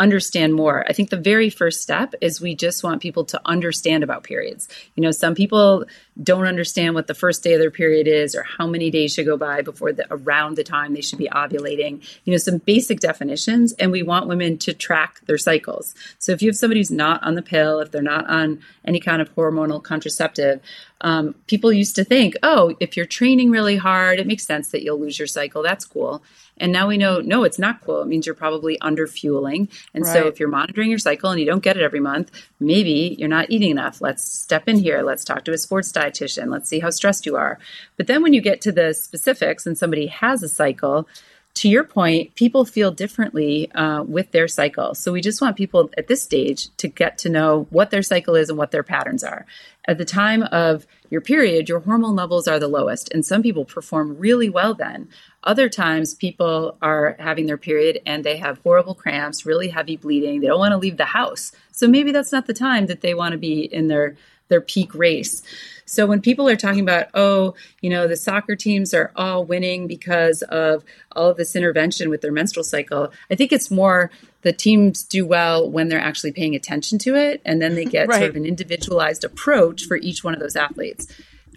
understand 0.00 0.54
more. 0.54 0.84
I 0.88 0.92
think 0.92 1.10
the 1.10 1.16
very 1.16 1.50
first 1.50 1.80
step 1.80 2.14
is 2.20 2.40
we 2.40 2.56
just 2.56 2.82
want 2.82 3.00
people 3.00 3.24
to 3.26 3.40
understand 3.44 4.02
about 4.02 4.24
periods. 4.24 4.68
You 4.96 5.02
know, 5.02 5.12
some 5.12 5.36
people 5.36 5.84
don't 6.20 6.46
understand 6.46 6.94
what 6.94 7.06
the 7.06 7.14
first 7.14 7.44
day 7.44 7.54
of 7.54 7.60
their 7.60 7.70
period 7.70 8.08
is 8.08 8.34
or 8.34 8.42
how 8.42 8.66
many 8.66 8.90
days 8.90 9.14
should 9.14 9.26
go 9.26 9.36
by 9.36 9.62
before 9.62 9.92
the 9.92 10.06
around 10.10 10.56
the 10.56 10.64
time 10.64 10.94
they 10.94 11.00
should 11.00 11.18
be 11.18 11.28
ovulating. 11.28 12.02
You 12.24 12.32
know, 12.32 12.38
some 12.38 12.58
basic 12.58 12.98
definitions 12.98 13.72
and 13.74 13.92
we 13.92 14.02
want 14.02 14.26
women 14.26 14.58
to 14.58 14.74
track 14.74 15.20
their 15.26 15.38
cycles. 15.38 15.94
So 16.18 16.32
if 16.32 16.42
you 16.42 16.48
have 16.48 16.56
somebody 16.56 16.80
who's 16.80 16.90
not 16.90 17.22
on 17.22 17.34
the 17.34 17.42
pill, 17.42 17.78
if 17.78 17.92
they're 17.92 18.02
not 18.02 18.28
on 18.28 18.60
any 18.84 18.98
kind 18.98 19.22
of 19.22 19.32
hormonal 19.36 19.82
contraceptive, 19.82 20.60
um, 21.00 21.34
people 21.46 21.72
used 21.72 21.96
to 21.96 22.04
think, 22.04 22.34
oh, 22.42 22.74
if 22.80 22.96
you're 22.96 23.06
training 23.06 23.50
really 23.50 23.76
hard, 23.76 24.18
it 24.18 24.26
makes 24.26 24.44
sense 24.44 24.70
that 24.70 24.82
you'll 24.82 24.98
lose 24.98 25.18
your 25.18 25.28
cycle. 25.28 25.62
That's 25.62 25.84
cool. 25.84 26.22
And 26.58 26.72
now 26.72 26.86
we 26.88 26.96
know, 26.96 27.20
no, 27.20 27.44
it's 27.44 27.58
not 27.58 27.80
cool. 27.80 28.02
It 28.02 28.06
means 28.06 28.26
you're 28.26 28.34
probably 28.34 28.80
under 28.80 29.06
fueling. 29.06 29.68
And 29.92 30.06
so 30.06 30.28
if 30.28 30.38
you're 30.38 30.48
monitoring 30.48 30.88
your 30.88 30.98
cycle 30.98 31.30
and 31.30 31.40
you 31.40 31.46
don't 31.46 31.62
get 31.62 31.76
it 31.76 31.82
every 31.82 32.00
month, 32.00 32.30
maybe 32.60 33.16
you're 33.18 33.28
not 33.28 33.50
eating 33.50 33.70
enough. 33.70 34.00
Let's 34.00 34.22
step 34.22 34.68
in 34.68 34.78
here. 34.78 35.02
Let's 35.02 35.24
talk 35.24 35.44
to 35.44 35.52
a 35.52 35.58
sports 35.58 35.90
dietitian. 35.90 36.50
Let's 36.50 36.68
see 36.68 36.78
how 36.78 36.90
stressed 36.90 37.26
you 37.26 37.36
are. 37.36 37.58
But 37.96 38.06
then 38.06 38.22
when 38.22 38.32
you 38.32 38.40
get 38.40 38.60
to 38.62 38.72
the 38.72 38.94
specifics 38.94 39.66
and 39.66 39.76
somebody 39.76 40.06
has 40.06 40.42
a 40.42 40.48
cycle, 40.48 41.08
to 41.54 41.68
your 41.68 41.84
point, 41.84 42.34
people 42.34 42.64
feel 42.64 42.90
differently 42.90 43.70
uh, 43.72 44.02
with 44.02 44.32
their 44.32 44.48
cycle. 44.48 44.94
So 44.94 45.12
we 45.12 45.20
just 45.20 45.40
want 45.40 45.56
people 45.56 45.88
at 45.96 46.08
this 46.08 46.22
stage 46.22 46.74
to 46.78 46.88
get 46.88 47.16
to 47.18 47.28
know 47.28 47.68
what 47.70 47.90
their 47.90 48.02
cycle 48.02 48.34
is 48.34 48.48
and 48.48 48.58
what 48.58 48.72
their 48.72 48.82
patterns 48.82 49.22
are. 49.22 49.46
At 49.86 49.98
the 49.98 50.04
time 50.04 50.42
of 50.42 50.86
your 51.10 51.20
period, 51.20 51.68
your 51.68 51.80
hormone 51.80 52.16
levels 52.16 52.48
are 52.48 52.58
the 52.58 52.68
lowest, 52.68 53.12
and 53.12 53.24
some 53.24 53.42
people 53.42 53.64
perform 53.64 54.18
really 54.18 54.48
well 54.48 54.74
then. 54.74 55.08
Other 55.44 55.68
times, 55.68 56.14
people 56.14 56.76
are 56.82 57.16
having 57.20 57.46
their 57.46 57.58
period 57.58 58.00
and 58.04 58.24
they 58.24 58.38
have 58.38 58.58
horrible 58.64 58.94
cramps, 58.94 59.46
really 59.46 59.68
heavy 59.68 59.96
bleeding. 59.96 60.40
They 60.40 60.48
don't 60.48 60.58
want 60.58 60.72
to 60.72 60.78
leave 60.78 60.96
the 60.96 61.04
house. 61.04 61.52
So 61.70 61.86
maybe 61.86 62.10
that's 62.10 62.32
not 62.32 62.46
the 62.46 62.54
time 62.54 62.86
that 62.86 63.00
they 63.00 63.14
want 63.14 63.32
to 63.32 63.38
be 63.38 63.60
in 63.60 63.88
their 63.88 64.16
their 64.48 64.60
peak 64.60 64.94
race. 64.94 65.42
So 65.86 66.06
when 66.06 66.20
people 66.20 66.48
are 66.48 66.56
talking 66.56 66.80
about, 66.80 67.06
oh, 67.14 67.54
you 67.80 67.90
know, 67.90 68.06
the 68.08 68.16
soccer 68.16 68.56
teams 68.56 68.94
are 68.94 69.12
all 69.16 69.44
winning 69.44 69.86
because 69.86 70.42
of 70.42 70.84
all 71.12 71.28
of 71.30 71.36
this 71.36 71.54
intervention 71.54 72.10
with 72.10 72.22
their 72.22 72.32
menstrual 72.32 72.64
cycle, 72.64 73.12
I 73.30 73.34
think 73.34 73.52
it's 73.52 73.70
more 73.70 74.10
the 74.42 74.52
teams 74.52 75.02
do 75.04 75.26
well 75.26 75.70
when 75.70 75.88
they're 75.88 76.00
actually 76.00 76.32
paying 76.32 76.54
attention 76.54 76.98
to 77.00 77.16
it, 77.16 77.40
and 77.44 77.60
then 77.60 77.74
they 77.74 77.84
get 77.84 78.08
Right. 78.14 78.18
sort 78.18 78.30
of 78.30 78.36
an 78.36 78.46
individualized 78.46 79.24
approach 79.24 79.84
for 79.84 79.96
each 79.96 80.22
one 80.22 80.34
of 80.34 80.40
those 80.40 80.56
athletes. 80.56 81.06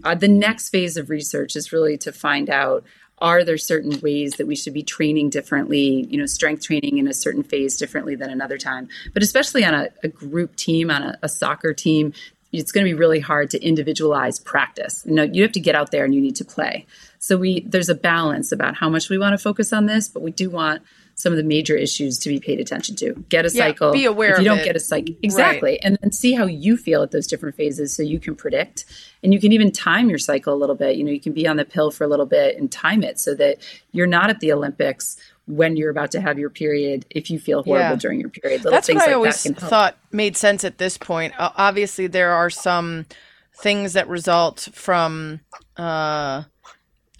Uh, 0.03 0.15
the 0.15 0.27
next 0.27 0.69
phase 0.69 0.97
of 0.97 1.09
research 1.09 1.55
is 1.55 1.73
really 1.73 1.97
to 1.97 2.11
find 2.11 2.49
out 2.49 2.83
are 3.19 3.43
there 3.43 3.57
certain 3.57 3.99
ways 4.01 4.33
that 4.35 4.45
we 4.45 4.55
should 4.55 4.73
be 4.73 4.83
training 4.83 5.29
differently 5.29 6.05
you 6.09 6.19
know 6.19 6.25
strength 6.25 6.63
training 6.63 6.99
in 6.99 7.07
a 7.07 7.13
certain 7.13 7.43
phase 7.43 7.75
differently 7.77 8.15
than 8.15 8.29
another 8.29 8.59
time 8.59 8.87
but 9.11 9.23
especially 9.23 9.65
on 9.65 9.73
a, 9.73 9.89
a 10.03 10.07
group 10.07 10.55
team 10.55 10.91
on 10.91 11.01
a, 11.01 11.17
a 11.23 11.29
soccer 11.29 11.73
team 11.73 12.13
it's 12.57 12.71
going 12.71 12.85
to 12.85 12.89
be 12.89 12.93
really 12.97 13.19
hard 13.19 13.49
to 13.51 13.63
individualize 13.63 14.39
practice. 14.39 15.03
You 15.05 15.13
know 15.13 15.23
you 15.23 15.41
have 15.43 15.51
to 15.53 15.59
get 15.59 15.75
out 15.75 15.91
there 15.91 16.05
and 16.05 16.13
you 16.13 16.21
need 16.21 16.35
to 16.37 16.45
play. 16.45 16.85
So 17.19 17.37
we 17.37 17.61
there's 17.61 17.89
a 17.89 17.95
balance 17.95 18.51
about 18.51 18.75
how 18.75 18.89
much 18.89 19.09
we 19.09 19.17
want 19.17 19.33
to 19.33 19.37
focus 19.37 19.73
on 19.73 19.85
this 19.85 20.07
but 20.09 20.21
we 20.21 20.31
do 20.31 20.49
want 20.49 20.81
some 21.15 21.33
of 21.33 21.37
the 21.37 21.43
major 21.43 21.75
issues 21.75 22.19
to 22.19 22.29
be 22.29 22.39
paid 22.39 22.59
attention 22.59 22.95
to. 22.95 23.13
Get 23.27 23.43
a 23.43 23.49
Yeah, 23.51 23.65
cycle. 23.69 23.91
be 23.91 24.05
aware 24.05 24.33
if 24.33 24.37
you 24.39 24.41
of 24.41 24.45
don't 24.57 24.59
it. 24.59 24.65
get 24.65 24.75
a 24.75 24.79
cycle 24.79 25.15
exactly. 25.23 25.81
And 25.81 25.97
then 25.99 26.11
see 26.11 26.33
how 26.33 26.45
you 26.45 26.77
feel 26.77 27.01
at 27.01 27.09
those 27.09 27.25
different 27.25 27.55
phases 27.55 27.91
so 27.95 28.03
you 28.03 28.19
can 28.19 28.35
predict. 28.35 28.85
And 29.23 29.33
you 29.33 29.39
can 29.39 29.51
even 29.51 29.71
time 29.71 30.09
your 30.09 30.19
cycle 30.19 30.53
a 30.53 30.59
little 30.59 30.75
bit. 30.75 30.95
You 30.95 31.03
know 31.03 31.11
you 31.11 31.19
can 31.19 31.33
be 31.33 31.47
on 31.47 31.57
the 31.57 31.65
pill 31.65 31.89
for 31.89 32.03
a 32.03 32.07
little 32.07 32.27
bit 32.27 32.55
and 32.57 32.71
time 32.71 33.01
it 33.03 33.19
so 33.19 33.33
that 33.33 33.57
you're 33.91 34.05
not 34.07 34.29
at 34.29 34.39
the 34.41 34.51
olympics 34.51 35.17
when 35.47 35.77
you're 35.77 35.89
about 35.89 36.11
to 36.11 36.21
have 36.21 36.37
your 36.37 36.49
period 36.49 37.05
if 37.09 37.31
you 37.31 37.39
feel 37.39 37.63
horrible 37.63 37.91
Yeah. 37.91 37.95
during 37.95 38.19
your 38.19 38.29
period 38.29 38.59
little 38.63 38.71
That's 38.71 38.87
things 38.87 38.97
what 38.97 39.03
I 39.03 39.11
like 39.11 39.15
always 39.15 39.43
that 39.43 39.57
thought 39.57 39.97
made 40.11 40.37
sense 40.37 40.63
at 40.63 40.77
this 40.77 40.97
point. 40.97 41.33
Uh, 41.39 41.51
obviously, 41.55 42.07
there 42.07 42.31
are 42.33 42.49
some 42.49 43.05
things 43.53 43.93
that 43.93 44.07
result 44.07 44.67
from 44.73 45.39
uh, 45.77 46.43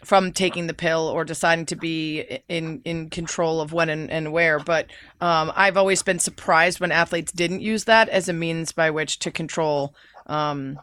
from 0.04 0.32
taking 0.32 0.68
the 0.68 0.74
pill 0.74 1.08
or 1.08 1.24
deciding 1.26 1.66
to 1.68 1.76
be 1.76 2.42
in 2.48 2.82
in 2.86 3.10
control 3.10 3.62
of 3.62 3.74
when 3.74 3.90
and, 3.90 4.12
and 4.12 4.32
where. 4.32 4.60
But 4.60 4.88
um, 5.22 5.52
I've 5.56 5.78
always 5.78 6.04
been 6.04 6.20
surprised 6.20 6.80
when 6.80 6.92
athletes 6.92 7.32
didn't 7.32 7.62
use 7.62 7.86
that 7.86 8.10
as 8.10 8.30
a 8.30 8.34
means 8.34 8.72
by 8.74 8.92
which 8.92 9.20
to 9.20 9.32
control, 9.32 9.96
um, 10.28 10.80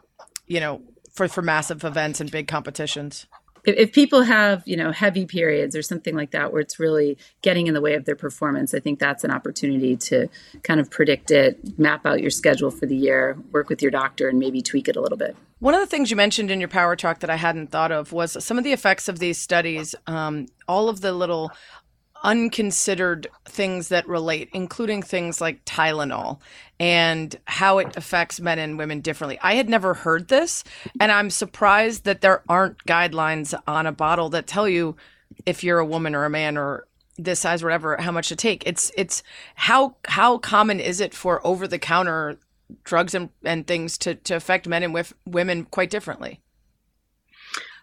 you 0.47 0.59
know, 0.59 0.81
for 1.13 1.27
for 1.27 1.41
massive 1.41 1.83
events 1.83 2.19
and 2.19 2.29
big 2.31 2.47
competitions. 2.47 3.27
If, 3.65 3.75
if 3.77 3.93
people 3.93 4.21
have 4.23 4.63
you 4.65 4.77
know 4.77 4.91
heavy 4.91 5.25
periods 5.25 5.75
or 5.75 5.81
something 5.81 6.15
like 6.15 6.31
that 6.31 6.51
where 6.51 6.61
it's 6.61 6.79
really 6.79 7.17
getting 7.41 7.67
in 7.67 7.73
the 7.73 7.81
way 7.81 7.93
of 7.95 8.05
their 8.05 8.15
performance 8.15 8.73
i 8.73 8.79
think 8.79 8.99
that's 8.99 9.23
an 9.23 9.31
opportunity 9.31 9.95
to 9.95 10.27
kind 10.63 10.79
of 10.79 10.89
predict 10.89 11.31
it 11.31 11.59
map 11.79 12.05
out 12.05 12.21
your 12.21 12.31
schedule 12.31 12.71
for 12.71 12.85
the 12.85 12.95
year 12.95 13.37
work 13.51 13.69
with 13.69 13.81
your 13.81 13.91
doctor 13.91 14.29
and 14.29 14.39
maybe 14.39 14.61
tweak 14.61 14.87
it 14.87 14.95
a 14.95 15.01
little 15.01 15.17
bit. 15.17 15.35
One 15.59 15.73
of 15.73 15.79
the 15.79 15.87
things 15.87 16.11
you 16.11 16.17
mentioned 16.17 16.51
in 16.51 16.59
your 16.59 16.69
power 16.69 16.95
talk 16.95 17.19
that 17.19 17.29
I 17.29 17.37
hadn't 17.37 17.71
thought 17.71 17.91
of 17.91 18.11
was 18.11 18.43
some 18.43 18.57
of 18.57 18.63
the 18.63 18.73
effects 18.73 19.07
of 19.07 19.19
these 19.19 19.37
studies, 19.37 19.95
um, 20.05 20.47
all 20.67 20.89
of 20.89 21.01
the 21.01 21.13
little 21.13 21.51
unconsidered 22.25 23.27
things 23.45 23.87
that 23.89 24.07
relate, 24.07 24.49
including 24.51 25.01
things 25.03 25.39
like 25.39 25.63
Tylenol 25.63 26.39
and 26.79 27.35
how 27.45 27.77
it 27.77 27.95
affects 27.95 28.41
men 28.41 28.59
and 28.59 28.77
women 28.77 28.99
differently. 28.99 29.39
I 29.41 29.53
had 29.53 29.69
never 29.69 29.93
heard 29.93 30.27
this, 30.27 30.63
and 30.99 31.11
I'm 31.11 31.29
surprised 31.29 32.03
that 32.03 32.21
there 32.21 32.43
aren't 32.49 32.79
guidelines 32.85 33.53
on 33.67 33.85
a 33.85 33.91
bottle 33.91 34.29
that 34.29 34.47
tell 34.47 34.67
you 34.67 34.97
if 35.45 35.63
you're 35.63 35.79
a 35.79 35.85
woman 35.85 36.15
or 36.15 36.25
a 36.25 36.29
man 36.29 36.57
or 36.57 36.87
this 37.17 37.39
size 37.39 37.63
whatever 37.63 37.95
how 37.97 38.11
much 38.11 38.27
to 38.29 38.35
take. 38.35 38.63
It's 38.65 38.91
it's 38.97 39.23
how 39.53 39.95
how 40.05 40.39
common 40.39 40.79
is 40.79 40.99
it 40.99 41.13
for 41.13 41.45
over 41.47 41.67
the 41.67 41.79
counter 41.79 42.37
drugs 42.83 43.13
and, 43.13 43.29
and 43.43 43.67
things 43.67 43.97
to, 43.99 44.15
to 44.15 44.35
affect 44.35 44.67
men 44.67 44.83
and 44.83 44.93
wif- 44.93 45.13
women 45.25 45.65
quite 45.65 45.91
differently. 45.91 46.41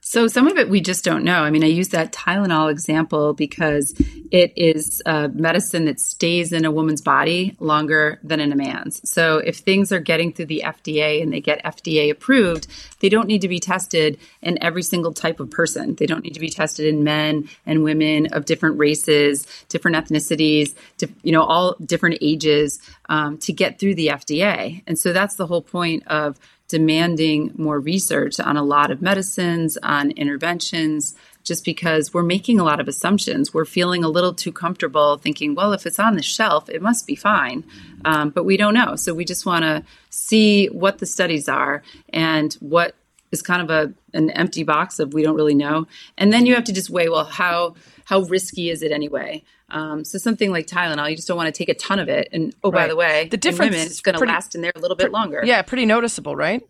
So 0.05 0.27
some 0.27 0.49
of 0.49 0.59
it 0.59 0.69
we 0.69 0.81
just 0.81 1.05
don't 1.05 1.23
know. 1.23 1.45
I 1.45 1.51
mean, 1.51 1.63
I 1.63 1.69
use 1.69 1.91
that 1.91 2.13
Tylenol 2.13 2.73
example 2.73 3.35
because 3.35 3.95
it 4.33 4.53
is 4.57 5.01
a 5.07 5.29
medicine 5.29 5.85
that 5.85 6.01
stays 6.01 6.53
in 6.53 6.65
a 6.65 6.73
woman's 6.73 7.01
body 7.01 7.57
longer 7.61 8.19
than 8.25 8.41
in 8.41 8.51
a 8.51 8.57
man's. 8.57 9.01
So 9.09 9.39
if 9.39 9.59
things 9.59 9.93
are 9.93 10.01
getting 10.01 10.33
through 10.33 10.47
the 10.47 10.65
FDA 10.67 11.23
and 11.23 11.33
they 11.33 11.41
get 11.41 11.65
FDA 11.65 12.11
approved, 12.11 12.67
they 12.99 13.09
don't 13.09 13.29
need 13.29 13.43
to 13.43 13.49
be 13.49 13.61
tested 13.61 14.19
in 14.43 14.61
every 14.61 14.83
single 14.83 15.13
type 15.13 15.39
of 15.39 15.53
person. 15.53 15.95
They 15.95 16.07
don't 16.07 16.25
need 16.25 16.35
to 16.35 16.41
be 16.41 16.51
tested 16.51 16.87
in 16.87 17.05
men 17.05 17.49
and 17.65 17.85
women 17.85 18.27
of 18.33 18.45
different 18.45 18.79
races, 18.79 19.47
different 19.69 19.97
ethnicities, 19.97 20.75
di- 20.99 21.15
you 21.23 21.31
know, 21.31 21.45
all 21.45 21.77
different 21.77 22.19
ages 22.21 22.81
um, 23.09 23.39
to 23.39 23.53
get 23.53 23.79
through 23.79 23.95
the 23.95 24.09
FDA. 24.09 24.83
And 24.85 24.99
so 24.99 25.13
that's 25.13 25.37
the 25.37 25.47
whole 25.47 25.63
point 25.63 26.09
of 26.09 26.41
demanding 26.73 27.53
more 27.55 27.79
research 27.79 28.41
on 28.41 28.57
a 28.57 28.63
lot 28.63 28.91
of 28.91 29.03
medicines, 29.03 29.77
on 29.83 30.11
interventions, 30.13 31.15
just 31.45 31.67
because 31.67 32.15
we're 32.15 32.23
making 32.23 32.59
a 32.59 32.65
lot 32.65 32.81
of 32.81 32.89
assumptions. 32.89 33.53
We're 33.53 33.67
feeling 33.67 34.05
a 34.05 34.09
little 34.09 34.33
too 34.33 34.53
comfortable 34.53 35.19
thinking, 35.19 35.55
well, 35.55 35.75
if 35.75 35.85
it's 35.85 35.99
on 35.99 36.17
the 36.17 36.23
shelf, 36.23 36.71
it 36.71 36.81
must 36.81 37.07
be 37.07 37.15
fine. 37.15 37.63
Um, 38.07 38.31
but 38.31 38.45
we 38.45 38.57
don't 38.57 38.73
know. 38.73 38.97
So 38.97 39.13
we 39.13 39.27
just 39.27 39.45
want 39.45 39.65
to 39.65 39.85
see 40.09 40.69
what 40.69 40.99
the 40.99 41.05
studies 41.05 41.47
are 41.47 41.83
and 42.09 42.55
what 42.55 42.95
is 43.33 43.43
kind 43.43 43.63
of 43.63 43.71
a 43.71 43.93
an 44.15 44.31
empty 44.31 44.63
box 44.63 44.99
of 44.99 45.13
we 45.15 45.23
don't 45.23 45.35
really 45.35 45.55
know. 45.55 45.87
And 46.17 46.33
then 46.33 46.47
you 46.47 46.55
have 46.55 46.65
to 46.65 46.73
just 46.73 46.91
weigh, 46.91 47.09
well, 47.09 47.25
how 47.25 47.75
how 48.05 48.21
risky 48.21 48.71
is 48.71 48.83
it 48.83 48.93
anyway? 48.93 49.43
Um, 49.71 50.05
so 50.05 50.19
something 50.19 50.51
like 50.51 50.67
Tylenol, 50.67 51.09
you 51.09 51.17
just 51.17 51.27
don't 51.27 51.37
want 51.37 51.53
to 51.53 51.59
take 51.59 51.71
a 51.71 51.75
ton 51.75 51.99
of 51.99 52.09
it. 52.09 52.29
And 52.31 52.55
oh, 52.63 52.71
by 52.71 52.87
the 52.87 52.97
way, 52.97 53.29
The 53.31 53.39
difference 53.39 53.73
women, 53.73 53.87
is 53.87 54.01
going 54.03 54.19
to 54.19 54.25
last 54.25 54.55
in 54.55 54.61
there 54.61 54.73
a 54.75 54.79
little 54.79 54.97
bit 54.97 55.11
longer. 55.11 55.41
Yeah, 55.45 55.63
pretty 55.63 55.87
noticeable, 55.87 56.37
right? 56.37 56.63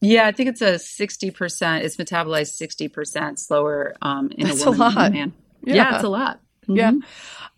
Yeah, 0.00 0.26
I 0.26 0.32
think 0.32 0.48
it's 0.48 0.62
a 0.62 0.78
sixty 0.78 1.30
percent. 1.30 1.84
It's 1.84 1.96
metabolized 1.96 2.52
sixty 2.54 2.88
percent 2.88 3.38
slower 3.38 3.94
um, 4.02 4.30
in 4.36 4.46
That's 4.46 4.64
a 4.64 4.68
a 4.68 4.70
woman 4.72 4.94
than 4.94 5.06
a 5.06 5.10
man. 5.10 5.32
Yeah. 5.64 5.74
Yeah. 5.74 5.94
it's 5.96 6.04
a 6.04 6.08
lot. 6.08 6.40
Yeah. 6.68 6.92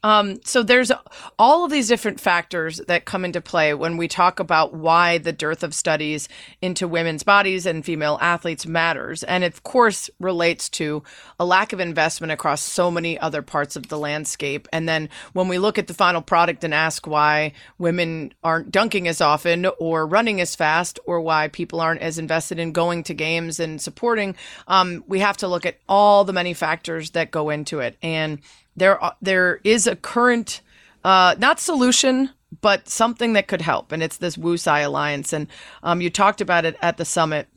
Um, 0.02 0.38
so 0.44 0.62
there's 0.62 0.92
all 1.38 1.64
of 1.64 1.70
these 1.70 1.88
different 1.88 2.20
factors 2.20 2.76
that 2.88 3.06
come 3.06 3.24
into 3.24 3.40
play 3.40 3.72
when 3.72 3.96
we 3.96 4.06
talk 4.06 4.38
about 4.38 4.74
why 4.74 5.16
the 5.16 5.32
dearth 5.32 5.62
of 5.62 5.74
studies 5.74 6.28
into 6.60 6.86
women's 6.86 7.22
bodies 7.22 7.64
and 7.64 7.82
female 7.82 8.18
athletes 8.20 8.66
matters. 8.66 9.22
And 9.22 9.44
it, 9.44 9.54
of 9.54 9.62
course, 9.62 10.10
relates 10.20 10.68
to 10.70 11.02
a 11.40 11.46
lack 11.46 11.72
of 11.72 11.80
investment 11.80 12.32
across 12.32 12.60
so 12.60 12.90
many 12.90 13.18
other 13.18 13.40
parts 13.40 13.76
of 13.76 13.88
the 13.88 13.98
landscape. 13.98 14.68
And 14.74 14.86
then 14.86 15.08
when 15.32 15.48
we 15.48 15.56
look 15.58 15.78
at 15.78 15.86
the 15.86 15.94
final 15.94 16.20
product 16.20 16.64
and 16.64 16.74
ask 16.74 17.06
why 17.06 17.54
women 17.78 18.34
aren't 18.42 18.70
dunking 18.70 19.08
as 19.08 19.22
often 19.22 19.66
or 19.78 20.06
running 20.06 20.38
as 20.38 20.54
fast 20.54 20.98
or 21.06 21.18
why 21.22 21.48
people 21.48 21.80
aren't 21.80 22.02
as 22.02 22.18
invested 22.18 22.58
in 22.58 22.72
going 22.72 23.04
to 23.04 23.14
games 23.14 23.58
and 23.58 23.80
supporting, 23.80 24.34
um, 24.68 25.02
we 25.08 25.20
have 25.20 25.38
to 25.38 25.48
look 25.48 25.64
at 25.64 25.78
all 25.88 26.24
the 26.24 26.32
many 26.34 26.52
factors 26.52 27.12
that 27.12 27.30
go 27.30 27.48
into 27.48 27.80
it. 27.80 27.96
And 28.02 28.40
there 28.76 28.98
there 29.22 29.60
is 29.64 29.86
a 29.86 29.96
current 29.96 30.60
uh, 31.04 31.34
not 31.38 31.60
solution 31.60 32.30
but 32.60 32.88
something 32.88 33.32
that 33.34 33.48
could 33.48 33.60
help. 33.60 33.92
And 33.92 34.02
it's 34.02 34.18
this 34.18 34.38
Wu 34.38 34.56
Tsai 34.56 34.80
alliance. 34.80 35.32
And 35.32 35.48
um, 35.82 36.00
you 36.00 36.10
talked 36.10 36.40
about 36.40 36.64
it 36.64 36.76
at 36.80 36.96
the 36.96 37.04
summit 37.04 37.48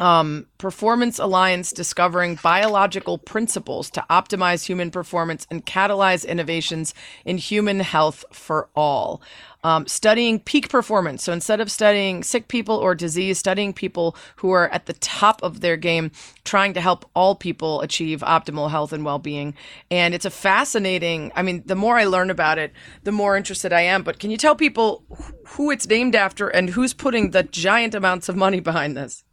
um, 0.00 0.46
Performance 0.56 1.18
Alliance 1.18 1.72
discovering 1.72 2.38
biological 2.42 3.18
principles 3.18 3.90
to 3.90 4.04
optimize 4.10 4.64
human 4.64 4.90
performance 4.90 5.46
and 5.50 5.64
catalyze 5.64 6.26
innovations 6.26 6.94
in 7.24 7.36
human 7.38 7.80
health 7.80 8.24
for 8.32 8.68
all. 8.74 9.22
Um, 9.62 9.86
studying 9.86 10.40
peak 10.40 10.70
performance. 10.70 11.22
So 11.22 11.34
instead 11.34 11.60
of 11.60 11.70
studying 11.70 12.22
sick 12.22 12.48
people 12.48 12.76
or 12.76 12.94
disease, 12.94 13.38
studying 13.38 13.74
people 13.74 14.16
who 14.36 14.52
are 14.52 14.70
at 14.70 14.86
the 14.86 14.94
top 14.94 15.42
of 15.42 15.60
their 15.60 15.76
game, 15.76 16.12
trying 16.44 16.72
to 16.72 16.80
help 16.80 17.04
all 17.14 17.34
people 17.34 17.82
achieve 17.82 18.20
optimal 18.20 18.70
health 18.70 18.94
and 18.94 19.04
well 19.04 19.18
being. 19.18 19.54
And 19.90 20.14
it's 20.14 20.24
a 20.24 20.30
fascinating, 20.30 21.30
I 21.36 21.42
mean, 21.42 21.62
the 21.66 21.74
more 21.74 21.98
I 21.98 22.04
learn 22.04 22.30
about 22.30 22.56
it, 22.58 22.72
the 23.04 23.12
more 23.12 23.36
interested 23.36 23.70
I 23.70 23.82
am. 23.82 24.02
But 24.02 24.18
can 24.18 24.30
you 24.30 24.38
tell 24.38 24.56
people 24.56 25.04
who 25.48 25.70
it's 25.70 25.86
named 25.86 26.14
after 26.14 26.48
and 26.48 26.70
who's 26.70 26.94
putting 26.94 27.32
the 27.32 27.42
giant 27.42 27.94
amounts 27.94 28.30
of 28.30 28.36
money 28.36 28.60
behind 28.60 28.96
this? 28.96 29.24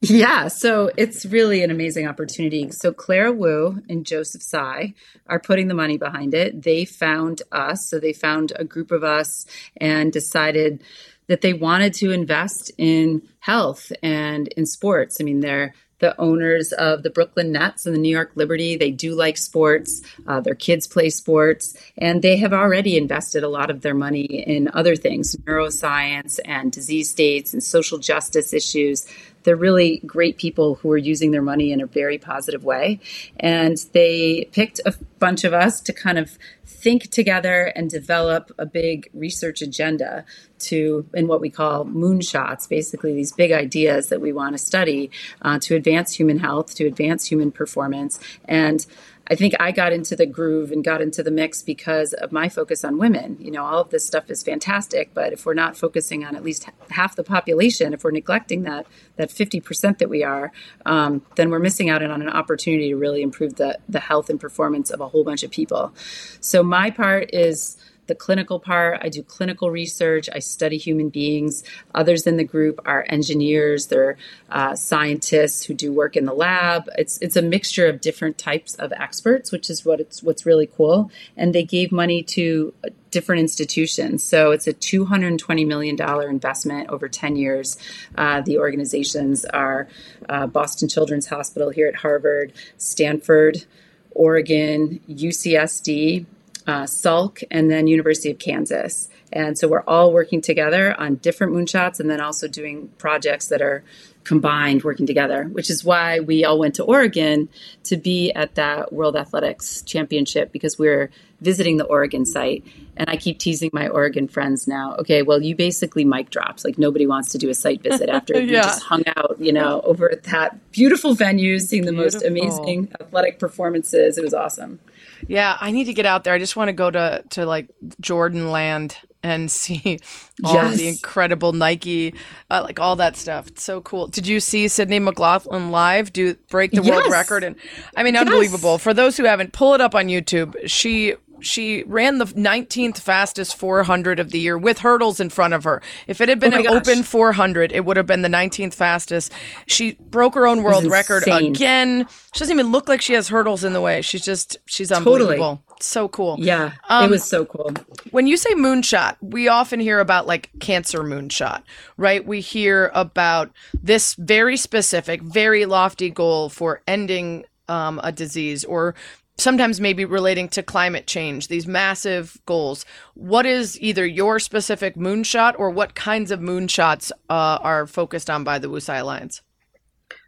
Yeah, 0.00 0.48
so 0.48 0.90
it's 0.96 1.26
really 1.26 1.62
an 1.62 1.70
amazing 1.70 2.06
opportunity. 2.06 2.70
So 2.70 2.92
Clara 2.92 3.32
Wu 3.32 3.82
and 3.88 4.06
Joseph 4.06 4.42
Tsai 4.42 4.94
are 5.26 5.40
putting 5.40 5.68
the 5.68 5.74
money 5.74 5.98
behind 5.98 6.34
it. 6.34 6.62
They 6.62 6.84
found 6.84 7.42
us, 7.52 7.86
so 7.86 7.98
they 7.98 8.12
found 8.12 8.52
a 8.56 8.64
group 8.64 8.90
of 8.90 9.04
us 9.04 9.46
and 9.76 10.12
decided 10.12 10.82
that 11.26 11.42
they 11.42 11.52
wanted 11.52 11.94
to 11.94 12.12
invest 12.12 12.70
in 12.78 13.22
health 13.40 13.92
and 14.02 14.48
in 14.48 14.66
sports. 14.66 15.18
I 15.20 15.24
mean, 15.24 15.40
they're 15.40 15.74
the 16.00 16.18
owners 16.20 16.72
of 16.72 17.02
the 17.02 17.10
Brooklyn 17.10 17.52
Nets 17.52 17.86
and 17.86 17.94
the 17.94 18.00
New 18.00 18.10
York 18.10 18.32
Liberty. 18.34 18.76
They 18.76 18.90
do 18.90 19.14
like 19.14 19.36
sports. 19.36 20.02
Uh, 20.26 20.40
their 20.40 20.54
kids 20.54 20.86
play 20.86 21.10
sports, 21.10 21.76
and 21.96 22.22
they 22.22 22.36
have 22.36 22.52
already 22.52 22.96
invested 22.96 23.42
a 23.42 23.48
lot 23.48 23.70
of 23.70 23.80
their 23.80 23.94
money 23.94 24.24
in 24.24 24.70
other 24.72 24.96
things 24.96 25.34
neuroscience 25.36 26.38
and 26.44 26.70
disease 26.70 27.10
states 27.10 27.52
and 27.52 27.62
social 27.62 27.98
justice 27.98 28.52
issues 28.52 29.06
they're 29.48 29.56
really 29.56 30.02
great 30.04 30.36
people 30.36 30.74
who 30.74 30.92
are 30.92 30.98
using 30.98 31.30
their 31.30 31.40
money 31.40 31.72
in 31.72 31.80
a 31.80 31.86
very 31.86 32.18
positive 32.18 32.64
way. 32.64 33.00
And 33.40 33.78
they 33.94 34.46
picked 34.52 34.78
a 34.84 34.92
bunch 35.18 35.42
of 35.42 35.54
us 35.54 35.80
to 35.80 35.94
kind 35.94 36.18
of 36.18 36.36
think 36.66 37.10
together 37.10 37.72
and 37.74 37.88
develop 37.88 38.52
a 38.58 38.66
big 38.66 39.08
research 39.14 39.62
agenda 39.62 40.26
to 40.58 41.06
in 41.14 41.28
what 41.28 41.40
we 41.40 41.48
call 41.48 41.86
moonshots 41.86 42.68
basically 42.68 43.14
these 43.14 43.32
big 43.32 43.50
ideas 43.50 44.10
that 44.10 44.20
we 44.20 44.34
want 44.34 44.52
to 44.54 44.58
study 44.58 45.10
uh, 45.40 45.58
to 45.60 45.74
advance 45.74 46.14
human 46.14 46.38
health 46.38 46.74
to 46.74 46.86
advance 46.86 47.24
human 47.24 47.50
performance 47.50 48.20
and 48.44 48.86
I 49.30 49.34
think 49.34 49.54
I 49.60 49.72
got 49.72 49.92
into 49.92 50.16
the 50.16 50.26
groove 50.26 50.72
and 50.72 50.82
got 50.82 51.02
into 51.02 51.22
the 51.22 51.30
mix 51.30 51.62
because 51.62 52.12
of 52.14 52.32
my 52.32 52.48
focus 52.48 52.84
on 52.84 52.98
women. 52.98 53.36
You 53.40 53.50
know, 53.50 53.64
all 53.64 53.80
of 53.80 53.90
this 53.90 54.06
stuff 54.06 54.30
is 54.30 54.42
fantastic, 54.42 55.12
but 55.12 55.32
if 55.32 55.44
we're 55.44 55.54
not 55.54 55.76
focusing 55.76 56.24
on 56.24 56.34
at 56.34 56.42
least 56.42 56.68
half 56.90 57.14
the 57.16 57.24
population, 57.24 57.92
if 57.92 58.04
we're 58.04 58.10
neglecting 58.10 58.62
that 58.62 58.86
that 59.16 59.30
50% 59.30 59.98
that 59.98 60.08
we 60.08 60.24
are, 60.24 60.52
um, 60.86 61.22
then 61.34 61.50
we're 61.50 61.58
missing 61.58 61.90
out 61.90 62.02
on 62.02 62.22
an 62.22 62.28
opportunity 62.28 62.88
to 62.90 62.96
really 62.96 63.22
improve 63.22 63.56
the 63.56 63.78
the 63.88 64.00
health 64.00 64.30
and 64.30 64.40
performance 64.40 64.90
of 64.90 65.00
a 65.00 65.08
whole 65.08 65.24
bunch 65.24 65.42
of 65.42 65.50
people. 65.50 65.92
So 66.40 66.62
my 66.62 66.90
part 66.90 67.30
is 67.34 67.76
the 68.08 68.14
clinical 68.14 68.58
part. 68.58 68.98
I 69.00 69.08
do 69.08 69.22
clinical 69.22 69.70
research. 69.70 70.28
I 70.32 70.40
study 70.40 70.76
human 70.76 71.10
beings. 71.10 71.62
Others 71.94 72.26
in 72.26 72.36
the 72.36 72.44
group 72.44 72.80
are 72.84 73.06
engineers. 73.08 73.86
They're 73.86 74.16
uh, 74.50 74.74
scientists 74.74 75.64
who 75.64 75.74
do 75.74 75.92
work 75.92 76.16
in 76.16 76.24
the 76.24 76.34
lab. 76.34 76.88
It's 76.98 77.18
it's 77.18 77.36
a 77.36 77.42
mixture 77.42 77.86
of 77.86 78.00
different 78.00 78.38
types 78.38 78.74
of 78.74 78.92
experts, 78.92 79.52
which 79.52 79.70
is 79.70 79.84
what 79.84 80.00
it's 80.00 80.22
what's 80.22 80.44
really 80.44 80.66
cool. 80.66 81.10
And 81.36 81.54
they 81.54 81.64
gave 81.64 81.92
money 81.92 82.22
to 82.24 82.74
different 83.10 83.40
institutions. 83.40 84.22
So 84.22 84.50
it's 84.50 84.66
a 84.66 84.72
$220 84.72 85.66
million 85.66 85.96
investment 86.28 86.90
over 86.90 87.08
10 87.08 87.36
years. 87.36 87.78
Uh, 88.16 88.42
the 88.42 88.58
organizations 88.58 89.44
are 89.46 89.88
uh, 90.28 90.46
Boston 90.46 90.88
Children's 90.88 91.26
Hospital 91.26 91.70
here 91.70 91.88
at 91.88 91.96
Harvard, 91.96 92.52
Stanford, 92.76 93.64
Oregon, 94.10 95.00
UCSD, 95.08 96.26
uh, 96.68 96.82
Salk, 96.82 97.42
and 97.50 97.70
then 97.70 97.86
University 97.86 98.30
of 98.30 98.38
Kansas. 98.38 99.08
And 99.32 99.58
so 99.58 99.68
we're 99.68 99.84
all 99.86 100.12
working 100.12 100.42
together 100.42 100.94
on 101.00 101.16
different 101.16 101.54
moonshots 101.54 101.98
and 101.98 102.10
then 102.10 102.20
also 102.20 102.46
doing 102.46 102.88
projects 102.98 103.48
that 103.48 103.62
are 103.62 103.82
combined 104.24 104.84
working 104.84 105.06
together, 105.06 105.44
which 105.44 105.70
is 105.70 105.82
why 105.82 106.20
we 106.20 106.44
all 106.44 106.58
went 106.58 106.74
to 106.74 106.84
Oregon 106.84 107.48
to 107.84 107.96
be 107.96 108.30
at 108.32 108.56
that 108.56 108.92
World 108.92 109.16
Athletics 109.16 109.80
Championship 109.82 110.52
because 110.52 110.78
we're 110.78 111.10
visiting 111.40 111.78
the 111.78 111.84
Oregon 111.84 112.26
site. 112.26 112.64
And 112.98 113.08
I 113.08 113.16
keep 113.16 113.38
teasing 113.38 113.70
my 113.72 113.88
Oregon 113.88 114.28
friends 114.28 114.68
now. 114.68 114.96
Okay, 114.96 115.22
well, 115.22 115.40
you 115.40 115.56
basically 115.56 116.04
mic 116.04 116.28
drops. 116.28 116.66
Like 116.66 116.76
nobody 116.76 117.06
wants 117.06 117.30
to 117.32 117.38
do 117.38 117.48
a 117.48 117.54
site 117.54 117.82
visit 117.82 118.10
after 118.10 118.34
yeah. 118.36 118.40
you 118.40 118.50
just 118.50 118.82
hung 118.82 119.04
out, 119.16 119.36
you 119.38 119.52
know, 119.54 119.80
over 119.80 120.10
at 120.10 120.24
that 120.24 120.72
beautiful 120.72 121.14
venue, 121.14 121.58
seeing 121.58 121.86
the 121.86 121.92
beautiful. 121.92 122.20
most 122.20 122.26
amazing 122.26 122.92
athletic 123.00 123.38
performances. 123.38 124.18
It 124.18 124.24
was 124.24 124.34
awesome. 124.34 124.80
Yeah, 125.26 125.56
I 125.60 125.70
need 125.70 125.84
to 125.84 125.94
get 125.94 126.06
out 126.06 126.24
there. 126.24 126.34
I 126.34 126.38
just 126.38 126.56
want 126.56 126.68
to 126.68 126.72
go 126.72 126.90
to 126.90 127.24
to 127.30 127.46
like 127.46 127.68
Jordan 128.00 128.50
land 128.50 128.96
and 129.22 129.50
see 129.50 129.98
all 130.44 130.54
yes. 130.54 130.76
the 130.76 130.88
incredible 130.88 131.52
Nike, 131.52 132.14
uh, 132.50 132.62
like 132.62 132.78
all 132.78 132.96
that 132.96 133.16
stuff. 133.16 133.48
It's 133.48 133.62
so 133.62 133.80
cool. 133.80 134.06
Did 134.06 134.26
you 134.26 134.40
see 134.40 134.68
Sydney 134.68 134.98
McLaughlin 134.98 135.70
live 135.70 136.12
do 136.12 136.34
break 136.50 136.72
the 136.72 136.82
yes. 136.82 136.94
world 136.94 137.10
record? 137.10 137.44
And 137.44 137.56
I 137.96 138.02
mean, 138.02 138.16
unbelievable. 138.16 138.72
Yes. 138.72 138.82
For 138.82 138.94
those 138.94 139.16
who 139.16 139.24
haven't, 139.24 139.52
pull 139.52 139.74
it 139.74 139.80
up 139.80 139.94
on 139.94 140.06
YouTube. 140.06 140.56
She 140.66 141.14
she 141.40 141.82
ran 141.84 142.18
the 142.18 142.26
19th 142.26 142.98
fastest 142.98 143.56
400 143.56 144.18
of 144.20 144.30
the 144.30 144.38
year 144.38 144.58
with 144.58 144.78
hurdles 144.78 145.20
in 145.20 145.30
front 145.30 145.54
of 145.54 145.64
her. 145.64 145.82
If 146.06 146.20
it 146.20 146.28
had 146.28 146.40
been 146.40 146.54
oh 146.54 146.58
an 146.58 146.62
gosh. 146.64 146.74
open 146.74 147.02
400, 147.02 147.72
it 147.72 147.84
would 147.84 147.96
have 147.96 148.06
been 148.06 148.22
the 148.22 148.28
19th 148.28 148.74
fastest. 148.74 149.32
She 149.66 149.92
broke 149.92 150.34
her 150.34 150.46
own 150.46 150.62
world 150.62 150.86
record 150.86 151.26
again. 151.26 152.06
She 152.34 152.38
doesn't 152.38 152.54
even 152.54 152.72
look 152.72 152.88
like 152.88 153.00
she 153.00 153.14
has 153.14 153.28
hurdles 153.28 153.64
in 153.64 153.72
the 153.72 153.80
way. 153.80 154.02
She's 154.02 154.24
just 154.24 154.58
she's 154.66 154.92
unbelievable. 154.92 155.56
Totally. 155.56 155.64
So 155.80 156.08
cool. 156.08 156.36
Yeah, 156.40 156.72
um, 156.88 157.04
it 157.04 157.10
was 157.10 157.24
so 157.24 157.44
cool. 157.44 157.72
When 158.10 158.26
you 158.26 158.36
say 158.36 158.52
moonshot, 158.54 159.16
we 159.20 159.48
often 159.48 159.80
hear 159.80 160.00
about 160.00 160.26
like 160.26 160.50
cancer 160.60 161.00
moonshot, 161.00 161.62
right? 161.96 162.26
We 162.26 162.40
hear 162.40 162.90
about 162.94 163.50
this 163.80 164.14
very 164.14 164.56
specific, 164.56 165.22
very 165.22 165.66
lofty 165.66 166.10
goal 166.10 166.48
for 166.48 166.82
ending 166.86 167.44
um, 167.68 168.00
a 168.02 168.10
disease 168.10 168.64
or 168.64 168.94
sometimes 169.38 169.80
maybe 169.80 170.04
relating 170.04 170.48
to 170.50 170.62
climate 170.62 171.06
change, 171.06 171.48
these 171.48 171.66
massive 171.66 172.38
goals. 172.44 172.84
What 173.14 173.46
is 173.46 173.80
either 173.80 174.04
your 174.04 174.38
specific 174.38 174.96
moonshot 174.96 175.54
or 175.58 175.70
what 175.70 175.94
kinds 175.94 176.30
of 176.30 176.40
moonshots 176.40 177.10
uh, 177.30 177.58
are 177.62 177.86
focused 177.86 178.28
on 178.28 178.44
by 178.44 178.58
the 178.58 178.68
Wu 178.68 178.80
Tsai 178.80 178.96
Alliance? 178.96 179.42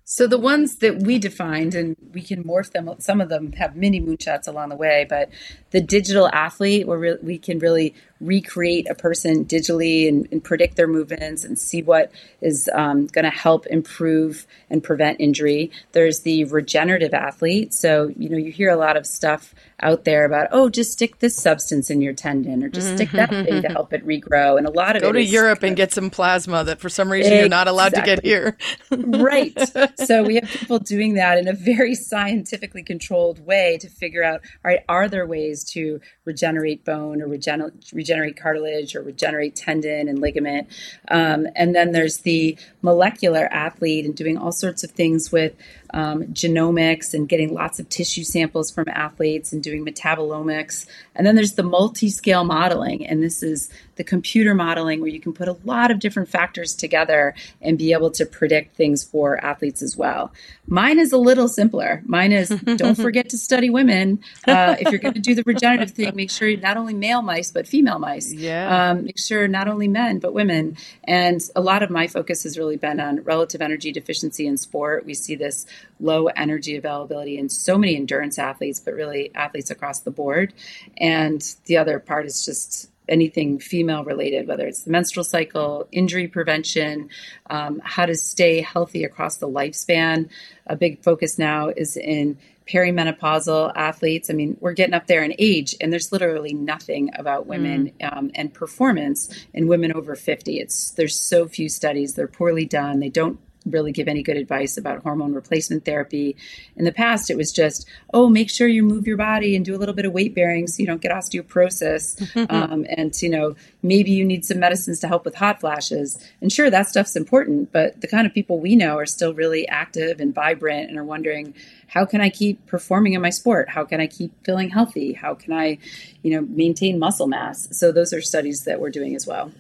So 0.04 0.26
the 0.26 0.38
ones 0.38 0.78
that 0.78 1.04
we 1.04 1.20
defined, 1.20 1.72
and 1.72 1.96
we 2.12 2.20
can 2.20 2.42
morph 2.42 2.72
them. 2.72 2.92
Some 2.98 3.20
of 3.20 3.28
them 3.28 3.52
have 3.52 3.76
mini 3.76 4.00
moonshots 4.00 4.48
along 4.48 4.70
the 4.70 4.76
way, 4.76 5.06
but 5.08 5.28
the 5.70 5.80
digital 5.80 6.28
athlete, 6.32 6.88
where 6.88 7.16
we 7.22 7.38
can 7.38 7.60
really 7.60 7.94
recreate 8.20 8.88
a 8.88 8.94
person 8.94 9.44
digitally 9.44 10.08
and, 10.08 10.28
and 10.30 10.44
predict 10.44 10.76
their 10.76 10.86
movements 10.86 11.44
and 11.44 11.58
see 11.58 11.82
what 11.82 12.12
is 12.40 12.68
um, 12.74 13.06
going 13.06 13.24
to 13.24 13.30
help 13.30 13.66
improve 13.66 14.46
and 14.68 14.82
prevent 14.82 15.20
injury. 15.20 15.70
There's 15.92 16.20
the 16.20 16.44
regenerative 16.44 17.14
athlete. 17.14 17.72
So, 17.72 18.12
you 18.16 18.28
know, 18.28 18.36
you 18.36 18.52
hear 18.52 18.70
a 18.70 18.76
lot 18.76 18.96
of 18.96 19.06
stuff 19.06 19.54
out 19.82 20.04
there 20.04 20.24
about, 20.24 20.48
oh, 20.52 20.68
just 20.68 20.92
stick 20.92 21.18
this 21.20 21.34
substance 21.34 21.90
in 21.90 22.02
your 22.02 22.12
tendon 22.12 22.62
or 22.62 22.68
just 22.68 22.94
stick 22.94 23.10
that 23.12 23.30
thing 23.30 23.62
to 23.62 23.68
help 23.68 23.92
it 23.92 24.06
regrow. 24.06 24.58
And 24.58 24.66
a 24.66 24.70
lot 24.70 24.96
of 24.96 25.02
Go 25.02 25.12
to 25.12 25.22
Europe 25.22 25.62
and 25.62 25.74
get 25.74 25.92
some 25.92 26.10
plasma 26.10 26.64
that 26.64 26.80
for 26.80 26.88
some 26.88 27.10
reason 27.10 27.32
exactly. 27.32 27.40
you're 27.40 27.48
not 27.48 27.68
allowed 27.68 27.94
to 27.94 28.02
get 28.02 28.24
here. 28.24 28.56
right. 28.90 29.56
So 29.96 30.22
we 30.22 30.36
have 30.36 30.48
people 30.48 30.78
doing 30.78 31.14
that 31.14 31.38
in 31.38 31.46
a 31.46 31.52
very 31.52 31.94
scientifically 31.94 32.82
controlled 32.82 33.44
way 33.44 33.78
to 33.78 33.88
figure 33.88 34.22
out, 34.22 34.40
all 34.64 34.70
right, 34.70 34.80
are 34.88 35.08
there 35.08 35.26
ways 35.26 35.64
to 35.72 36.00
regenerate 36.30 36.84
bone 36.84 37.20
or 37.20 37.26
regenerate, 37.26 37.90
regenerate 37.92 38.36
cartilage 38.36 38.94
or 38.94 39.02
regenerate 39.02 39.56
tendon 39.56 40.08
and 40.08 40.20
ligament. 40.20 40.68
Um, 41.08 41.46
and 41.56 41.74
then 41.74 41.92
there's 41.92 42.18
the 42.18 42.56
molecular 42.82 43.48
athlete 43.52 44.04
and 44.04 44.14
doing 44.14 44.38
all 44.38 44.52
sorts 44.52 44.84
of 44.84 44.90
things 44.92 45.32
with 45.32 45.52
um, 45.92 46.24
genomics 46.26 47.14
and 47.14 47.28
getting 47.28 47.52
lots 47.52 47.80
of 47.80 47.88
tissue 47.88 48.24
samples 48.24 48.70
from 48.70 48.86
athletes 48.88 49.52
and 49.52 49.62
doing 49.62 49.84
metabolomics. 49.84 50.86
And 51.14 51.26
then 51.26 51.34
there's 51.34 51.54
the 51.54 51.62
multi 51.62 52.08
scale 52.10 52.44
modeling. 52.44 53.06
And 53.06 53.22
this 53.22 53.42
is 53.42 53.70
the 53.96 54.04
computer 54.04 54.54
modeling 54.54 55.00
where 55.00 55.10
you 55.10 55.20
can 55.20 55.34
put 55.34 55.46
a 55.46 55.56
lot 55.64 55.90
of 55.90 55.98
different 55.98 56.30
factors 56.30 56.74
together 56.74 57.34
and 57.60 57.76
be 57.76 57.92
able 57.92 58.10
to 58.10 58.24
predict 58.24 58.74
things 58.74 59.04
for 59.04 59.36
athletes 59.44 59.82
as 59.82 59.94
well. 59.96 60.32
Mine 60.66 60.98
is 60.98 61.12
a 61.12 61.18
little 61.18 61.48
simpler. 61.48 62.02
Mine 62.06 62.32
is 62.32 62.48
don't 62.76 62.94
forget 62.94 63.28
to 63.28 63.36
study 63.36 63.68
women. 63.68 64.20
Uh, 64.48 64.76
if 64.80 64.90
you're 64.90 65.00
going 65.00 65.12
to 65.12 65.20
do 65.20 65.34
the 65.34 65.42
regenerative 65.44 65.90
thing, 65.90 66.16
make 66.16 66.30
sure 66.30 66.56
not 66.56 66.78
only 66.78 66.94
male 66.94 67.20
mice, 67.20 67.50
but 67.50 67.66
female 67.66 67.98
mice. 67.98 68.32
Yeah. 68.32 68.92
Um, 68.92 69.04
make 69.04 69.18
sure 69.18 69.46
not 69.48 69.68
only 69.68 69.88
men, 69.88 70.18
but 70.18 70.32
women. 70.32 70.78
And 71.04 71.40
a 71.54 71.60
lot 71.60 71.82
of 71.82 71.90
my 71.90 72.06
focus 72.06 72.44
has 72.44 72.56
really 72.56 72.76
been 72.76 73.00
on 73.00 73.22
relative 73.24 73.60
energy 73.60 73.92
deficiency 73.92 74.46
in 74.46 74.56
sport. 74.56 75.04
We 75.04 75.12
see 75.12 75.34
this 75.34 75.66
low 75.98 76.26
energy 76.26 76.76
availability 76.76 77.38
in 77.38 77.48
so 77.48 77.78
many 77.78 77.96
endurance 77.96 78.38
athletes, 78.38 78.80
but 78.80 78.94
really 78.94 79.34
athletes 79.34 79.70
across 79.70 80.00
the 80.00 80.10
board. 80.10 80.52
And 80.96 81.42
the 81.66 81.76
other 81.76 81.98
part 81.98 82.26
is 82.26 82.44
just 82.44 82.90
anything 83.08 83.58
female 83.58 84.04
related, 84.04 84.46
whether 84.46 84.66
it's 84.66 84.84
the 84.84 84.90
menstrual 84.90 85.24
cycle, 85.24 85.88
injury 85.92 86.28
prevention, 86.28 87.10
um, 87.50 87.80
how 87.84 88.06
to 88.06 88.14
stay 88.14 88.60
healthy 88.60 89.04
across 89.04 89.36
the 89.36 89.48
lifespan. 89.48 90.30
A 90.66 90.76
big 90.76 91.02
focus 91.02 91.38
now 91.38 91.68
is 91.68 91.96
in 91.96 92.38
perimenopausal 92.70 93.72
athletes. 93.74 94.30
I 94.30 94.34
mean, 94.34 94.56
we're 94.60 94.74
getting 94.74 94.94
up 94.94 95.08
there 95.08 95.24
in 95.24 95.34
age, 95.38 95.74
and 95.80 95.92
there's 95.92 96.12
literally 96.12 96.54
nothing 96.54 97.10
about 97.16 97.46
women 97.46 97.92
mm. 98.00 98.16
um, 98.16 98.30
and 98.34 98.54
performance 98.54 99.28
in 99.52 99.66
women 99.66 99.92
over 99.92 100.14
50. 100.14 100.60
It's 100.60 100.92
there's 100.92 101.18
so 101.18 101.48
few 101.48 101.68
studies; 101.68 102.14
they're 102.14 102.28
poorly 102.28 102.64
done. 102.64 103.00
They 103.00 103.08
don't 103.08 103.40
really 103.66 103.92
give 103.92 104.08
any 104.08 104.22
good 104.22 104.36
advice 104.36 104.76
about 104.76 105.02
hormone 105.02 105.34
replacement 105.34 105.84
therapy. 105.84 106.36
In 106.76 106.84
the 106.84 106.92
past, 106.92 107.30
it 107.30 107.36
was 107.36 107.52
just, 107.52 107.86
oh, 108.14 108.28
make 108.28 108.50
sure 108.50 108.68
you 108.68 108.82
move 108.82 109.06
your 109.06 109.16
body 109.16 109.56
and 109.56 109.64
do 109.64 109.74
a 109.74 109.78
little 109.78 109.94
bit 109.94 110.04
of 110.04 110.12
weight 110.12 110.34
bearing 110.34 110.66
so 110.66 110.80
you 110.80 110.86
don't 110.86 111.02
get 111.02 111.12
osteoporosis. 111.12 112.50
um, 112.50 112.86
and, 112.88 113.20
you 113.20 113.28
know, 113.28 113.54
maybe 113.82 114.10
you 114.10 114.24
need 114.24 114.44
some 114.44 114.58
medicines 114.58 115.00
to 115.00 115.08
help 115.08 115.24
with 115.24 115.34
hot 115.34 115.60
flashes. 115.60 116.22
And 116.40 116.52
sure, 116.52 116.70
that 116.70 116.88
stuff's 116.88 117.16
important, 117.16 117.72
but 117.72 118.00
the 118.00 118.08
kind 118.08 118.26
of 118.26 118.34
people 118.34 118.58
we 118.58 118.76
know 118.76 118.96
are 118.96 119.06
still 119.06 119.34
really 119.34 119.68
active 119.68 120.20
and 120.20 120.34
vibrant 120.34 120.88
and 120.88 120.98
are 120.98 121.04
wondering, 121.04 121.54
how 121.88 122.04
can 122.04 122.20
I 122.20 122.30
keep 122.30 122.66
performing 122.66 123.14
in 123.14 123.22
my 123.22 123.30
sport? 123.30 123.68
How 123.68 123.84
can 123.84 124.00
I 124.00 124.06
keep 124.06 124.32
feeling 124.44 124.70
healthy? 124.70 125.12
How 125.12 125.34
can 125.34 125.52
I, 125.52 125.78
you 126.22 126.30
know, 126.32 126.42
maintain 126.42 126.98
muscle 126.98 127.26
mass? 127.26 127.68
So 127.72 127.90
those 127.92 128.12
are 128.12 128.22
studies 128.22 128.64
that 128.64 128.80
we're 128.80 128.90
doing 128.90 129.16
as 129.16 129.26
well. 129.26 129.52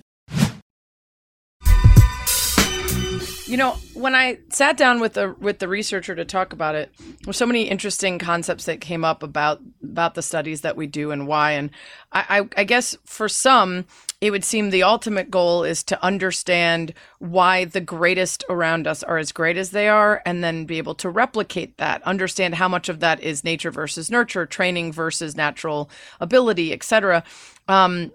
You 3.50 3.56
know, 3.56 3.72
when 3.94 4.14
I 4.14 4.38
sat 4.50 4.76
down 4.76 5.00
with 5.00 5.14
the 5.14 5.34
with 5.40 5.58
the 5.58 5.66
researcher 5.66 6.14
to 6.14 6.24
talk 6.24 6.52
about 6.52 6.76
it, 6.76 6.94
there's 7.24 7.36
so 7.36 7.46
many 7.46 7.64
interesting 7.64 8.20
concepts 8.20 8.66
that 8.66 8.80
came 8.80 9.04
up 9.04 9.24
about 9.24 9.60
about 9.82 10.14
the 10.14 10.22
studies 10.22 10.60
that 10.60 10.76
we 10.76 10.86
do 10.86 11.10
and 11.10 11.26
why. 11.26 11.50
And 11.52 11.70
I, 12.12 12.38
I, 12.38 12.60
I 12.60 12.62
guess 12.62 12.96
for 13.04 13.28
some, 13.28 13.86
it 14.20 14.30
would 14.30 14.44
seem 14.44 14.70
the 14.70 14.84
ultimate 14.84 15.32
goal 15.32 15.64
is 15.64 15.82
to 15.84 16.00
understand 16.00 16.94
why 17.18 17.64
the 17.64 17.80
greatest 17.80 18.44
around 18.48 18.86
us 18.86 19.02
are 19.02 19.18
as 19.18 19.32
great 19.32 19.56
as 19.56 19.70
they 19.70 19.88
are, 19.88 20.22
and 20.24 20.44
then 20.44 20.64
be 20.64 20.78
able 20.78 20.94
to 20.94 21.10
replicate 21.10 21.76
that. 21.78 22.04
Understand 22.04 22.54
how 22.54 22.68
much 22.68 22.88
of 22.88 23.00
that 23.00 23.20
is 23.20 23.42
nature 23.42 23.72
versus 23.72 24.12
nurture, 24.12 24.46
training 24.46 24.92
versus 24.92 25.34
natural 25.34 25.90
ability, 26.20 26.72
etc. 26.72 27.24
Um, 27.66 28.12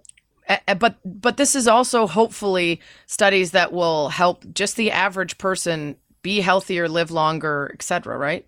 but 0.78 0.98
but 1.04 1.38
this 1.38 1.56
is 1.56 1.68
also 1.68 2.08
hopefully 2.08 2.80
studies 3.06 3.52
that 3.52 3.72
will 3.72 4.10
help 4.10 4.46
just 4.54 4.76
the 4.76 4.92
average 4.92 5.38
person 5.38 5.96
be 6.22 6.42
healthier, 6.42 6.88
live 6.88 7.12
longer, 7.12 7.72
etc. 7.74 8.18
Right? 8.18 8.48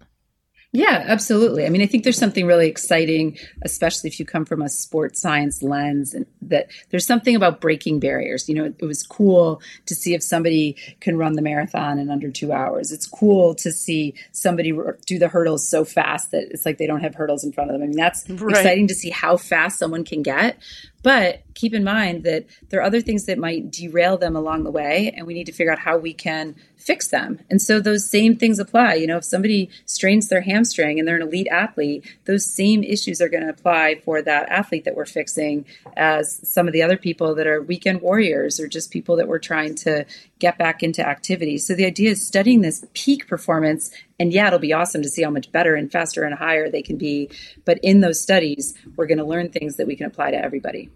Yeah, 0.74 1.06
absolutely. 1.08 1.66
I 1.66 1.70
mean, 1.70 1.82
I 1.82 1.86
think 1.86 2.04
there's 2.04 2.18
something 2.18 2.46
really 2.46 2.68
exciting, 2.68 3.38
especially 3.64 4.10
if 4.10 4.20
you 4.20 4.26
come 4.26 4.44
from 4.44 4.62
a 4.62 4.68
sports 4.68 5.22
science 5.22 5.64
lens, 5.64 6.14
and 6.14 6.26
that 6.42 6.68
there's 6.90 7.08
something 7.08 7.36
about 7.36 7.62
breaking 7.62 8.00
barriers. 8.00 8.50
You 8.50 8.56
know, 8.56 8.74
it, 8.78 8.86
was 8.86 9.02
cool 9.02 9.62
to 9.86 9.96
see 9.96 10.14
if 10.14 10.22
somebody 10.22 10.76
can 11.00 11.18
run 11.18 11.34
the 11.34 11.42
marathon 11.42 12.00
in 12.00 12.12
under 12.12 12.30
two 12.30 12.52
hours. 12.52 12.92
It's 12.92 13.08
cool 13.08 13.56
to 13.56 13.72
see 13.72 14.14
somebody 14.34 14.74
do 15.06 15.18
the 15.18 15.30
hurdles 15.30 15.68
so 15.68 15.86
fast 15.86 16.32
that 16.32 16.50
it's 16.52 16.66
like 16.66 16.78
they 16.78 16.88
don't 16.88 17.02
have 17.02 17.16
hurdles 17.16 17.46
in 17.46 17.54
front 17.54 17.72
of 17.72 17.74
them. 17.74 17.84
I 17.84 17.88
mean, 17.88 17.98
that's 17.98 18.30
right. 18.30 18.58
exciting 18.58 18.88
to 18.88 18.94
see 18.94 19.10
how 19.10 19.38
fast 19.38 19.80
someone 19.80 20.04
can 20.04 20.22
get. 20.22 20.58
But 21.04 21.44
keep 21.54 21.74
in 21.74 21.84
mind 21.84 22.24
that 22.24 22.46
there 22.70 22.80
are 22.80 22.84
other 22.84 23.02
things 23.02 23.26
that 23.26 23.38
might 23.38 23.72
derail 23.72 24.18
them 24.18 24.36
along 24.36 24.64
the 24.64 24.72
way, 24.72 25.14
and 25.16 25.26
we 25.26 25.34
need 25.34 25.46
to 25.46 25.52
figure 25.52 25.72
out 25.72 25.80
how 25.80 25.98
we 25.98 26.14
can 26.14 26.56
fix 26.76 27.08
them. 27.08 27.40
And 27.50 27.62
so 27.62 27.80
those 27.80 28.10
same 28.10 28.36
things 28.36 28.60
apply. 28.60 28.96
You 28.96 29.08
know, 29.08 29.18
if 29.18 29.24
somebody 29.24 29.70
strains 29.86 30.30
their 30.30 30.42
hamstring 30.42 31.00
and 31.00 31.08
they're 31.08 31.16
an 31.16 31.22
elite 31.22 31.48
athlete, 31.48 32.06
those 32.26 32.46
same 32.46 32.84
issues 32.84 33.22
are 33.22 33.30
going 33.30 33.44
to 33.44 33.50
apply 33.50 34.02
for 34.04 34.22
that 34.22 34.50
athlete 34.50 34.86
that 34.86 34.96
we're 34.96 35.06
fixing 35.06 35.66
as 35.96 36.40
some 36.48 36.68
of 36.68 36.74
the 36.74 36.84
other 36.84 36.98
people 36.98 37.36
that 37.36 37.48
are 37.48 37.62
weekend 37.62 38.02
warriors 38.02 38.60
or 38.60 38.68
just 38.68 38.92
people 38.92 39.16
that 39.16 39.28
we're 39.28 39.40
trying 39.40 39.76
to 39.76 40.06
get 40.40 40.58
back 40.58 40.84
into 40.84 41.08
activity. 41.08 41.58
So 41.58 41.74
the 41.74 41.86
idea 41.86 42.12
is 42.12 42.26
studying 42.26 42.62
this 42.62 42.86
peak 42.94 43.28
performance 43.28 43.92
and 44.20 44.34
yeah, 44.34 44.48
it'll 44.48 44.60
be 44.60 44.74
awesome 44.74 45.02
to 45.04 45.10
see 45.10 45.24
how 45.24 45.30
much 45.30 45.52
better 45.52 45.76
and 45.76 45.92
faster 45.92 46.24
and 46.24 46.36
higher 46.36 46.70
they 46.70 46.82
can 46.82 46.98
be. 46.98 47.30
But 47.66 47.80
in 47.84 48.02
those 48.02 48.22
studies, 48.22 48.74
we're 48.96 49.08
going 49.08 49.20
to 49.20 49.26
learn 49.26 49.50
things 49.50 49.76
that 49.78 49.88
we 49.88 49.96
can 49.96 50.08
apply 50.08 50.32
to 50.32 50.38
everybody. 50.38 50.90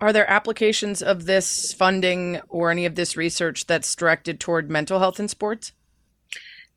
Are 0.00 0.12
there 0.12 0.28
applications 0.28 1.02
of 1.02 1.26
this 1.26 1.72
funding 1.72 2.40
or 2.48 2.70
any 2.70 2.84
of 2.86 2.94
this 2.94 3.16
research 3.16 3.66
that's 3.66 3.94
directed 3.94 4.40
toward 4.40 4.70
mental 4.70 4.98
health 4.98 5.20
in 5.20 5.28
sports? 5.28 5.72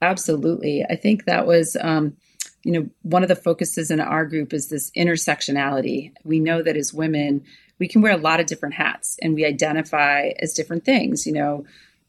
Absolutely. 0.02 0.86
I 0.88 0.96
think 0.96 1.26
that 1.26 1.48
was, 1.48 1.76
um, 1.82 2.16
you 2.64 2.72
know, 2.74 2.90
one 3.02 3.24
of 3.24 3.30
the 3.30 3.36
focuses 3.36 3.90
in 3.90 4.00
our 4.00 4.26
group 4.26 4.54
is 4.54 4.70
this 4.70 4.92
intersectionality. 4.92 6.14
We 6.24 6.40
know 6.40 6.62
that 6.62 6.78
as 6.78 6.94
women, 6.94 7.44
we 7.80 7.88
can 7.88 8.02
wear 8.02 8.14
a 8.14 8.18
lot 8.18 8.40
of 8.40 8.46
different 8.46 8.76
hats 8.76 9.18
and 9.22 9.34
we 9.34 9.46
identify 9.46 10.32
as 10.40 10.54
different 10.54 10.86
things. 10.86 11.26
You 11.26 11.34
know, 11.34 11.66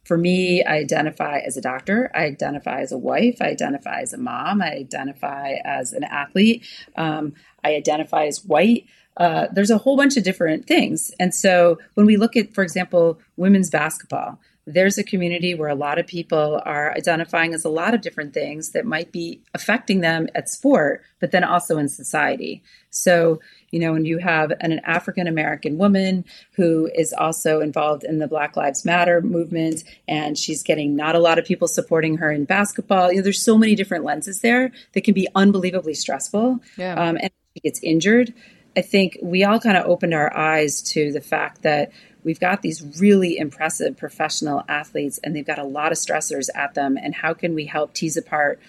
for 0.09 0.17
me, 0.17 0.65
I 0.65 0.77
identify 0.77 1.41
as 1.41 1.59
a 1.59 1.61
doctor, 1.61 2.11
I 2.15 2.25
identify 2.25 2.81
as 2.81 2.93
a 2.93 2.99
wife, 2.99 3.37
I 3.43 3.49
identify 3.49 4.01
as 4.01 4.15
a 4.15 4.19
mom, 4.19 4.63
I 4.63 4.73
identify 4.73 5.57
as 5.67 5.93
an 5.93 6.03
athlete, 6.03 6.65
um, 6.97 7.35
I 7.63 7.75
identify 7.75 8.25
as 8.25 8.43
white. 8.43 8.87
Uh, 9.19 9.49
there's 9.53 9.71
a 9.71 9.77
whole 9.77 9.99
bunch 9.99 10.17
of 10.17 10.25
different 10.25 10.67
things. 10.67 11.13
And 11.21 11.35
so 11.35 11.79
when 11.93 12.07
we 12.07 12.17
look 12.17 12.37
at, 12.37 12.55
for 12.55 12.65
example, 12.65 13.21
women's 13.37 13.69
basketball, 13.69 14.41
there's 14.67 14.97
a 14.97 15.05
community 15.05 15.55
where 15.55 15.69
a 15.69 15.75
lot 15.75 15.99
of 15.99 16.07
people 16.07 16.61
are 16.65 16.93
identifying 16.93 17.53
as 17.53 17.65
a 17.65 17.71
lot 17.71 17.93
of 17.93 18.01
different 18.01 18.33
things 18.33 18.71
that 18.71 18.87
might 18.87 19.13
be 19.13 19.43
affecting 19.53 20.01
them 20.01 20.29
at 20.35 20.49
sport, 20.49 21.03
but 21.21 21.33
then 21.33 21.45
also 21.45 21.77
in 21.77 21.89
society. 21.89 22.63
So 22.91 23.41
you 23.71 23.79
know, 23.81 23.93
when 23.93 24.05
you 24.05 24.19
have 24.19 24.51
an, 24.61 24.73
an 24.73 24.81
African 24.85 25.27
American 25.27 25.79
woman 25.79 26.25
who 26.53 26.91
is 26.95 27.13
also 27.13 27.61
involved 27.61 28.05
in 28.05 28.19
the 28.19 28.27
Black 28.27 28.57
Lives 28.57 28.85
Matter 28.85 29.21
movement, 29.21 29.85
and 30.07 30.39
she's 30.39 30.63
getting 30.63 30.97
not 30.97 31.15
a 31.15 31.19
lot 31.19 31.39
of 31.39 31.45
people 31.45 31.69
supporting 31.69 32.17
her 32.19 32.31
in 32.31 32.45
basketball. 32.45 33.11
You 33.11 33.19
know, 33.19 33.23
there's 33.23 33.43
so 33.43 33.59
many 33.59 33.75
different 33.75 34.05
lenses 34.05 34.41
there 34.41 34.73
that 34.93 35.05
can 35.05 35.15
be 35.15 35.29
unbelievably 35.35 35.95
stressful. 35.95 36.61
Yeah. 36.77 36.95
Um, 36.95 37.19
and 37.21 37.31
she 37.55 37.61
gets 37.61 37.81
injured. 37.83 38.33
I 38.77 38.83
think 38.83 39.19
we 39.23 39.45
all 39.45 39.59
kind 39.59 39.77
of 39.77 39.87
opened 39.87 40.15
our 40.15 40.35
eyes 40.37 40.83
to 40.93 41.13
the 41.13 41.21
fact 41.21 41.63
that 41.63 41.91
we've 42.23 42.39
got 42.39 42.63
these 42.63 43.01
really 43.01 43.39
impressive 43.39 43.97
professional 43.97 44.63
athletes 44.69 45.19
and 45.25 45.35
they've 45.35 45.47
got 45.47 45.59
a 45.59 45.65
lot 45.65 45.93
of 45.93 45.99
stressors 45.99 46.49
at 46.55 46.75
them. 46.75 46.97
And 46.97 47.15
how 47.15 47.35
can 47.35 47.55
we 47.55 47.67
help 47.67 47.95
tease 47.95 48.17
apart 48.17 48.61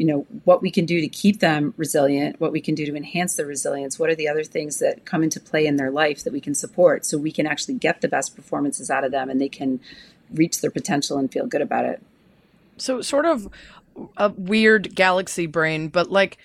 you 0.00 0.06
know 0.06 0.26
what 0.44 0.62
we 0.62 0.70
can 0.70 0.86
do 0.86 0.98
to 1.02 1.08
keep 1.08 1.40
them 1.40 1.74
resilient 1.76 2.40
what 2.40 2.52
we 2.52 2.60
can 2.60 2.74
do 2.74 2.86
to 2.86 2.96
enhance 2.96 3.34
their 3.34 3.44
resilience 3.44 3.98
what 3.98 4.08
are 4.08 4.14
the 4.14 4.26
other 4.26 4.42
things 4.42 4.78
that 4.78 5.04
come 5.04 5.22
into 5.22 5.38
play 5.38 5.66
in 5.66 5.76
their 5.76 5.90
life 5.90 6.24
that 6.24 6.32
we 6.32 6.40
can 6.40 6.54
support 6.54 7.04
so 7.04 7.18
we 7.18 7.30
can 7.30 7.46
actually 7.46 7.74
get 7.74 8.00
the 8.00 8.08
best 8.08 8.34
performances 8.34 8.88
out 8.88 9.04
of 9.04 9.12
them 9.12 9.28
and 9.28 9.38
they 9.38 9.48
can 9.48 9.78
reach 10.32 10.62
their 10.62 10.70
potential 10.70 11.18
and 11.18 11.30
feel 11.30 11.46
good 11.46 11.60
about 11.60 11.84
it 11.84 12.02
so 12.78 13.02
sort 13.02 13.26
of 13.26 13.46
a 14.16 14.30
weird 14.30 14.94
galaxy 14.94 15.44
brain 15.44 15.88
but 15.88 16.10
like 16.10 16.38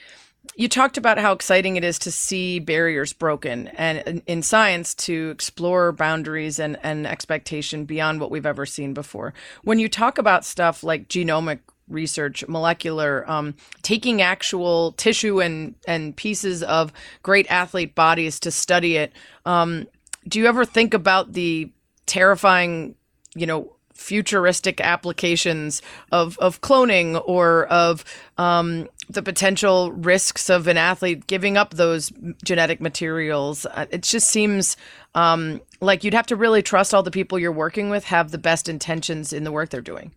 you 0.57 0.67
talked 0.67 0.97
about 0.97 1.17
how 1.17 1.31
exciting 1.31 1.77
it 1.77 1.83
is 1.83 1.97
to 1.99 2.11
see 2.11 2.59
barriers 2.59 3.13
broken 3.13 3.69
and 3.69 4.21
in 4.27 4.43
science 4.43 4.93
to 4.93 5.31
explore 5.31 5.91
boundaries 5.91 6.59
and, 6.59 6.77
and 6.83 7.07
expectation 7.07 7.85
beyond 7.85 8.19
what 8.19 8.29
we've 8.29 8.45
ever 8.45 8.65
seen 8.65 8.93
before. 8.93 9.33
When 9.63 9.79
you 9.79 9.89
talk 9.89 10.19
about 10.19 10.45
stuff 10.45 10.83
like 10.83 11.07
genomic 11.07 11.59
research, 11.87 12.47
molecular, 12.47 13.29
um, 13.29 13.55
taking 13.81 14.21
actual 14.21 14.93
tissue 14.93 15.41
and 15.41 15.75
and 15.87 16.15
pieces 16.15 16.63
of 16.63 16.91
great 17.23 17.49
athlete 17.49 17.95
bodies 17.95 18.39
to 18.41 18.51
study 18.51 18.97
it. 18.97 19.13
Um, 19.45 19.87
do 20.27 20.39
you 20.39 20.47
ever 20.47 20.65
think 20.65 20.93
about 20.93 21.33
the 21.33 21.71
terrifying, 22.05 22.95
you 23.35 23.45
know, 23.45 23.71
futuristic 23.93 24.81
applications 24.81 25.81
of 26.11 26.37
of 26.39 26.61
cloning 26.61 27.21
or 27.25 27.65
of 27.67 28.03
um, 28.37 28.87
the 29.09 29.21
potential 29.21 29.91
risks 29.91 30.49
of 30.49 30.67
an 30.67 30.77
athlete 30.77 31.27
giving 31.27 31.57
up 31.57 31.73
those 31.75 32.11
genetic 32.43 32.81
materials. 32.81 33.65
Uh, 33.65 33.85
it 33.91 34.03
just 34.03 34.27
seems 34.27 34.77
um, 35.13 35.61
like 35.79 36.03
you'd 36.03 36.13
have 36.13 36.27
to 36.27 36.35
really 36.35 36.61
trust 36.61 36.93
all 36.93 37.03
the 37.03 37.11
people 37.11 37.39
you're 37.39 37.51
working 37.51 37.89
with 37.89 38.03
have 38.05 38.31
the 38.31 38.37
best 38.37 38.67
intentions 38.67 39.31
in 39.31 39.43
the 39.43 39.51
work 39.51 39.69
they're 39.69 39.81
doing. 39.81 40.11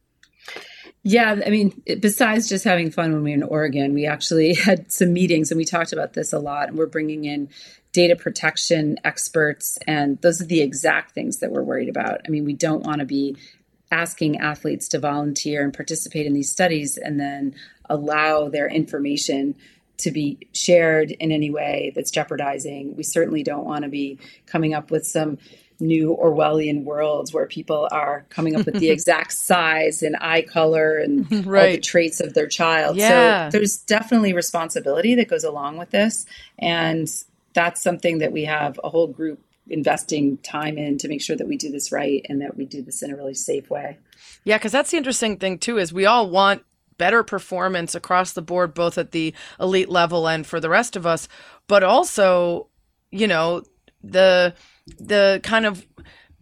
Yeah, 1.11 1.41
I 1.47 1.49
mean, 1.49 1.83
besides 2.01 2.51
just 2.51 2.65
having 2.65 2.91
fun 2.91 3.15
when 3.15 3.23
we 3.23 3.31
were 3.31 3.37
in 3.37 3.43
Oregon, 3.43 3.95
we 3.95 4.05
actually 4.05 4.53
had 4.67 4.93
some 4.93 5.15
meetings 5.15 5.51
and 5.51 5.57
we 5.57 5.65
talked 5.65 5.95
about 5.95 6.13
this 6.13 6.35
a 6.35 6.39
lot. 6.39 6.69
And 6.69 6.77
we're 6.77 6.85
bringing 6.85 7.25
in 7.25 7.49
data 7.93 8.15
protection 8.15 8.99
experts, 9.05 9.79
and 9.87 10.21
those 10.21 10.43
are 10.43 10.45
the 10.45 10.61
exact 10.61 11.13
things 11.13 11.39
that 11.39 11.51
we're 11.51 11.63
worried 11.63 11.89
about. 11.89 12.21
I 12.27 12.29
mean, 12.29 12.45
we 12.45 12.53
don't 12.53 12.85
want 12.85 12.99
to 12.99 13.07
be 13.07 13.39
asking 13.91 14.41
athletes 14.41 14.87
to 14.89 14.99
volunteer 14.99 15.65
and 15.65 15.73
participate 15.73 16.27
in 16.27 16.35
these 16.35 16.51
studies 16.51 16.99
and 16.99 17.19
then 17.19 17.55
allow 17.89 18.51
their 18.51 18.69
information 18.69 19.55
to 19.97 20.11
be 20.11 20.39
shared 20.53 21.11
in 21.11 21.33
any 21.33 21.49
way 21.49 21.91
that's 21.95 22.11
jeopardizing. 22.11 22.95
We 22.97 23.03
certainly 23.03 23.43
don't 23.43 23.65
want 23.65 23.85
to 23.85 23.89
be 23.89 24.19
coming 24.45 24.75
up 24.75 24.91
with 24.91 25.07
some 25.07 25.39
new 25.81 26.17
Orwellian 26.17 26.85
worlds 26.85 27.33
where 27.33 27.47
people 27.47 27.89
are 27.93 28.27
coming 28.31 28.57
up 28.57 28.67
with 28.67 28.79
the 28.79 28.91
exact 28.91 29.33
size 29.33 30.03
and 30.03 30.17
eye 30.21 30.43
color 30.43 30.99
and 30.99 31.47
right. 31.47 31.67
all 31.67 31.73
the 31.73 31.81
traits 31.81 32.21
of 32.21 32.35
their 32.35 32.47
child. 32.47 32.97
Yeah. 32.97 33.49
So 33.49 33.59
there's 33.59 33.79
definitely 33.79 34.33
responsibility 34.33 35.15
that 35.17 35.29
goes 35.29 35.45
along 35.45 35.79
with 35.79 35.91
this. 35.91 36.27
And 36.59 37.09
that's 37.55 37.83
something 37.83 38.19
that 38.19 38.33
we 38.33 38.45
have 38.45 38.79
a 38.83 38.89
whole 38.89 39.07
group 39.07 39.41
investing 39.71 40.39
time 40.39 40.79
in 40.79 40.99
to 40.99 41.09
make 41.09 41.21
sure 41.21 41.37
that 41.37 41.47
we 41.47 41.57
do 41.57 41.71
this 41.71 41.93
right 41.93 42.25
and 42.29 42.41
that 42.41 42.57
we 42.57 42.65
do 42.65 42.83
this 42.83 43.03
in 43.03 43.13
a 43.13 43.17
really 43.17 43.35
safe 43.35 43.69
way. 43.71 43.99
Yeah, 44.45 44.59
because 44.59 44.73
that's 44.73 44.91
the 44.91 44.97
interesting 44.97 45.37
thing 45.37 45.59
too 45.59 45.79
is 45.79 45.93
we 45.93 46.07
all 46.07 46.31
want 46.31 46.65
better 46.97 47.23
performance 47.23 47.95
across 47.95 48.33
the 48.33 48.43
board, 48.43 48.75
both 48.75 48.99
at 48.99 49.13
the 49.13 49.35
elite 49.61 49.89
level 49.89 50.29
and 50.29 50.47
for 50.47 50.59
the 50.59 50.69
rest 50.69 50.97
of 50.97 51.07
us, 51.07 51.29
but 51.69 51.85
also, 51.85 52.67
you 53.11 53.27
know, 53.27 53.63
the 54.03 54.55
the 54.99 55.41
kind 55.43 55.67
of 55.67 55.85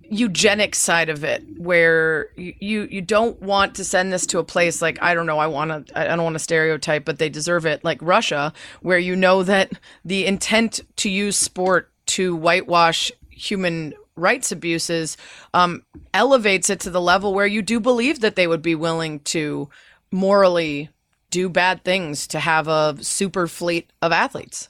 eugenic 0.09 0.75
side 0.75 1.09
of 1.09 1.25
it 1.25 1.43
where 1.59 2.29
you 2.37 2.87
you 2.89 3.03
don't 3.03 3.43
want 3.43 3.75
to 3.75 3.85
send 3.85 4.13
this 4.13 4.25
to 4.25 4.39
a 4.39 4.45
place 4.45 4.81
like 4.81 5.03
I 5.03 5.15
don't 5.15 5.27
know 5.27 5.39
I 5.39 5.49
want 5.49 5.89
to 5.89 5.99
I 5.99 6.05
don't 6.15 6.23
want 6.23 6.37
to 6.37 6.41
stereotype 6.41 7.05
but 7.05 7.19
they 7.19 7.29
deserve 7.29 7.67
it 7.67 7.83
like 7.83 7.99
Russia 8.01 8.53
where 8.83 8.99
you 8.99 9.17
know 9.17 9.43
that 9.43 9.73
the 10.05 10.25
intent 10.25 10.81
to 10.99 11.11
use 11.11 11.37
sport 11.37 11.91
to 12.07 12.37
whitewash 12.37 13.11
human 13.31 13.95
rights 14.17 14.51
abuses 14.51 15.17
um, 15.55 15.83
elevates 16.15 16.71
it 16.71 16.81
to 16.81 16.91
the 16.91 17.01
level 17.01 17.35
where 17.35 17.47
you 17.47 17.63
do 17.63 17.79
believe 17.79 18.21
that 18.21 18.37
they 18.37 18.47
would 18.47 18.63
be 18.63 18.75
willing 18.75 19.21
to 19.21 19.69
morally 20.11 20.89
do 21.31 21.49
bad 21.49 21.85
things 21.85 22.27
to 22.29 22.41
have 22.41 22.69
a 22.69 22.97
super 23.01 23.47
fleet 23.47 23.93
of 24.01 24.13
athletes. 24.13 24.69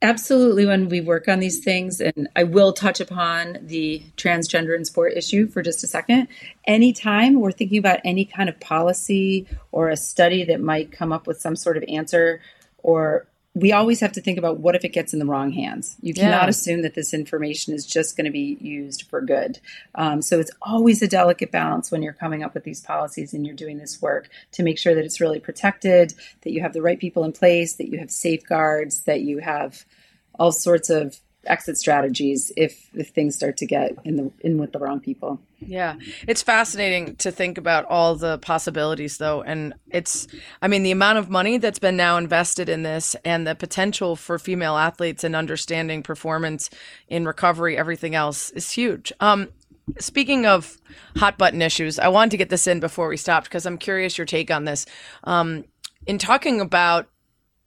Absolutely, 0.00 0.64
when 0.64 0.88
we 0.88 1.00
work 1.00 1.26
on 1.26 1.40
these 1.40 1.58
things, 1.58 2.00
and 2.00 2.28
I 2.36 2.44
will 2.44 2.72
touch 2.72 3.00
upon 3.00 3.58
the 3.62 4.00
transgender 4.16 4.76
and 4.76 4.86
sport 4.86 5.14
issue 5.16 5.48
for 5.48 5.60
just 5.60 5.82
a 5.82 5.88
second. 5.88 6.28
Anytime 6.68 7.40
we're 7.40 7.50
thinking 7.50 7.78
about 7.78 7.98
any 8.04 8.24
kind 8.24 8.48
of 8.48 8.60
policy 8.60 9.48
or 9.72 9.88
a 9.88 9.96
study 9.96 10.44
that 10.44 10.60
might 10.60 10.92
come 10.92 11.12
up 11.12 11.26
with 11.26 11.40
some 11.40 11.56
sort 11.56 11.76
of 11.76 11.82
answer 11.88 12.40
or 12.78 13.26
we 13.58 13.72
always 13.72 13.98
have 14.00 14.12
to 14.12 14.20
think 14.20 14.38
about 14.38 14.60
what 14.60 14.76
if 14.76 14.84
it 14.84 14.90
gets 14.90 15.12
in 15.12 15.18
the 15.18 15.26
wrong 15.26 15.50
hands. 15.50 15.96
You 16.00 16.14
cannot 16.14 16.44
yeah. 16.44 16.48
assume 16.48 16.82
that 16.82 16.94
this 16.94 17.12
information 17.12 17.74
is 17.74 17.84
just 17.84 18.16
going 18.16 18.26
to 18.26 18.30
be 18.30 18.56
used 18.60 19.02
for 19.02 19.20
good. 19.20 19.58
Um, 19.96 20.22
so 20.22 20.38
it's 20.38 20.52
always 20.62 21.02
a 21.02 21.08
delicate 21.08 21.50
balance 21.50 21.90
when 21.90 22.02
you're 22.02 22.12
coming 22.12 22.44
up 22.44 22.54
with 22.54 22.62
these 22.62 22.80
policies 22.80 23.34
and 23.34 23.44
you're 23.44 23.56
doing 23.56 23.78
this 23.78 24.00
work 24.00 24.28
to 24.52 24.62
make 24.62 24.78
sure 24.78 24.94
that 24.94 25.04
it's 25.04 25.20
really 25.20 25.40
protected, 25.40 26.14
that 26.42 26.52
you 26.52 26.60
have 26.60 26.72
the 26.72 26.82
right 26.82 27.00
people 27.00 27.24
in 27.24 27.32
place, 27.32 27.74
that 27.74 27.88
you 27.88 27.98
have 27.98 28.10
safeguards, 28.10 29.00
that 29.00 29.22
you 29.22 29.38
have 29.38 29.84
all 30.38 30.52
sorts 30.52 30.88
of 30.88 31.18
exit 31.48 31.78
strategies 31.78 32.52
if 32.56 32.88
if 32.94 33.08
things 33.10 33.34
start 33.34 33.56
to 33.58 33.66
get 33.66 33.92
in 34.04 34.16
the 34.16 34.30
in 34.40 34.58
with 34.58 34.72
the 34.72 34.78
wrong 34.78 35.00
people. 35.00 35.40
Yeah. 35.60 35.96
It's 36.28 36.42
fascinating 36.42 37.16
to 37.16 37.32
think 37.32 37.58
about 37.58 37.84
all 37.86 38.14
the 38.14 38.38
possibilities 38.38 39.18
though 39.18 39.42
and 39.42 39.74
it's 39.90 40.28
I 40.62 40.68
mean 40.68 40.82
the 40.82 40.92
amount 40.92 41.18
of 41.18 41.30
money 41.30 41.58
that's 41.58 41.78
been 41.78 41.96
now 41.96 42.16
invested 42.16 42.68
in 42.68 42.82
this 42.82 43.16
and 43.24 43.46
the 43.46 43.54
potential 43.54 44.14
for 44.14 44.38
female 44.38 44.76
athletes 44.76 45.24
and 45.24 45.34
understanding 45.34 46.02
performance 46.02 46.70
in 47.08 47.24
recovery 47.24 47.76
everything 47.76 48.14
else 48.14 48.50
is 48.50 48.70
huge. 48.70 49.12
Um 49.20 49.48
Speaking 49.98 50.44
of 50.44 50.76
hot 51.16 51.38
button 51.38 51.62
issues, 51.62 51.98
I 51.98 52.08
wanted 52.08 52.32
to 52.32 52.36
get 52.36 52.50
this 52.50 52.66
in 52.66 52.78
before 52.78 53.08
we 53.08 53.16
stopped 53.16 53.46
because 53.46 53.64
I'm 53.64 53.78
curious 53.78 54.18
your 54.18 54.26
take 54.26 54.50
on 54.50 54.64
this. 54.64 54.84
Um, 55.24 55.64
in 56.06 56.18
talking 56.18 56.60
about 56.60 57.08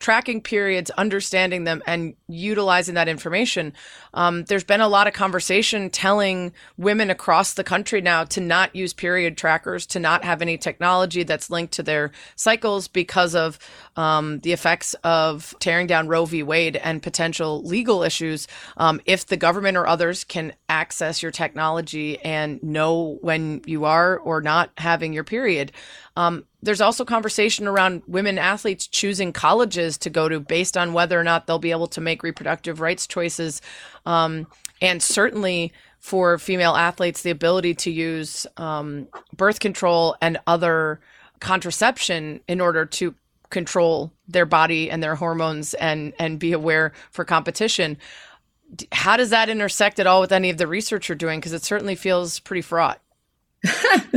tracking 0.02 0.42
periods, 0.42 0.90
understanding 0.92 1.64
them, 1.64 1.82
and 1.86 2.16
utilizing 2.28 2.96
that 2.96 3.08
information. 3.08 3.72
Um, 4.14 4.44
there's 4.46 4.64
been 4.64 4.82
a 4.82 4.88
lot 4.88 5.08
of 5.08 5.14
conversation 5.14 5.90
telling 5.90 6.54
women 6.78 7.10
across 7.10 7.54
the 7.54 7.64
country 7.64 8.02
now 8.02 8.24
to 8.26 8.42
not 8.42 8.76
use 8.76 8.94
period 8.94 9.38
trackers, 9.38 9.86
to 9.88 10.00
not 10.00 10.26
have 10.26 10.42
any 10.42 10.58
technology 10.58 11.24
that's 11.24 11.50
linked 11.50 11.74
to 11.74 11.84
their 11.84 12.12
cycles 12.36 12.88
because 12.88 13.36
of 13.36 13.60
um, 13.96 14.40
the 14.40 14.52
effects 14.52 14.96
of 15.04 15.54
tearing 15.60 15.88
down 15.88 16.08
Roe 16.08 16.26
v. 16.26 16.42
Wade 16.44 16.78
and 16.78 17.04
potential 17.04 17.64
legal 17.64 18.02
issues. 18.02 18.48
Um, 18.78 19.00
if 19.06 19.28
the 19.28 19.38
government 19.38 19.78
or 19.78 19.86
others 19.86 20.24
can 20.24 20.54
access 20.68 21.22
your 21.22 21.32
technology 21.32 22.20
and 22.20 22.62
know 22.64 23.20
when 23.22 23.62
you 23.68 23.86
are 23.86 24.18
or 24.18 24.42
not 24.42 24.72
having 24.78 25.14
your 25.14 25.24
period, 25.24 25.72
um, 26.16 26.46
there's 26.62 26.82
also 26.82 27.06
conversation 27.06 27.68
around 27.68 28.04
women 28.08 28.38
athletes 28.38 28.88
choosing 28.88 29.32
colleges 29.32 29.98
to 30.00 30.10
go 30.10 30.28
to 30.28 30.40
based 30.40 30.78
on 30.78 30.94
whether 30.94 31.20
or 31.20 31.24
not 31.24 31.48
they'll 31.48 31.60
be 31.60 31.72
able 31.72 31.88
to 31.88 32.02
make 32.02 32.24
reproductive 32.24 32.82
rights 32.82 33.08
choices. 33.08 33.62
Um, 34.06 34.48
and 34.82 35.02
certainly 35.02 35.72
for 36.00 36.38
female 36.38 36.76
athletes, 36.76 37.22
the 37.22 37.30
ability 37.30 37.76
to 37.76 37.92
use 37.92 38.46
um, 38.58 39.08
birth 39.36 39.60
control 39.60 40.16
and 40.22 40.40
other 40.48 41.00
contraception 41.40 42.42
in 42.48 42.60
order 42.60 42.86
to 42.86 43.16
control 43.50 44.12
their 44.28 44.46
body 44.46 44.90
and 44.90 45.04
their 45.04 45.16
hormones 45.16 45.74
and 45.76 46.14
and 46.18 46.40
be 46.40 46.54
aware 46.54 46.94
for 47.12 47.26
competition. 47.26 47.98
How 48.92 49.18
does 49.18 49.30
that 49.32 49.50
intersect 49.50 50.00
at 50.00 50.08
all 50.08 50.22
with 50.22 50.32
any 50.32 50.50
of 50.50 50.58
the 50.58 50.68
research 50.68 51.10
you're 51.10 51.16
doing? 51.16 51.40
Because 51.40 51.54
it 51.54 51.64
certainly 51.64 51.96
feels 51.96 52.40
pretty 52.40 52.62
fraught 52.62 53.02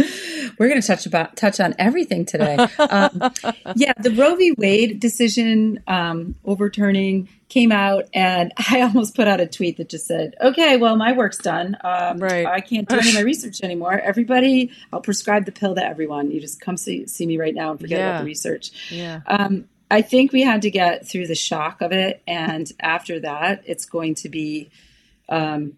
we're 0.58 0.68
going 0.68 0.80
to 0.80 0.86
touch 0.86 1.04
about 1.04 1.36
touch 1.36 1.60
on 1.60 1.74
everything 1.78 2.24
today. 2.24 2.56
Um, 2.78 3.32
yeah, 3.76 3.92
the 3.98 4.14
Roe 4.16 4.36
v. 4.36 4.52
Wade 4.56 5.00
decision 5.00 5.82
um, 5.86 6.34
overturning 6.44 7.28
came 7.48 7.70
out, 7.70 8.08
and 8.14 8.52
I 8.70 8.80
almost 8.80 9.14
put 9.14 9.28
out 9.28 9.40
a 9.40 9.46
tweet 9.46 9.76
that 9.76 9.90
just 9.90 10.06
said, 10.06 10.34
"Okay, 10.40 10.76
well, 10.76 10.96
my 10.96 11.12
work's 11.12 11.38
done. 11.38 11.76
Um, 11.84 12.18
right. 12.18 12.46
I 12.46 12.60
can't 12.60 12.88
do 12.88 12.96
any 12.96 13.10
of 13.10 13.14
my 13.16 13.20
research 13.20 13.60
anymore. 13.62 13.92
Everybody, 13.92 14.70
I'll 14.92 15.02
prescribe 15.02 15.44
the 15.44 15.52
pill 15.52 15.74
to 15.74 15.84
everyone. 15.84 16.30
You 16.30 16.40
just 16.40 16.60
come 16.60 16.76
see 16.76 17.06
see 17.06 17.26
me 17.26 17.36
right 17.36 17.54
now 17.54 17.70
and 17.70 17.80
forget 17.80 17.98
yeah. 17.98 18.10
about 18.10 18.18
the 18.20 18.26
research." 18.26 18.90
Yeah. 18.90 19.20
Um, 19.26 19.68
I 19.90 20.00
think 20.00 20.32
we 20.32 20.42
had 20.42 20.62
to 20.62 20.70
get 20.70 21.06
through 21.06 21.26
the 21.26 21.34
shock 21.34 21.82
of 21.82 21.92
it, 21.92 22.22
and 22.26 22.70
after 22.80 23.20
that, 23.20 23.62
it's 23.66 23.84
going 23.84 24.14
to 24.16 24.30
be 24.30 24.70
um, 25.28 25.76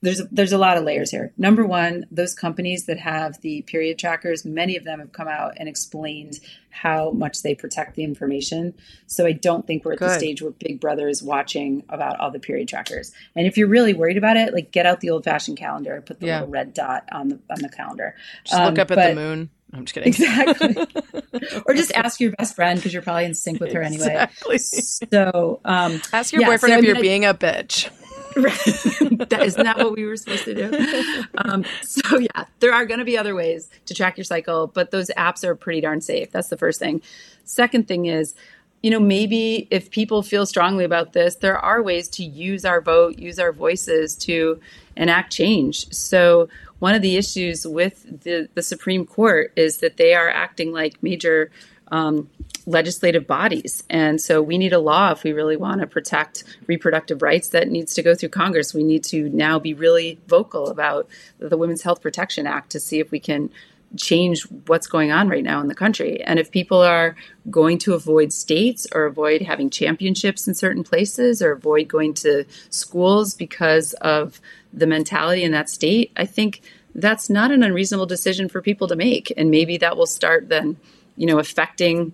there's 0.00 0.20
a, 0.20 0.28
there's 0.30 0.52
a 0.52 0.58
lot 0.58 0.76
of 0.76 0.84
layers 0.84 1.10
here. 1.10 1.32
Number 1.36 1.66
one, 1.66 2.06
those 2.10 2.34
companies 2.34 2.86
that 2.86 2.98
have 2.98 3.40
the 3.40 3.62
period 3.62 3.98
trackers, 3.98 4.44
many 4.44 4.76
of 4.76 4.84
them 4.84 5.00
have 5.00 5.12
come 5.12 5.28
out 5.28 5.54
and 5.56 5.68
explained 5.68 6.38
how 6.70 7.10
much 7.10 7.42
they 7.42 7.54
protect 7.54 7.96
the 7.96 8.04
information. 8.04 8.74
So 9.06 9.26
I 9.26 9.32
don't 9.32 9.66
think 9.66 9.84
we're 9.84 9.94
at 9.94 9.98
Good. 9.98 10.10
the 10.10 10.14
stage 10.14 10.42
where 10.42 10.52
Big 10.52 10.80
Brother 10.80 11.08
is 11.08 11.22
watching 11.22 11.82
about 11.88 12.20
all 12.20 12.30
the 12.30 12.38
period 12.38 12.68
trackers. 12.68 13.12
And 13.34 13.46
if 13.46 13.56
you're 13.56 13.68
really 13.68 13.94
worried 13.94 14.16
about 14.16 14.36
it, 14.36 14.54
like 14.54 14.70
get 14.70 14.86
out 14.86 15.00
the 15.00 15.10
old 15.10 15.24
fashioned 15.24 15.58
calendar, 15.58 16.00
put 16.04 16.20
the 16.20 16.26
yeah. 16.26 16.40
little 16.40 16.52
red 16.52 16.74
dot 16.74 17.08
on 17.10 17.28
the 17.28 17.38
on 17.50 17.60
the 17.60 17.68
calendar. 17.68 18.14
Just 18.44 18.54
um, 18.54 18.66
look 18.66 18.78
up 18.78 18.90
at 18.92 18.96
but, 18.96 19.08
the 19.08 19.14
moon. 19.14 19.50
I'm 19.72 19.84
just 19.84 19.94
kidding. 19.94 20.08
Exactly. 20.08 20.76
or 21.66 21.74
just 21.74 21.92
ask 21.92 22.20
your 22.20 22.32
best 22.32 22.54
friend 22.54 22.78
because 22.78 22.92
you're 22.92 23.02
probably 23.02 23.26
in 23.26 23.34
sync 23.34 23.60
with 23.60 23.72
her 23.72 23.82
anyway. 23.82 24.06
Exactly. 24.06 24.58
So 24.58 25.60
um, 25.64 26.00
ask 26.12 26.32
your 26.32 26.42
yeah, 26.42 26.48
boyfriend 26.48 26.60
so 26.60 26.66
if 26.66 26.72
I 26.72 26.76
mean, 26.76 26.84
you're 26.84 27.02
being 27.02 27.24
a 27.26 27.34
bitch. 27.34 27.90
that 28.36 29.40
is 29.42 29.56
not 29.56 29.78
what 29.78 29.96
we 29.96 30.04
were 30.04 30.16
supposed 30.16 30.44
to 30.44 30.54
do. 30.54 31.24
Um, 31.36 31.64
so 31.82 32.18
yeah, 32.18 32.44
there 32.60 32.72
are 32.72 32.86
going 32.86 32.98
to 32.98 33.04
be 33.04 33.16
other 33.18 33.34
ways 33.34 33.70
to 33.86 33.94
track 33.94 34.16
your 34.16 34.24
cycle, 34.24 34.66
but 34.66 34.90
those 34.90 35.10
apps 35.16 35.44
are 35.44 35.54
pretty 35.54 35.80
darn 35.80 36.00
safe. 36.00 36.30
That's 36.30 36.48
the 36.48 36.56
first 36.56 36.78
thing. 36.78 37.02
Second 37.44 37.88
thing 37.88 38.06
is, 38.06 38.34
you 38.82 38.90
know, 38.90 39.00
maybe 39.00 39.66
if 39.70 39.90
people 39.90 40.22
feel 40.22 40.46
strongly 40.46 40.84
about 40.84 41.12
this, 41.12 41.36
there 41.36 41.58
are 41.58 41.82
ways 41.82 42.08
to 42.08 42.24
use 42.24 42.64
our 42.64 42.80
vote, 42.80 43.18
use 43.18 43.38
our 43.38 43.52
voices 43.52 44.14
to 44.16 44.60
enact 44.96 45.32
change. 45.32 45.92
So 45.92 46.48
one 46.78 46.94
of 46.94 47.02
the 47.02 47.16
issues 47.16 47.66
with 47.66 48.22
the, 48.22 48.48
the 48.54 48.62
Supreme 48.62 49.04
Court 49.04 49.52
is 49.56 49.78
that 49.78 49.96
they 49.96 50.14
are 50.14 50.28
acting 50.28 50.72
like 50.72 51.02
major 51.02 51.50
um, 51.90 52.28
legislative 52.68 53.26
bodies. 53.26 53.82
And 53.88 54.20
so 54.20 54.42
we 54.42 54.58
need 54.58 54.72
a 54.72 54.78
law 54.78 55.10
if 55.10 55.24
we 55.24 55.32
really 55.32 55.56
want 55.56 55.80
to 55.80 55.86
protect 55.86 56.44
reproductive 56.66 57.22
rights 57.22 57.48
that 57.48 57.68
needs 57.68 57.94
to 57.94 58.02
go 58.02 58.14
through 58.14 58.28
Congress. 58.28 58.74
We 58.74 58.84
need 58.84 59.04
to 59.04 59.28
now 59.30 59.58
be 59.58 59.74
really 59.74 60.20
vocal 60.26 60.68
about 60.68 61.08
the 61.38 61.56
Women's 61.56 61.82
Health 61.82 62.02
Protection 62.02 62.46
Act 62.46 62.70
to 62.70 62.80
see 62.80 63.00
if 63.00 63.10
we 63.10 63.20
can 63.20 63.50
change 63.96 64.42
what's 64.66 64.86
going 64.86 65.10
on 65.10 65.28
right 65.28 65.42
now 65.42 65.62
in 65.62 65.68
the 65.68 65.74
country. 65.74 66.22
And 66.22 66.38
if 66.38 66.50
people 66.50 66.78
are 66.82 67.16
going 67.50 67.78
to 67.78 67.94
avoid 67.94 68.34
states 68.34 68.86
or 68.92 69.06
avoid 69.06 69.40
having 69.40 69.70
championships 69.70 70.46
in 70.46 70.54
certain 70.54 70.84
places 70.84 71.40
or 71.40 71.52
avoid 71.52 71.88
going 71.88 72.12
to 72.14 72.44
schools 72.68 73.32
because 73.32 73.94
of 73.94 74.42
the 74.74 74.86
mentality 74.86 75.42
in 75.42 75.52
that 75.52 75.70
state, 75.70 76.12
I 76.18 76.26
think 76.26 76.60
that's 76.94 77.30
not 77.30 77.50
an 77.50 77.62
unreasonable 77.62 78.04
decision 78.04 78.50
for 78.50 78.60
people 78.60 78.88
to 78.88 78.96
make. 78.96 79.32
And 79.38 79.50
maybe 79.50 79.78
that 79.78 79.96
will 79.96 80.06
start 80.06 80.50
then, 80.50 80.76
you 81.16 81.26
know, 81.26 81.38
affecting 81.38 82.12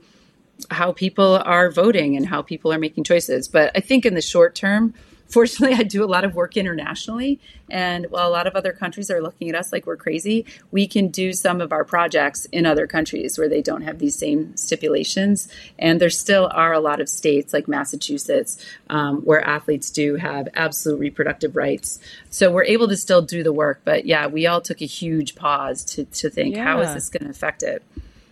how 0.71 0.93
people 0.93 1.43
are 1.45 1.71
voting 1.71 2.17
and 2.17 2.27
how 2.27 2.43
people 2.43 2.73
are 2.73 2.79
making 2.79 3.05
choices. 3.05 3.49
But 3.49 3.73
I 3.75 3.81
think 3.81 4.07
in 4.07 4.15
the 4.15 4.23
short 4.23 4.55
term, 4.55 4.95
fortunately, 5.35 5.77
I 5.77 5.83
do 5.83 6.05
a 6.05 6.07
lot 6.07 6.25
of 6.25 6.35
work 6.35 6.57
internationally. 6.57 7.41
And 7.69 8.07
while 8.11 8.29
a 8.29 8.31
lot 8.31 8.47
of 8.47 8.55
other 8.55 8.73
countries 8.73 9.11
are 9.11 9.21
looking 9.21 9.49
at 9.49 9.57
us 9.57 9.73
like 9.73 9.87
we're 9.87 9.97
crazy, 9.97 10.45
we 10.71 10.87
can 10.87 11.09
do 11.09 11.33
some 11.33 11.61
of 11.61 11.73
our 11.73 11.83
projects 11.83 12.45
in 12.47 12.67
other 12.67 12.87
countries 12.87 13.37
where 13.37 13.49
they 13.49 13.63
don't 13.63 13.83
have 13.83 13.99
these 13.99 14.15
same 14.15 14.57
stipulations. 14.57 15.49
And 15.79 16.01
there 16.01 16.11
still 16.11 16.49
are 16.53 16.73
a 16.73 16.79
lot 16.79 17.01
of 17.01 17.09
states 17.09 17.53
like 17.53 17.67
Massachusetts 17.67 18.65
um, 18.91 19.23
where 19.23 19.41
athletes 19.41 19.91
do 19.91 20.17
have 20.17 20.49
absolute 20.55 21.01
reproductive 21.01 21.57
rights. 21.57 21.99
So 22.31 22.53
we're 22.53 22.65
able 22.65 22.87
to 22.89 22.97
still 22.97 23.23
do 23.23 23.43
the 23.43 23.53
work. 23.53 23.81
But 23.85 24.05
yeah, 24.05 24.29
we 24.29 24.47
all 24.47 24.61
took 24.61 24.83
a 24.83 24.87
huge 24.87 25.35
pause 25.35 25.85
to, 25.87 26.05
to 26.05 26.31
think, 26.31 26.55
yeah. 26.55 26.65
how 26.65 26.81
is 26.81 26.95
this 26.95 27.09
going 27.09 27.25
to 27.25 27.31
affect 27.31 27.63
it? 27.63 27.83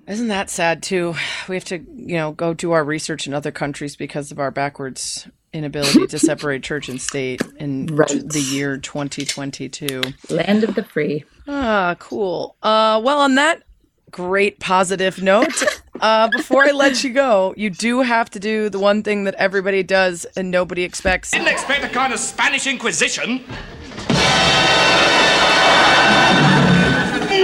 Isn't 0.06 0.28
that 0.28 0.50
sad 0.50 0.82
too? 0.82 1.14
We 1.48 1.56
have 1.56 1.64
to, 1.66 1.78
you 1.78 2.16
know, 2.16 2.32
go 2.32 2.54
do 2.54 2.72
our 2.72 2.84
research 2.84 3.26
in 3.26 3.34
other 3.34 3.52
countries 3.52 3.96
because 3.96 4.32
of 4.32 4.38
our 4.38 4.50
backwards 4.50 5.28
inability 5.52 6.06
to 6.06 6.18
separate 6.18 6.62
church 6.62 6.88
and 6.88 7.00
state 7.00 7.40
in 7.58 7.86
right. 7.86 8.08
the 8.08 8.40
year 8.40 8.78
2022. 8.78 10.00
Land 10.30 10.64
of 10.64 10.74
the 10.74 10.82
free. 10.82 11.24
Ah, 11.46 11.96
cool. 11.98 12.56
Uh, 12.62 13.00
well, 13.04 13.20
on 13.20 13.34
that 13.36 13.62
great 14.10 14.58
positive 14.60 15.22
note, 15.22 15.62
uh, 16.00 16.28
before 16.28 16.64
I 16.64 16.72
let 16.72 17.04
you 17.04 17.12
go, 17.12 17.54
you 17.56 17.70
do 17.70 18.00
have 18.00 18.30
to 18.30 18.40
do 18.40 18.68
the 18.70 18.78
one 18.78 19.02
thing 19.02 19.24
that 19.24 19.34
everybody 19.34 19.82
does 19.82 20.24
and 20.36 20.50
nobody 20.50 20.82
expects. 20.82 21.30
Didn't 21.30 21.48
expect 21.48 21.84
a 21.84 21.88
kind 21.88 22.12
of 22.12 22.18
Spanish 22.18 22.66
Inquisition. 22.66 23.44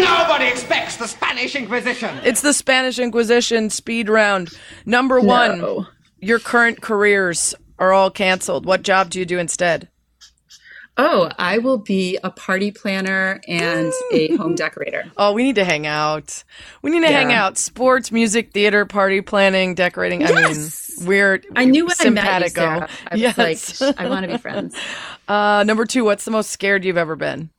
Nobody 0.09 0.47
expects 0.47 0.97
the 0.97 1.07
Spanish 1.07 1.55
Inquisition. 1.55 2.19
It's 2.25 2.41
the 2.41 2.53
Spanish 2.53 2.99
Inquisition 2.99 3.71
speed 3.71 4.09
round. 4.09 4.51
Number 4.87 5.21
one, 5.21 5.61
no. 5.61 5.87
your 6.21 6.39
current 6.39 6.81
careers 6.81 7.55
are 7.79 7.93
all 7.93 8.11
canceled. 8.11 8.65
What 8.65 8.83
job 8.83 9.11
do 9.11 9.19
you 9.19 9.25
do 9.25 9.39
instead? 9.39 9.89
Oh, 11.01 11.31
I 11.39 11.59
will 11.59 11.79
be 11.79 12.19
a 12.25 12.31
party 12.31 12.73
planner 12.73 13.41
and 13.47 13.93
a 14.13 14.37
home 14.37 14.57
decorator. 14.57 15.05
Oh, 15.17 15.33
we 15.33 15.45
need 15.45 15.55
to 15.55 15.65
hang 15.65 15.87
out. 15.87 16.43
We 16.83 16.91
need 16.91 17.03
to 17.03 17.07
yeah. 17.11 17.19
hang 17.19 17.33
out. 17.33 17.57
Sports, 17.57 18.11
music, 18.11 18.53
theater, 18.53 18.85
party 18.85 19.21
planning, 19.21 19.77
decorating. 19.77 20.23
Yes. 20.23 20.97
I 20.97 21.01
mean, 21.01 21.09
we're 21.09 21.43
I 21.55 21.67
knew 21.67 21.87
when 21.87 21.95
simpatico. 21.95 22.63
I 22.63 22.81
met 22.81 22.81
you, 22.81 22.89
Sarah. 22.89 22.89
I 23.13 23.15
yes. 23.15 23.37
was 23.81 23.81
like, 23.81 24.01
I 24.01 24.09
want 24.09 24.27
to 24.27 24.33
be 24.33 24.39
friends. 24.39 24.77
Uh, 25.29 25.63
number 25.63 25.85
two, 25.85 26.05
what's 26.05 26.25
the 26.25 26.31
most 26.31 26.49
scared 26.49 26.87
you've 26.87 26.97
ever 26.97 27.15
been? 27.15 27.51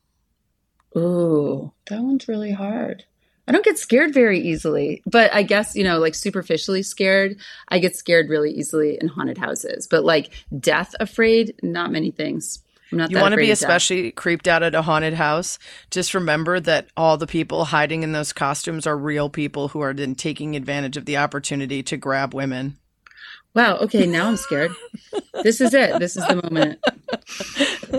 Ooh, 0.97 1.71
that 1.89 2.01
one's 2.01 2.27
really 2.27 2.51
hard. 2.51 3.05
I 3.47 3.51
don't 3.51 3.65
get 3.65 3.79
scared 3.79 4.13
very 4.13 4.39
easily, 4.39 5.01
but 5.07 5.33
I 5.33 5.41
guess, 5.41 5.75
you 5.75 5.83
know, 5.83 5.97
like 5.97 6.13
superficially 6.13 6.83
scared, 6.83 7.37
I 7.67 7.79
get 7.79 7.95
scared 7.95 8.29
really 8.29 8.51
easily 8.51 8.99
in 9.01 9.07
haunted 9.07 9.39
houses. 9.39 9.87
But 9.87 10.03
like 10.03 10.29
death 10.59 10.93
afraid, 10.99 11.55
not 11.63 11.91
many 11.91 12.11
things. 12.11 12.59
I'm 12.91 12.99
not 12.99 13.11
you 13.11 13.19
want 13.19 13.33
to 13.33 13.37
be 13.37 13.51
especially 13.51 14.11
creeped 14.11 14.47
out 14.47 14.63
at 14.63 14.75
a 14.75 14.83
haunted 14.83 15.13
house. 15.13 15.57
Just 15.89 16.13
remember 16.13 16.59
that 16.59 16.87
all 16.95 17.17
the 17.17 17.27
people 17.27 17.65
hiding 17.65 18.03
in 18.03 18.11
those 18.11 18.33
costumes 18.33 18.85
are 18.85 18.97
real 18.97 19.29
people 19.29 19.69
who 19.69 19.81
are 19.81 19.93
then 19.93 20.15
taking 20.15 20.55
advantage 20.55 20.97
of 20.97 21.05
the 21.05 21.17
opportunity 21.17 21.81
to 21.83 21.97
grab 21.97 22.33
women. 22.33 22.77
Wow. 23.55 23.77
Okay. 23.77 24.05
Now 24.05 24.27
I'm 24.27 24.37
scared. 24.37 24.71
this 25.43 25.59
is 25.59 25.73
it. 25.73 25.99
This 25.99 26.15
is 26.15 26.25
the 26.27 26.35
moment. 26.35 26.79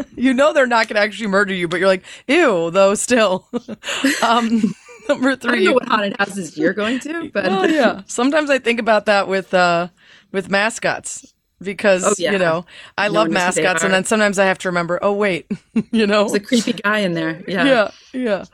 you 0.17 0.33
know 0.33 0.53
they're 0.53 0.67
not 0.67 0.89
going 0.89 0.97
to 0.97 1.01
actually 1.01 1.27
murder 1.27 1.53
you, 1.53 1.69
but 1.69 1.81
you're 1.81 1.89
like, 1.89 2.05
ew, 2.29 2.71
though, 2.71 2.95
still. 2.95 3.49
um, 4.23 4.75
number 5.09 5.37
three. 5.37 5.51
I 5.51 5.55
don't 5.57 5.65
know 5.65 5.73
what 5.73 5.89
haunted 5.89 6.17
houses 6.19 6.57
you're 6.57 6.73
going 6.73 7.01
to, 7.01 7.31
but 7.31 7.47
oh, 7.47 7.65
yeah. 7.65 8.03
Sometimes 8.07 8.51
I 8.51 8.59
think 8.59 8.81
about 8.81 9.07
that 9.07 9.29
with 9.29 9.53
uh 9.53 9.89
with 10.33 10.51
mascots 10.51 11.35
because 11.61 12.05
oh, 12.05 12.15
yeah. 12.19 12.33
you 12.33 12.39
know 12.39 12.65
I 12.97 13.09
no 13.09 13.15
love 13.15 13.31
mascots, 13.31 13.83
and 13.83 13.93
then 13.93 14.05
sometimes 14.05 14.39
I 14.39 14.45
have 14.47 14.59
to 14.59 14.69
remember. 14.69 14.99
Oh 15.03 15.13
wait, 15.13 15.51
you 15.91 16.07
know, 16.07 16.29
there's 16.29 16.35
a 16.35 16.41
creepy 16.41 16.73
guy 16.75 17.01
in 17.01 17.15
there. 17.15 17.43
Yeah, 17.47 17.65
yeah, 17.65 17.91
yeah. 18.13 18.45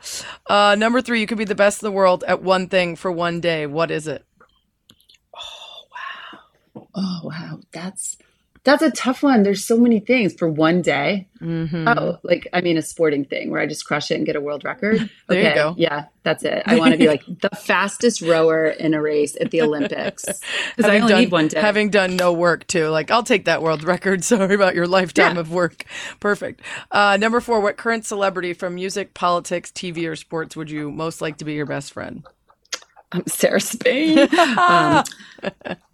Uh, 0.47 0.75
number 0.75 1.01
three, 1.01 1.19
you 1.19 1.27
could 1.27 1.37
be 1.37 1.45
the 1.45 1.55
best 1.55 1.81
in 1.81 1.87
the 1.87 1.91
world 1.91 2.23
at 2.27 2.41
one 2.41 2.67
thing 2.67 2.95
for 2.95 3.11
one 3.11 3.39
day. 3.39 3.67
What 3.67 3.91
is 3.91 4.07
it? 4.07 4.25
Oh 6.97 7.21
wow! 7.23 7.59
That's 7.71 8.17
that's 8.67 8.81
a 8.81 8.91
tough 8.91 9.23
one. 9.23 9.43
There's 9.43 9.63
so 9.63 9.77
many 9.77 10.01
things 10.01 10.33
for 10.33 10.49
one 10.49 10.81
day. 10.81 11.29
Mm-hmm. 11.39 11.87
Oh, 11.87 12.17
like 12.23 12.49
I 12.51 12.59
mean, 12.59 12.75
a 12.75 12.81
sporting 12.81 13.23
thing 13.23 13.49
where 13.49 13.61
I 13.61 13.65
just 13.65 13.85
crush 13.85 14.11
it 14.11 14.15
and 14.15 14.25
get 14.25 14.35
a 14.35 14.41
world 14.41 14.65
record. 14.65 15.09
there 15.29 15.39
okay, 15.39 15.49
you 15.49 15.55
go. 15.55 15.75
Yeah, 15.77 16.07
that's 16.23 16.43
it. 16.43 16.63
I 16.65 16.77
want 16.77 16.91
to 16.91 16.97
be 16.97 17.07
like 17.07 17.23
the 17.41 17.49
fastest 17.55 18.21
rower 18.21 18.67
in 18.67 18.93
a 18.93 19.01
race 19.01 19.37
at 19.39 19.51
the 19.51 19.61
Olympics 19.61 20.25
because 20.25 20.91
I 20.91 20.99
only 20.99 21.13
done, 21.13 21.21
need 21.21 21.31
one 21.31 21.47
day. 21.47 21.61
Having 21.61 21.91
done 21.91 22.17
no 22.17 22.33
work 22.33 22.67
too, 22.67 22.89
like 22.89 23.09
I'll 23.09 23.23
take 23.23 23.45
that 23.45 23.61
world 23.61 23.85
record. 23.85 24.25
Sorry 24.25 24.53
about 24.53 24.75
your 24.75 24.85
lifetime 24.85 25.35
yeah. 25.35 25.41
of 25.41 25.49
work. 25.49 25.85
Perfect. 26.19 26.61
Uh, 26.91 27.15
number 27.15 27.39
four, 27.39 27.61
what 27.61 27.77
current 27.77 28.03
celebrity 28.03 28.51
from 28.51 28.75
music, 28.75 29.13
politics, 29.13 29.71
TV, 29.71 30.09
or 30.09 30.17
sports 30.17 30.57
would 30.57 30.69
you 30.69 30.91
most 30.91 31.21
like 31.21 31.37
to 31.37 31.45
be 31.45 31.53
your 31.53 31.65
best 31.65 31.93
friend? 31.93 32.25
Um, 33.11 33.23
Sarah 33.27 33.61
Spain. 33.61 34.19
um, 34.57 35.03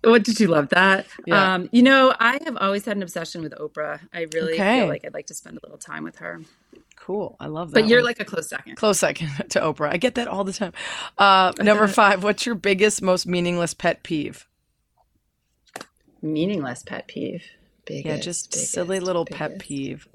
what 0.04 0.24
did 0.24 0.40
you 0.40 0.48
love 0.48 0.70
that? 0.70 1.08
Yeah. 1.26 1.56
Um, 1.56 1.70
you 1.72 1.84
know, 1.84 2.14
I 2.20 2.40
have 2.46 2.58
always 2.58 2.86
had 2.86 2.98
an 2.98 3.04
obsession 3.04 3.42
with 3.42 3.54
Oprah. 3.54 4.00
I 4.14 4.28
really 4.34 4.54
okay. 4.54 4.80
feel 4.80 4.88
like 4.88 5.06
I'd 5.06 5.14
like 5.14 5.28
to 5.28 5.34
spend 5.34 5.58
a 5.58 5.60
little 5.64 5.78
time 5.78 6.04
with 6.04 6.18
her. 6.18 6.42
Cool. 6.96 7.36
I 7.40 7.48
love 7.48 7.72
that. 7.72 7.82
But 7.82 7.90
you're 7.90 8.00
one. 8.00 8.06
like 8.06 8.20
a 8.20 8.26
close 8.26 8.50
second. 8.50 8.76
Close 8.76 9.00
second 9.00 9.30
to 9.50 9.60
Oprah. 9.60 9.90
I 9.92 9.98
get 9.98 10.16
that 10.16 10.28
all 10.28 10.44
the 10.44 10.54
time. 10.54 10.74
Uh, 11.18 11.52
number 11.60 11.88
five, 11.88 12.24
what's 12.24 12.46
your 12.46 12.56
biggest, 12.56 13.02
most 13.02 13.28
meaningless 13.28 13.74
pet 13.74 14.04
peeve? 14.04 14.48
Meaningless 16.22 16.84
pet 16.84 17.08
peeve. 17.08 17.44
Biggest, 17.86 18.06
yeah, 18.06 18.22
just 18.22 18.52
biggest, 18.52 18.72
silly 18.72 19.02
little 19.02 19.26
biggest. 19.26 19.38
pet 19.38 19.60
peeve. 19.60 20.08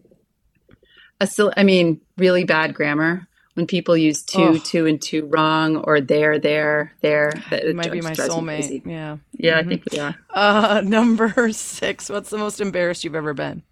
A 1.20 1.26
sil- 1.28 1.52
I 1.56 1.64
mean, 1.64 2.00
really 2.16 2.44
bad 2.44 2.72
grammar 2.72 3.27
when 3.58 3.66
people 3.66 3.96
use 3.96 4.22
two, 4.22 4.40
oh. 4.40 4.56
two, 4.58 4.86
and 4.86 5.02
two 5.02 5.26
wrong, 5.26 5.78
or 5.78 6.00
there, 6.00 6.38
there, 6.38 6.92
there. 7.00 7.32
That 7.50 7.64
it 7.64 7.74
might 7.74 7.90
be 7.90 8.00
my 8.00 8.12
soulmate. 8.12 8.86
Yeah, 8.86 9.16
yeah, 9.32 9.58
mm-hmm. 9.58 9.66
I 9.66 9.68
think 9.68 9.84
we 9.90 9.98
are. 9.98 10.14
Uh, 10.30 10.80
number 10.84 11.52
six. 11.52 12.08
What's 12.08 12.30
the 12.30 12.38
most 12.38 12.60
embarrassed 12.60 13.02
you've 13.02 13.16
ever 13.16 13.34
been? 13.34 13.64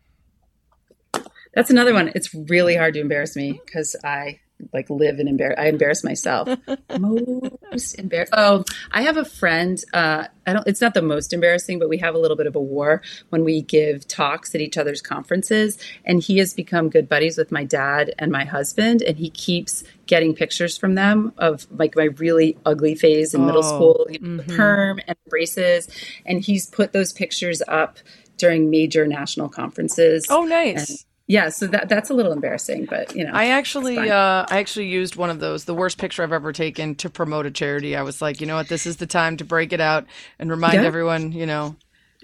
That's 1.55 1.71
another 1.71 1.95
one. 1.95 2.11
It's 2.17 2.35
really 2.35 2.75
hard 2.75 2.95
to 2.95 3.01
embarrass 3.01 3.37
me 3.37 3.61
because 3.65 3.95
I 4.03 4.41
like 4.73 4.89
live 4.91 5.19
and 5.19 5.29
embarrass. 5.29 5.57
I 5.59 5.67
embarrass 5.67 6.05
myself. 6.05 6.49
most 6.99 7.95
embarrassed. 7.95 8.33
Oh, 8.37 8.65
I 8.91 9.03
have 9.03 9.17
a 9.17 9.25
friend. 9.25 9.83
Uh, 9.93 10.27
I 10.47 10.53
don't. 10.53 10.67
It's 10.67 10.81
not 10.81 10.95
the 10.95 11.03
most 11.03 11.33
embarrassing, 11.33 11.79
but 11.79 11.89
we 11.89 11.99
have 11.99 12.15
a 12.15 12.19
little 12.19 12.37
bit 12.37 12.47
of 12.47 12.57
a 12.57 12.61
war 12.61 13.03
when 13.31 13.45
we 13.45 13.63
give 13.63 14.07
talks 14.09 14.55
at 14.55 14.61
each 14.61 14.77
other's 14.77 15.03
conferences. 15.03 15.79
And 16.05 16.23
he 16.23 16.39
has 16.39 16.55
become 16.55 16.89
good 16.89 17.09
buddies 17.09 17.37
with 17.37 17.53
my 17.53 17.65
dad 17.65 18.15
and 18.19 18.33
my 18.33 18.45
husband, 18.45 19.03
and 19.03 19.17
he 19.17 19.31
keeps 19.31 19.85
getting 20.07 20.35
pictures 20.35 20.79
from 20.79 20.95
them 20.95 21.33
of 21.37 21.67
like 21.71 21.97
my 21.97 22.05
really 22.05 22.57
ugly 22.65 22.95
phase 22.95 23.35
in 23.35 23.43
oh, 23.43 23.47
middle 23.47 23.63
school, 23.63 24.07
you 24.09 24.21
know, 24.21 24.43
mm-hmm. 24.43 24.57
perm 24.57 25.01
and 25.07 25.17
braces, 25.29 25.89
and 26.25 26.43
he's 26.43 26.67
put 26.67 26.93
those 26.93 27.13
pictures 27.13 27.63
up 27.69 27.99
during 28.37 28.71
major 28.71 29.07
national 29.07 29.49
conferences. 29.49 30.27
Oh, 30.31 30.45
nice. 30.45 30.91
And, 30.91 30.99
yeah, 31.29 31.49
so 31.49 31.67
that 31.67 31.89
that's 31.89 32.11
a 32.11 32.15
little 32.15 32.33
embarrassing, 32.33 32.87
but 32.87 33.15
you 33.17 33.25
know. 33.25 33.33
I 33.33 33.49
actually 33.49 33.99
uh, 33.99 34.47
I 34.49 34.59
actually 34.59 34.87
used 34.87 35.17
one 35.17 35.31
of 35.31 35.41
those, 35.41 35.65
the 35.65 35.75
worst 35.75 35.99
picture 35.99 36.23
I've 36.23 36.33
ever 36.33 36.53
taken 36.53 36.95
to 36.97 37.11
promote 37.11 37.47
a 37.47 37.51
charity. 37.51 37.97
I 37.97 38.03
was 38.03 38.23
like, 38.23 38.41
you 38.41 38.47
know 38.47 38.57
what, 38.57 38.69
this 38.69 38.87
is 38.87 38.99
the 38.99 39.07
time 39.07 39.37
to 39.39 39.45
break 39.45 39.73
it 39.73 39.81
out 39.81 40.07
and 40.39 40.51
remind 40.51 40.75
yeah. 40.75 40.83
everyone, 40.83 41.33
you 41.33 41.47
know, 41.47 41.75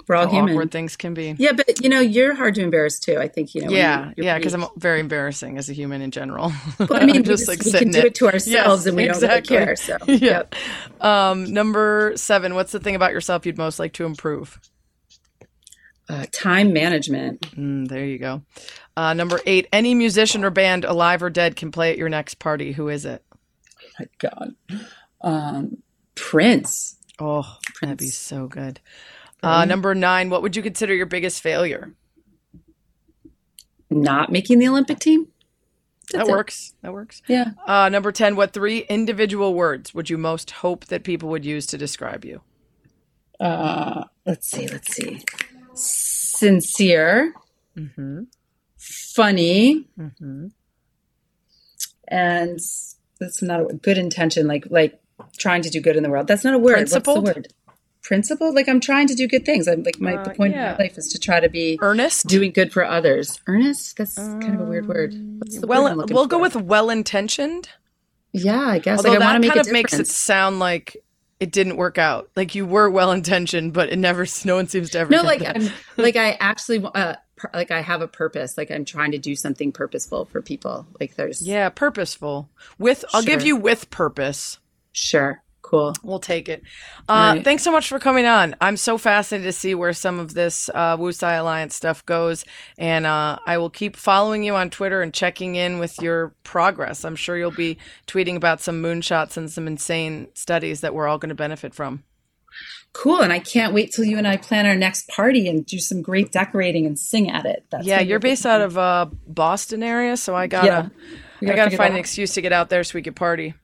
we're 0.07 0.17
all 0.17 0.29
human. 0.29 0.55
Awkward 0.55 0.71
things 0.71 0.97
can 0.97 1.15
be. 1.15 1.35
Yeah, 1.39 1.53
but 1.53 1.83
you 1.83 1.89
know, 1.89 2.01
you're 2.01 2.35
hard 2.35 2.55
to 2.57 2.63
embarrass 2.63 2.99
too. 2.99 3.19
I 3.19 3.29
think 3.29 3.55
you 3.55 3.63
know. 3.63 3.71
Yeah, 3.71 4.13
yeah, 4.17 4.39
because 4.39 4.55
I'm 4.55 4.67
very 4.77 5.01
embarrassing 5.01 5.59
as 5.59 5.69
a 5.69 5.73
human 5.73 6.01
in 6.01 6.11
general. 6.11 6.53
Well, 6.79 6.95
I 6.95 7.07
mean, 7.07 7.25
just, 7.25 7.49
like 7.49 7.65
we 7.65 7.73
can 7.73 7.91
do 7.91 7.99
it, 7.99 8.05
it 8.07 8.15
to 8.17 8.27
ourselves, 8.27 8.85
yes, 8.85 8.87
and 8.87 8.97
we 8.97 9.09
exactly. 9.09 9.57
don't 9.57 9.67
really 9.67 9.67
care. 9.67 9.77
So, 9.77 9.99
yeah. 10.07 10.17
Yep. 10.19 10.55
Um, 11.01 11.53
number 11.53 12.13
seven. 12.17 12.55
What's 12.55 12.73
the 12.73 12.81
thing 12.81 12.95
about 12.95 13.13
yourself 13.13 13.47
you'd 13.47 13.59
most 13.59 13.79
like 13.79 13.95
to 13.95 14.05
improve? 14.05 14.61
Uh, 16.09 16.27
time 16.33 16.73
management. 16.73 17.41
Mm, 17.57 17.89
there 17.89 18.05
you 18.05 18.19
go. 18.19 18.43
Uh, 18.97 19.15
number 19.15 19.41
eight, 19.47 19.69
any 19.73 19.95
musician 19.95 20.45
or 20.45 20.51
band, 20.51 20.85
alive 20.85 21.23
or 21.23 21.31
dead, 21.31 21.57
can 21.57 21.71
play 21.71 21.91
at 21.91 21.99
your 21.99 22.09
next 22.09 22.39
party. 22.39 22.73
Who 22.73 22.89
is 22.89 23.05
it? 23.05 23.25
Oh 23.33 23.87
my 23.99 24.07
God. 24.19 24.55
Um, 25.21 25.83
Prince. 26.15 26.97
Oh, 27.19 27.57
that'd 27.81 27.99
be 27.99 28.09
so 28.09 28.47
good. 28.49 28.81
Uh, 29.43 29.65
number 29.65 29.95
nine, 29.95 30.29
what 30.31 30.43
would 30.43 30.55
you 30.57 30.63
consider 30.63 30.95
your 30.95 31.07
biggest 31.07 31.41
failure? 31.41 31.93
Not 33.91 34.31
making 34.31 34.59
the 34.59 34.69
Olympic 34.69 34.99
team. 34.99 35.29
that 36.13 36.19
That's 36.19 36.29
it. 36.29 36.33
works. 36.33 36.75
That 36.83 36.93
works. 36.93 37.23
Yeah. 37.29 37.51
Uh, 37.67 37.89
number 37.89 38.13
10, 38.13 38.37
what 38.37 38.53
three 38.53 38.81
individual 38.89 39.55
words 39.55 39.93
would 39.95 40.09
you 40.11 40.17
most 40.19 40.51
hope 40.51 40.87
that 40.87 41.05
people 41.05 41.29
would 41.31 41.45
use 41.45 41.67
to 41.67 41.79
describe 41.79 42.25
you? 42.25 42.41
Uh, 43.41 44.05
let's 44.25 44.49
see. 44.51 44.67
Let's 44.69 44.95
see. 44.95 45.23
Sincere, 45.75 47.35
Mm-hmm. 47.77 48.25
funny, 48.77 49.87
Mm-hmm. 49.99 50.49
and 52.09 52.59
that's 53.21 53.43
not 53.43 53.71
a 53.71 53.75
good 53.75 53.99
intention. 53.99 54.47
Like 54.47 54.67
like 54.71 55.01
trying 55.39 55.63
to 55.63 55.71
do 55.71 55.81
good 55.81 55.97
in 55.97 56.03
the 56.03 56.11
world. 56.11 56.27
That's 56.27 56.45
not 56.45 56.55
a 56.55 56.59
word. 56.59 56.75
Principled? 56.75 57.23
What's 57.25 57.35
the 57.35 57.41
word? 57.41 57.49
Principled. 58.03 58.55
Like 58.55 58.69
I'm 58.69 58.81
trying 58.81 59.07
to 59.07 59.15
do 59.15 59.27
good 59.29 59.45
things. 59.47 59.69
I'm 59.69 59.83
like 59.85 60.01
my 60.01 60.13
the 60.23 60.31
Uh, 60.31 60.35
point 60.35 60.55
yeah. 60.55 60.73
of 60.73 60.79
my 60.79 60.85
life 60.85 60.99
is 60.99 61.09
to 61.13 61.19
try 61.19 61.41
to 61.41 61.49
be 61.49 61.79
Earnest? 61.81 62.27
doing 62.27 62.51
good 62.51 62.73
for 62.73 62.85
others. 62.85 63.41
Earnest. 63.47 63.97
That's 63.97 64.17
kind 64.17 64.55
of 64.55 64.61
a 64.61 64.65
weird 64.65 64.89
word. 64.89 65.15
What's 65.39 65.59
the 65.61 65.67
word 65.67 65.79
well, 65.79 66.07
we'll 66.11 66.27
go 66.27 66.39
with 66.39 66.57
well 66.57 66.91
intentioned. 66.91 67.69
Yeah, 68.33 68.61
I 68.61 68.79
guess. 68.81 68.99
Although 68.99 69.11
like 69.19 69.23
I 69.23 69.33
that 69.35 69.41
make 69.41 69.51
kind 69.53 69.67
of 69.67 69.73
makes 69.73 69.95
it 69.95 70.09
sound 70.09 70.59
like 70.59 70.97
it 71.43 71.51
didn't 71.51 71.77
work 71.77 71.99
out. 71.99 72.31
Like 72.37 72.55
you 72.55 72.65
were 72.65 72.89
well 72.89 73.11
intentioned, 73.11 73.73
but 73.73 73.89
it 73.89 73.99
never, 73.99 74.25
no 74.45 74.55
one 74.55 74.69
seems 74.69 74.91
to 74.91 75.01
ever. 75.01 75.11
no 75.11 75.23
like 75.23 75.43
i'm 75.45 75.69
like 75.97 76.15
i 76.15 76.37
actually 76.39 76.85
uh 76.95 77.17
like 77.53 77.73
i 77.73 77.81
have 77.81 78.01
a 78.01 78.07
purpose 78.07 78.57
like 78.57 78.71
i'm 78.71 78.85
trying 78.85 79.11
to 79.11 79.19
do 79.19 79.35
something 79.35 79.73
purposeful 79.73 80.27
for 80.27 80.41
people 80.41 80.87
like 81.01 81.17
there's 81.17 81.43
yeah, 81.43 81.69
purposeful. 81.69 82.49
With, 82.79 83.05
I'll 83.13 83.25
give 83.25 83.43
you 83.43 83.57
with 83.57 83.91
purpose. 83.91 84.59
sure 84.93 85.42
cool 85.73 85.95
We'll 86.03 86.21
take 86.21 86.49
it. 86.49 86.63
Uh, 87.09 87.33
right. 87.37 87.45
Thanks 87.45 87.63
so 87.63 87.73
much 87.73 87.89
for 87.89 87.99
coming 87.99 88.27
on. 88.27 88.55
I'm 88.61 88.77
so 88.77 88.99
fascinated 88.99 89.47
to 89.47 89.53
see 89.53 89.75
where 89.75 89.93
some 89.95 90.19
of 90.21 90.35
this 90.35 90.69
uh, 90.75 90.97
Wu 90.99 91.13
Tsai 91.13 91.35
Alliance 91.35 91.75
stuff 91.75 92.05
goes, 92.07 92.45
and 92.79 93.07
uh, 93.07 93.39
I 93.47 93.57
will 93.59 93.71
keep 93.71 93.97
following 93.97 94.45
you 94.45 94.55
on 94.55 94.69
Twitter 94.71 95.01
and 95.03 95.13
checking 95.15 95.57
in 95.57 95.79
with 95.79 96.01
your 96.01 96.35
progress. 96.45 97.05
I'm 97.05 97.17
sure 97.17 97.37
you'll 97.39 97.51
be 97.51 97.79
tweeting 98.07 98.37
about 98.37 98.61
some 98.61 98.83
moonshots 98.83 99.37
and 99.37 99.51
some 99.51 99.67
insane 99.67 100.29
studies 100.35 100.83
that 100.83 100.95
we're 100.95 101.09
all 101.09 101.19
going 101.19 101.31
to 101.31 101.35
benefit 101.35 101.75
from. 101.75 102.05
cool 102.93 103.23
and 103.23 103.33
i 103.33 103.39
can't 103.39 103.73
wait 103.73 103.91
till 103.91 104.05
you 104.05 104.19
and 104.19 104.29
i 104.29 104.37
plan 104.37 104.67
our 104.67 104.77
next 104.77 105.09
party 105.09 105.49
and 105.49 105.65
do 105.65 105.79
some 105.79 106.03
great 106.03 106.31
decorating 106.31 106.85
and 106.85 106.99
sing 106.99 107.31
at 107.31 107.47
it 107.47 107.65
That's 107.71 107.87
yeah, 107.87 108.01
you're 108.01 108.19
based 108.19 108.45
out 108.45 108.61
of 108.61 108.77
uh, 108.77 109.07
Boston 109.27 109.83
area, 109.83 110.19
so 110.19 110.37
I 110.37 110.47
gotta, 110.47 110.67
Yeah. 110.67 110.89
I 111.41 111.45
gotta 111.47 111.57
gotta 111.57 111.77
find 111.79 111.95
an 111.95 112.01
excuse 112.01 112.35
to 112.35 112.43
get 112.43 112.53
out 112.53 112.69
there 112.69 112.85
so 112.85 112.93
we 112.99 113.03
could 113.03 113.17
party. 113.17 113.55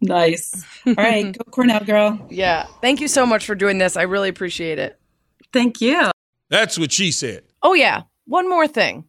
Nice 0.00 0.64
all 0.86 0.94
right 0.94 1.36
go 1.38 1.44
cornell 1.50 1.84
girl 1.84 2.26
Yeah, 2.30 2.66
thank 2.80 3.00
you 3.00 3.08
so 3.08 3.24
much 3.24 3.46
for 3.46 3.54
doing 3.54 3.78
this. 3.78 3.96
I 3.96 4.02
really 4.02 4.28
appreciate 4.28 4.78
it. 4.78 4.98
thank 5.52 5.80
you 5.80 6.10
That's 6.50 6.78
what 6.78 6.92
she 6.92 7.10
said. 7.10 7.44
Oh, 7.62 7.72
yeah. 7.74 8.02
One 8.26 8.48
more 8.48 8.68
thing. 8.68 9.04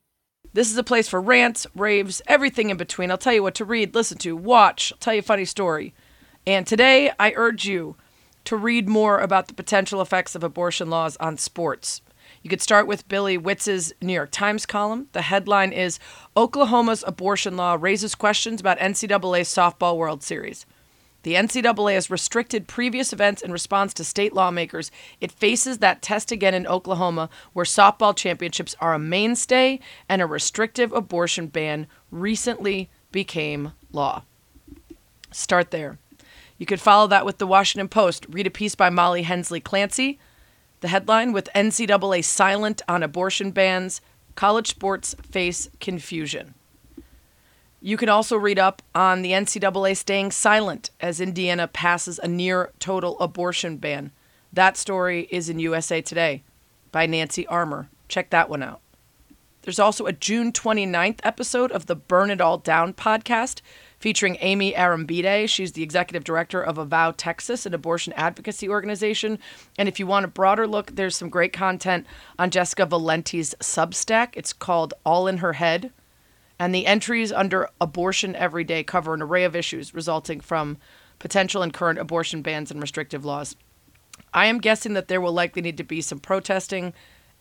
This 0.53 0.71
is 0.71 0.77
a 0.77 0.83
place 0.83 1.09
for 1.09 1.19
rants, 1.19 1.67
raves, 1.75 2.21
everything 2.27 2.69
in 2.69 2.77
between. 2.77 3.11
I'll 3.11 3.17
tell 3.17 3.33
you 3.33 3.43
what 3.43 3.55
to 3.55 3.65
read, 3.65 3.93
listen 3.93 4.17
to, 4.19 4.37
watch, 4.37 4.93
I'll 4.93 4.99
tell 4.99 5.13
you 5.13 5.19
a 5.19 5.23
funny 5.23 5.43
story. 5.43 5.93
And 6.47 6.65
today, 6.65 7.11
I 7.19 7.33
urge 7.35 7.65
you 7.65 7.97
to 8.45 8.55
read 8.55 8.87
more 8.87 9.19
about 9.19 9.47
the 9.47 9.53
potential 9.53 10.01
effects 10.01 10.33
of 10.35 10.43
abortion 10.43 10.89
laws 10.89 11.17
on 11.17 11.37
sports. 11.37 12.01
You 12.41 12.49
could 12.49 12.61
start 12.61 12.87
with 12.87 13.07
Billy 13.07 13.37
Witz's 13.37 13.93
New 14.01 14.13
York 14.13 14.31
Times 14.31 14.65
column. 14.65 15.07
The 15.11 15.23
headline 15.23 15.73
is 15.73 15.99
Oklahoma's 16.37 17.03
abortion 17.05 17.57
law 17.57 17.75
raises 17.79 18.15
questions 18.15 18.61
about 18.61 18.79
NCAA 18.79 19.41
softball 19.41 19.97
World 19.97 20.23
Series. 20.23 20.65
The 21.25 21.33
NCAA 21.33 21.95
has 21.95 22.11
restricted 22.11 22.67
previous 22.67 23.11
events 23.11 23.41
in 23.41 23.51
response 23.51 23.95
to 23.95 24.03
state 24.03 24.31
lawmakers. 24.31 24.91
It 25.19 25.31
faces 25.31 25.79
that 25.79 26.03
test 26.03 26.31
again 26.31 26.53
in 26.53 26.67
Oklahoma, 26.67 27.31
where 27.51 27.65
softball 27.65 28.15
championships 28.15 28.75
are 28.79 28.93
a 28.93 28.99
mainstay 28.99 29.79
and 30.07 30.21
a 30.21 30.27
restrictive 30.27 30.93
abortion 30.93 31.47
ban 31.47 31.87
recently 32.11 32.91
became 33.11 33.71
law. 33.91 34.21
Start 35.31 35.71
there. 35.71 35.97
You 36.59 36.67
could 36.67 36.79
follow 36.79 37.07
that 37.07 37.25
with 37.25 37.39
the 37.39 37.47
Washington 37.47 37.87
Post. 37.87 38.27
Read 38.29 38.45
a 38.45 38.51
piece 38.51 38.75
by 38.75 38.91
Molly 38.91 39.23
Hensley 39.23 39.59
Clancy. 39.59 40.19
The 40.81 40.89
headline 40.89 41.33
with 41.33 41.49
NCAA 41.55 42.23
silent 42.23 42.83
on 42.87 43.01
abortion 43.01 43.49
bans, 43.49 43.99
college 44.35 44.67
sports 44.67 45.15
face 45.31 45.71
confusion. 45.79 46.53
You 47.85 47.97
can 47.97 48.09
also 48.09 48.35
read 48.35 48.57
up 48.57 48.81
on 48.95 49.21
the 49.21 49.29
NCAA 49.29 49.95
staying 49.95 50.31
silent 50.31 50.89
as 50.99 51.21
Indiana 51.21 51.67
passes 51.67 52.17
a 52.17 52.27
near 52.27 52.71
total 52.79 53.15
abortion 53.19 53.77
ban. 53.77 54.11
That 54.51 54.75
story 54.75 55.27
is 55.29 55.49
in 55.49 55.59
USA 55.59 56.01
Today 56.01 56.41
by 56.91 57.05
Nancy 57.05 57.45
Armour. 57.45 57.89
Check 58.07 58.31
that 58.31 58.49
one 58.49 58.63
out. 58.63 58.81
There's 59.61 59.77
also 59.77 60.07
a 60.07 60.13
June 60.13 60.51
29th 60.51 61.19
episode 61.21 61.71
of 61.71 61.85
the 61.85 61.95
Burn 61.95 62.31
It 62.31 62.41
All 62.41 62.57
Down 62.57 62.91
podcast 62.91 63.61
featuring 63.99 64.39
Aimee 64.41 64.73
Arrambide. 64.73 65.47
She's 65.47 65.73
the 65.73 65.83
executive 65.83 66.23
director 66.23 66.63
of 66.63 66.79
Avow 66.79 67.11
Texas, 67.11 67.67
an 67.67 67.75
abortion 67.75 68.13
advocacy 68.13 68.67
organization. 68.67 69.37
And 69.77 69.87
if 69.87 69.99
you 69.99 70.07
want 70.07 70.25
a 70.25 70.29
broader 70.29 70.65
look, 70.65 70.95
there's 70.95 71.15
some 71.15 71.29
great 71.29 71.53
content 71.53 72.07
on 72.39 72.49
Jessica 72.49 72.87
Valenti's 72.87 73.53
Substack. 73.59 74.29
It's 74.33 74.53
called 74.53 74.95
All 75.05 75.27
in 75.27 75.37
Her 75.37 75.53
Head. 75.53 75.91
And 76.57 76.73
the 76.73 76.85
entries 76.85 77.31
under 77.31 77.69
Abortion 77.81 78.35
Every 78.35 78.63
Day 78.63 78.83
cover 78.83 79.13
an 79.13 79.21
array 79.21 79.43
of 79.43 79.55
issues 79.55 79.93
resulting 79.93 80.39
from 80.39 80.77
potential 81.19 81.61
and 81.61 81.73
current 81.73 81.99
abortion 81.99 82.41
bans 82.41 82.71
and 82.71 82.81
restrictive 82.81 83.25
laws. 83.25 83.55
I 84.33 84.45
am 84.45 84.59
guessing 84.59 84.93
that 84.93 85.07
there 85.07 85.21
will 85.21 85.33
likely 85.33 85.61
need 85.61 85.77
to 85.77 85.83
be 85.83 86.01
some 86.01 86.19
protesting, 86.19 86.93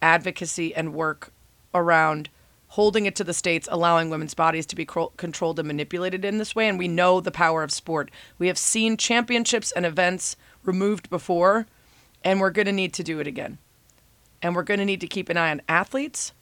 advocacy, 0.03 0.75
and 0.75 0.95
work 0.95 1.33
around 1.73 2.29
holding 2.69 3.07
it 3.07 3.15
to 3.15 3.25
the 3.25 3.35
states, 3.35 3.69
allowing 3.71 4.11
women's 4.11 4.35
bodies 4.35 4.67
to 4.67 4.75
be 4.75 4.85
controlled 4.85 5.61
and 5.61 5.69
manipulated 5.69 6.25
in 6.25 6.39
this 6.39 6.57
way. 6.57 6.69
And 6.69 6.79
we 6.79 6.89
know 6.89 7.21
the 7.21 7.31
power 7.31 7.63
of 7.63 7.71
sport. 7.71 8.11
We 8.39 8.49
have 8.49 8.59
seen 8.59 8.97
championships 8.97 9.71
and 9.73 9.87
events 9.87 10.37
removed 10.65 11.09
before, 11.09 11.67
and 12.25 12.41
we're 12.41 12.51
going 12.51 12.67
to 12.67 12.73
need 12.73 12.93
to 12.95 13.05
do 13.05 13.21
it 13.21 13.29
again. 13.29 13.59
And 14.43 14.57
we're 14.57 14.65
going 14.65 14.81
to 14.81 14.85
need 14.85 15.01
to 15.03 15.07
keep 15.07 15.29
an 15.29 15.37
eye 15.37 15.53
on 15.53 15.63
athletes 15.69 16.33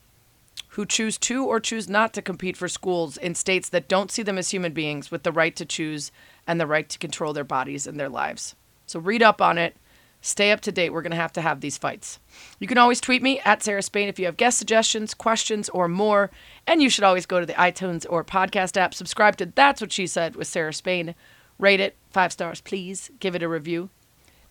who 0.73 0.87
choose 0.87 1.19
to 1.19 1.45
or 1.45 1.61
choose 1.61 1.89
not 1.89 2.15
to 2.15 2.23
compete 2.23 2.57
for 2.57 2.67
schools 2.69 3.19
in 3.19 3.35
states 3.35 3.69
that 3.69 3.89
don't 3.89 4.11
see 4.11 4.23
them 4.23 4.39
as 4.39 4.51
human 4.51 4.73
beings 4.73 5.11
with 5.11 5.23
the 5.23 5.33
right 5.33 5.55
to 5.55 5.67
choose 5.67 6.11
and 6.47 6.59
the 6.59 6.67
right 6.67 6.89
to 6.89 6.99
control 6.99 7.35
their 7.35 7.45
bodies 7.45 7.87
and 7.87 8.01
their 8.01 8.09
lives. 8.09 8.55
So 8.87 8.99
read 8.99 9.23
up 9.23 9.43
on 9.43 9.59
it. 9.59 9.77
Stay 10.23 10.51
up 10.51 10.61
to 10.63 10.73
date. 10.73 10.91
We're 10.91 11.03
going 11.03 11.11
to 11.11 11.17
have 11.17 11.33
to 11.33 11.43
have 11.43 11.61
these 11.61 11.77
fights. 11.77 12.21
You 12.59 12.67
can 12.67 12.79
always 12.79 13.01
tweet 13.01 13.23
me 13.23 13.41
at 13.41 13.63
Sarah 13.63 13.83
Spain 13.83 14.09
if 14.09 14.19
you 14.19 14.25
have 14.27 14.37
guest 14.37 14.57
suggestions, 14.57 15.15
questions, 15.15 15.69
or 15.71 15.89
more. 15.89 16.31
And 16.67 16.81
you 16.81 16.89
should 16.89 17.05
always 17.05 17.27
go 17.27 17.41
to 17.41 17.47
the 17.47 17.55
iTunes 17.55 18.07
or 18.09 18.25
podcast 18.25 18.77
app, 18.77 18.95
subscribe 18.95 19.37
to 19.39 19.47
That's 19.47 19.81
What 19.81 19.93
She 19.93 20.07
Said 20.07 20.37
with 20.37 20.47
Sarah 20.47 20.73
Spain. 20.73 21.15
Rate 21.59 21.81
it 21.81 21.97
five 22.11 22.33
stars, 22.33 22.61
please. 22.63 23.11
Give 23.21 23.35
it 23.35 23.43
a 23.43 23.49
review. 23.49 23.91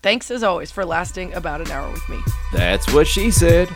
Thanks 0.02 0.30
as 0.30 0.42
always 0.42 0.70
for 0.70 0.84
lasting 0.84 1.32
about 1.34 1.62
an 1.62 1.70
hour 1.70 1.90
with 1.90 2.08
me. 2.08 2.18
That's 2.52 2.92
what 2.92 3.06
she 3.06 3.30
said. 3.30 3.68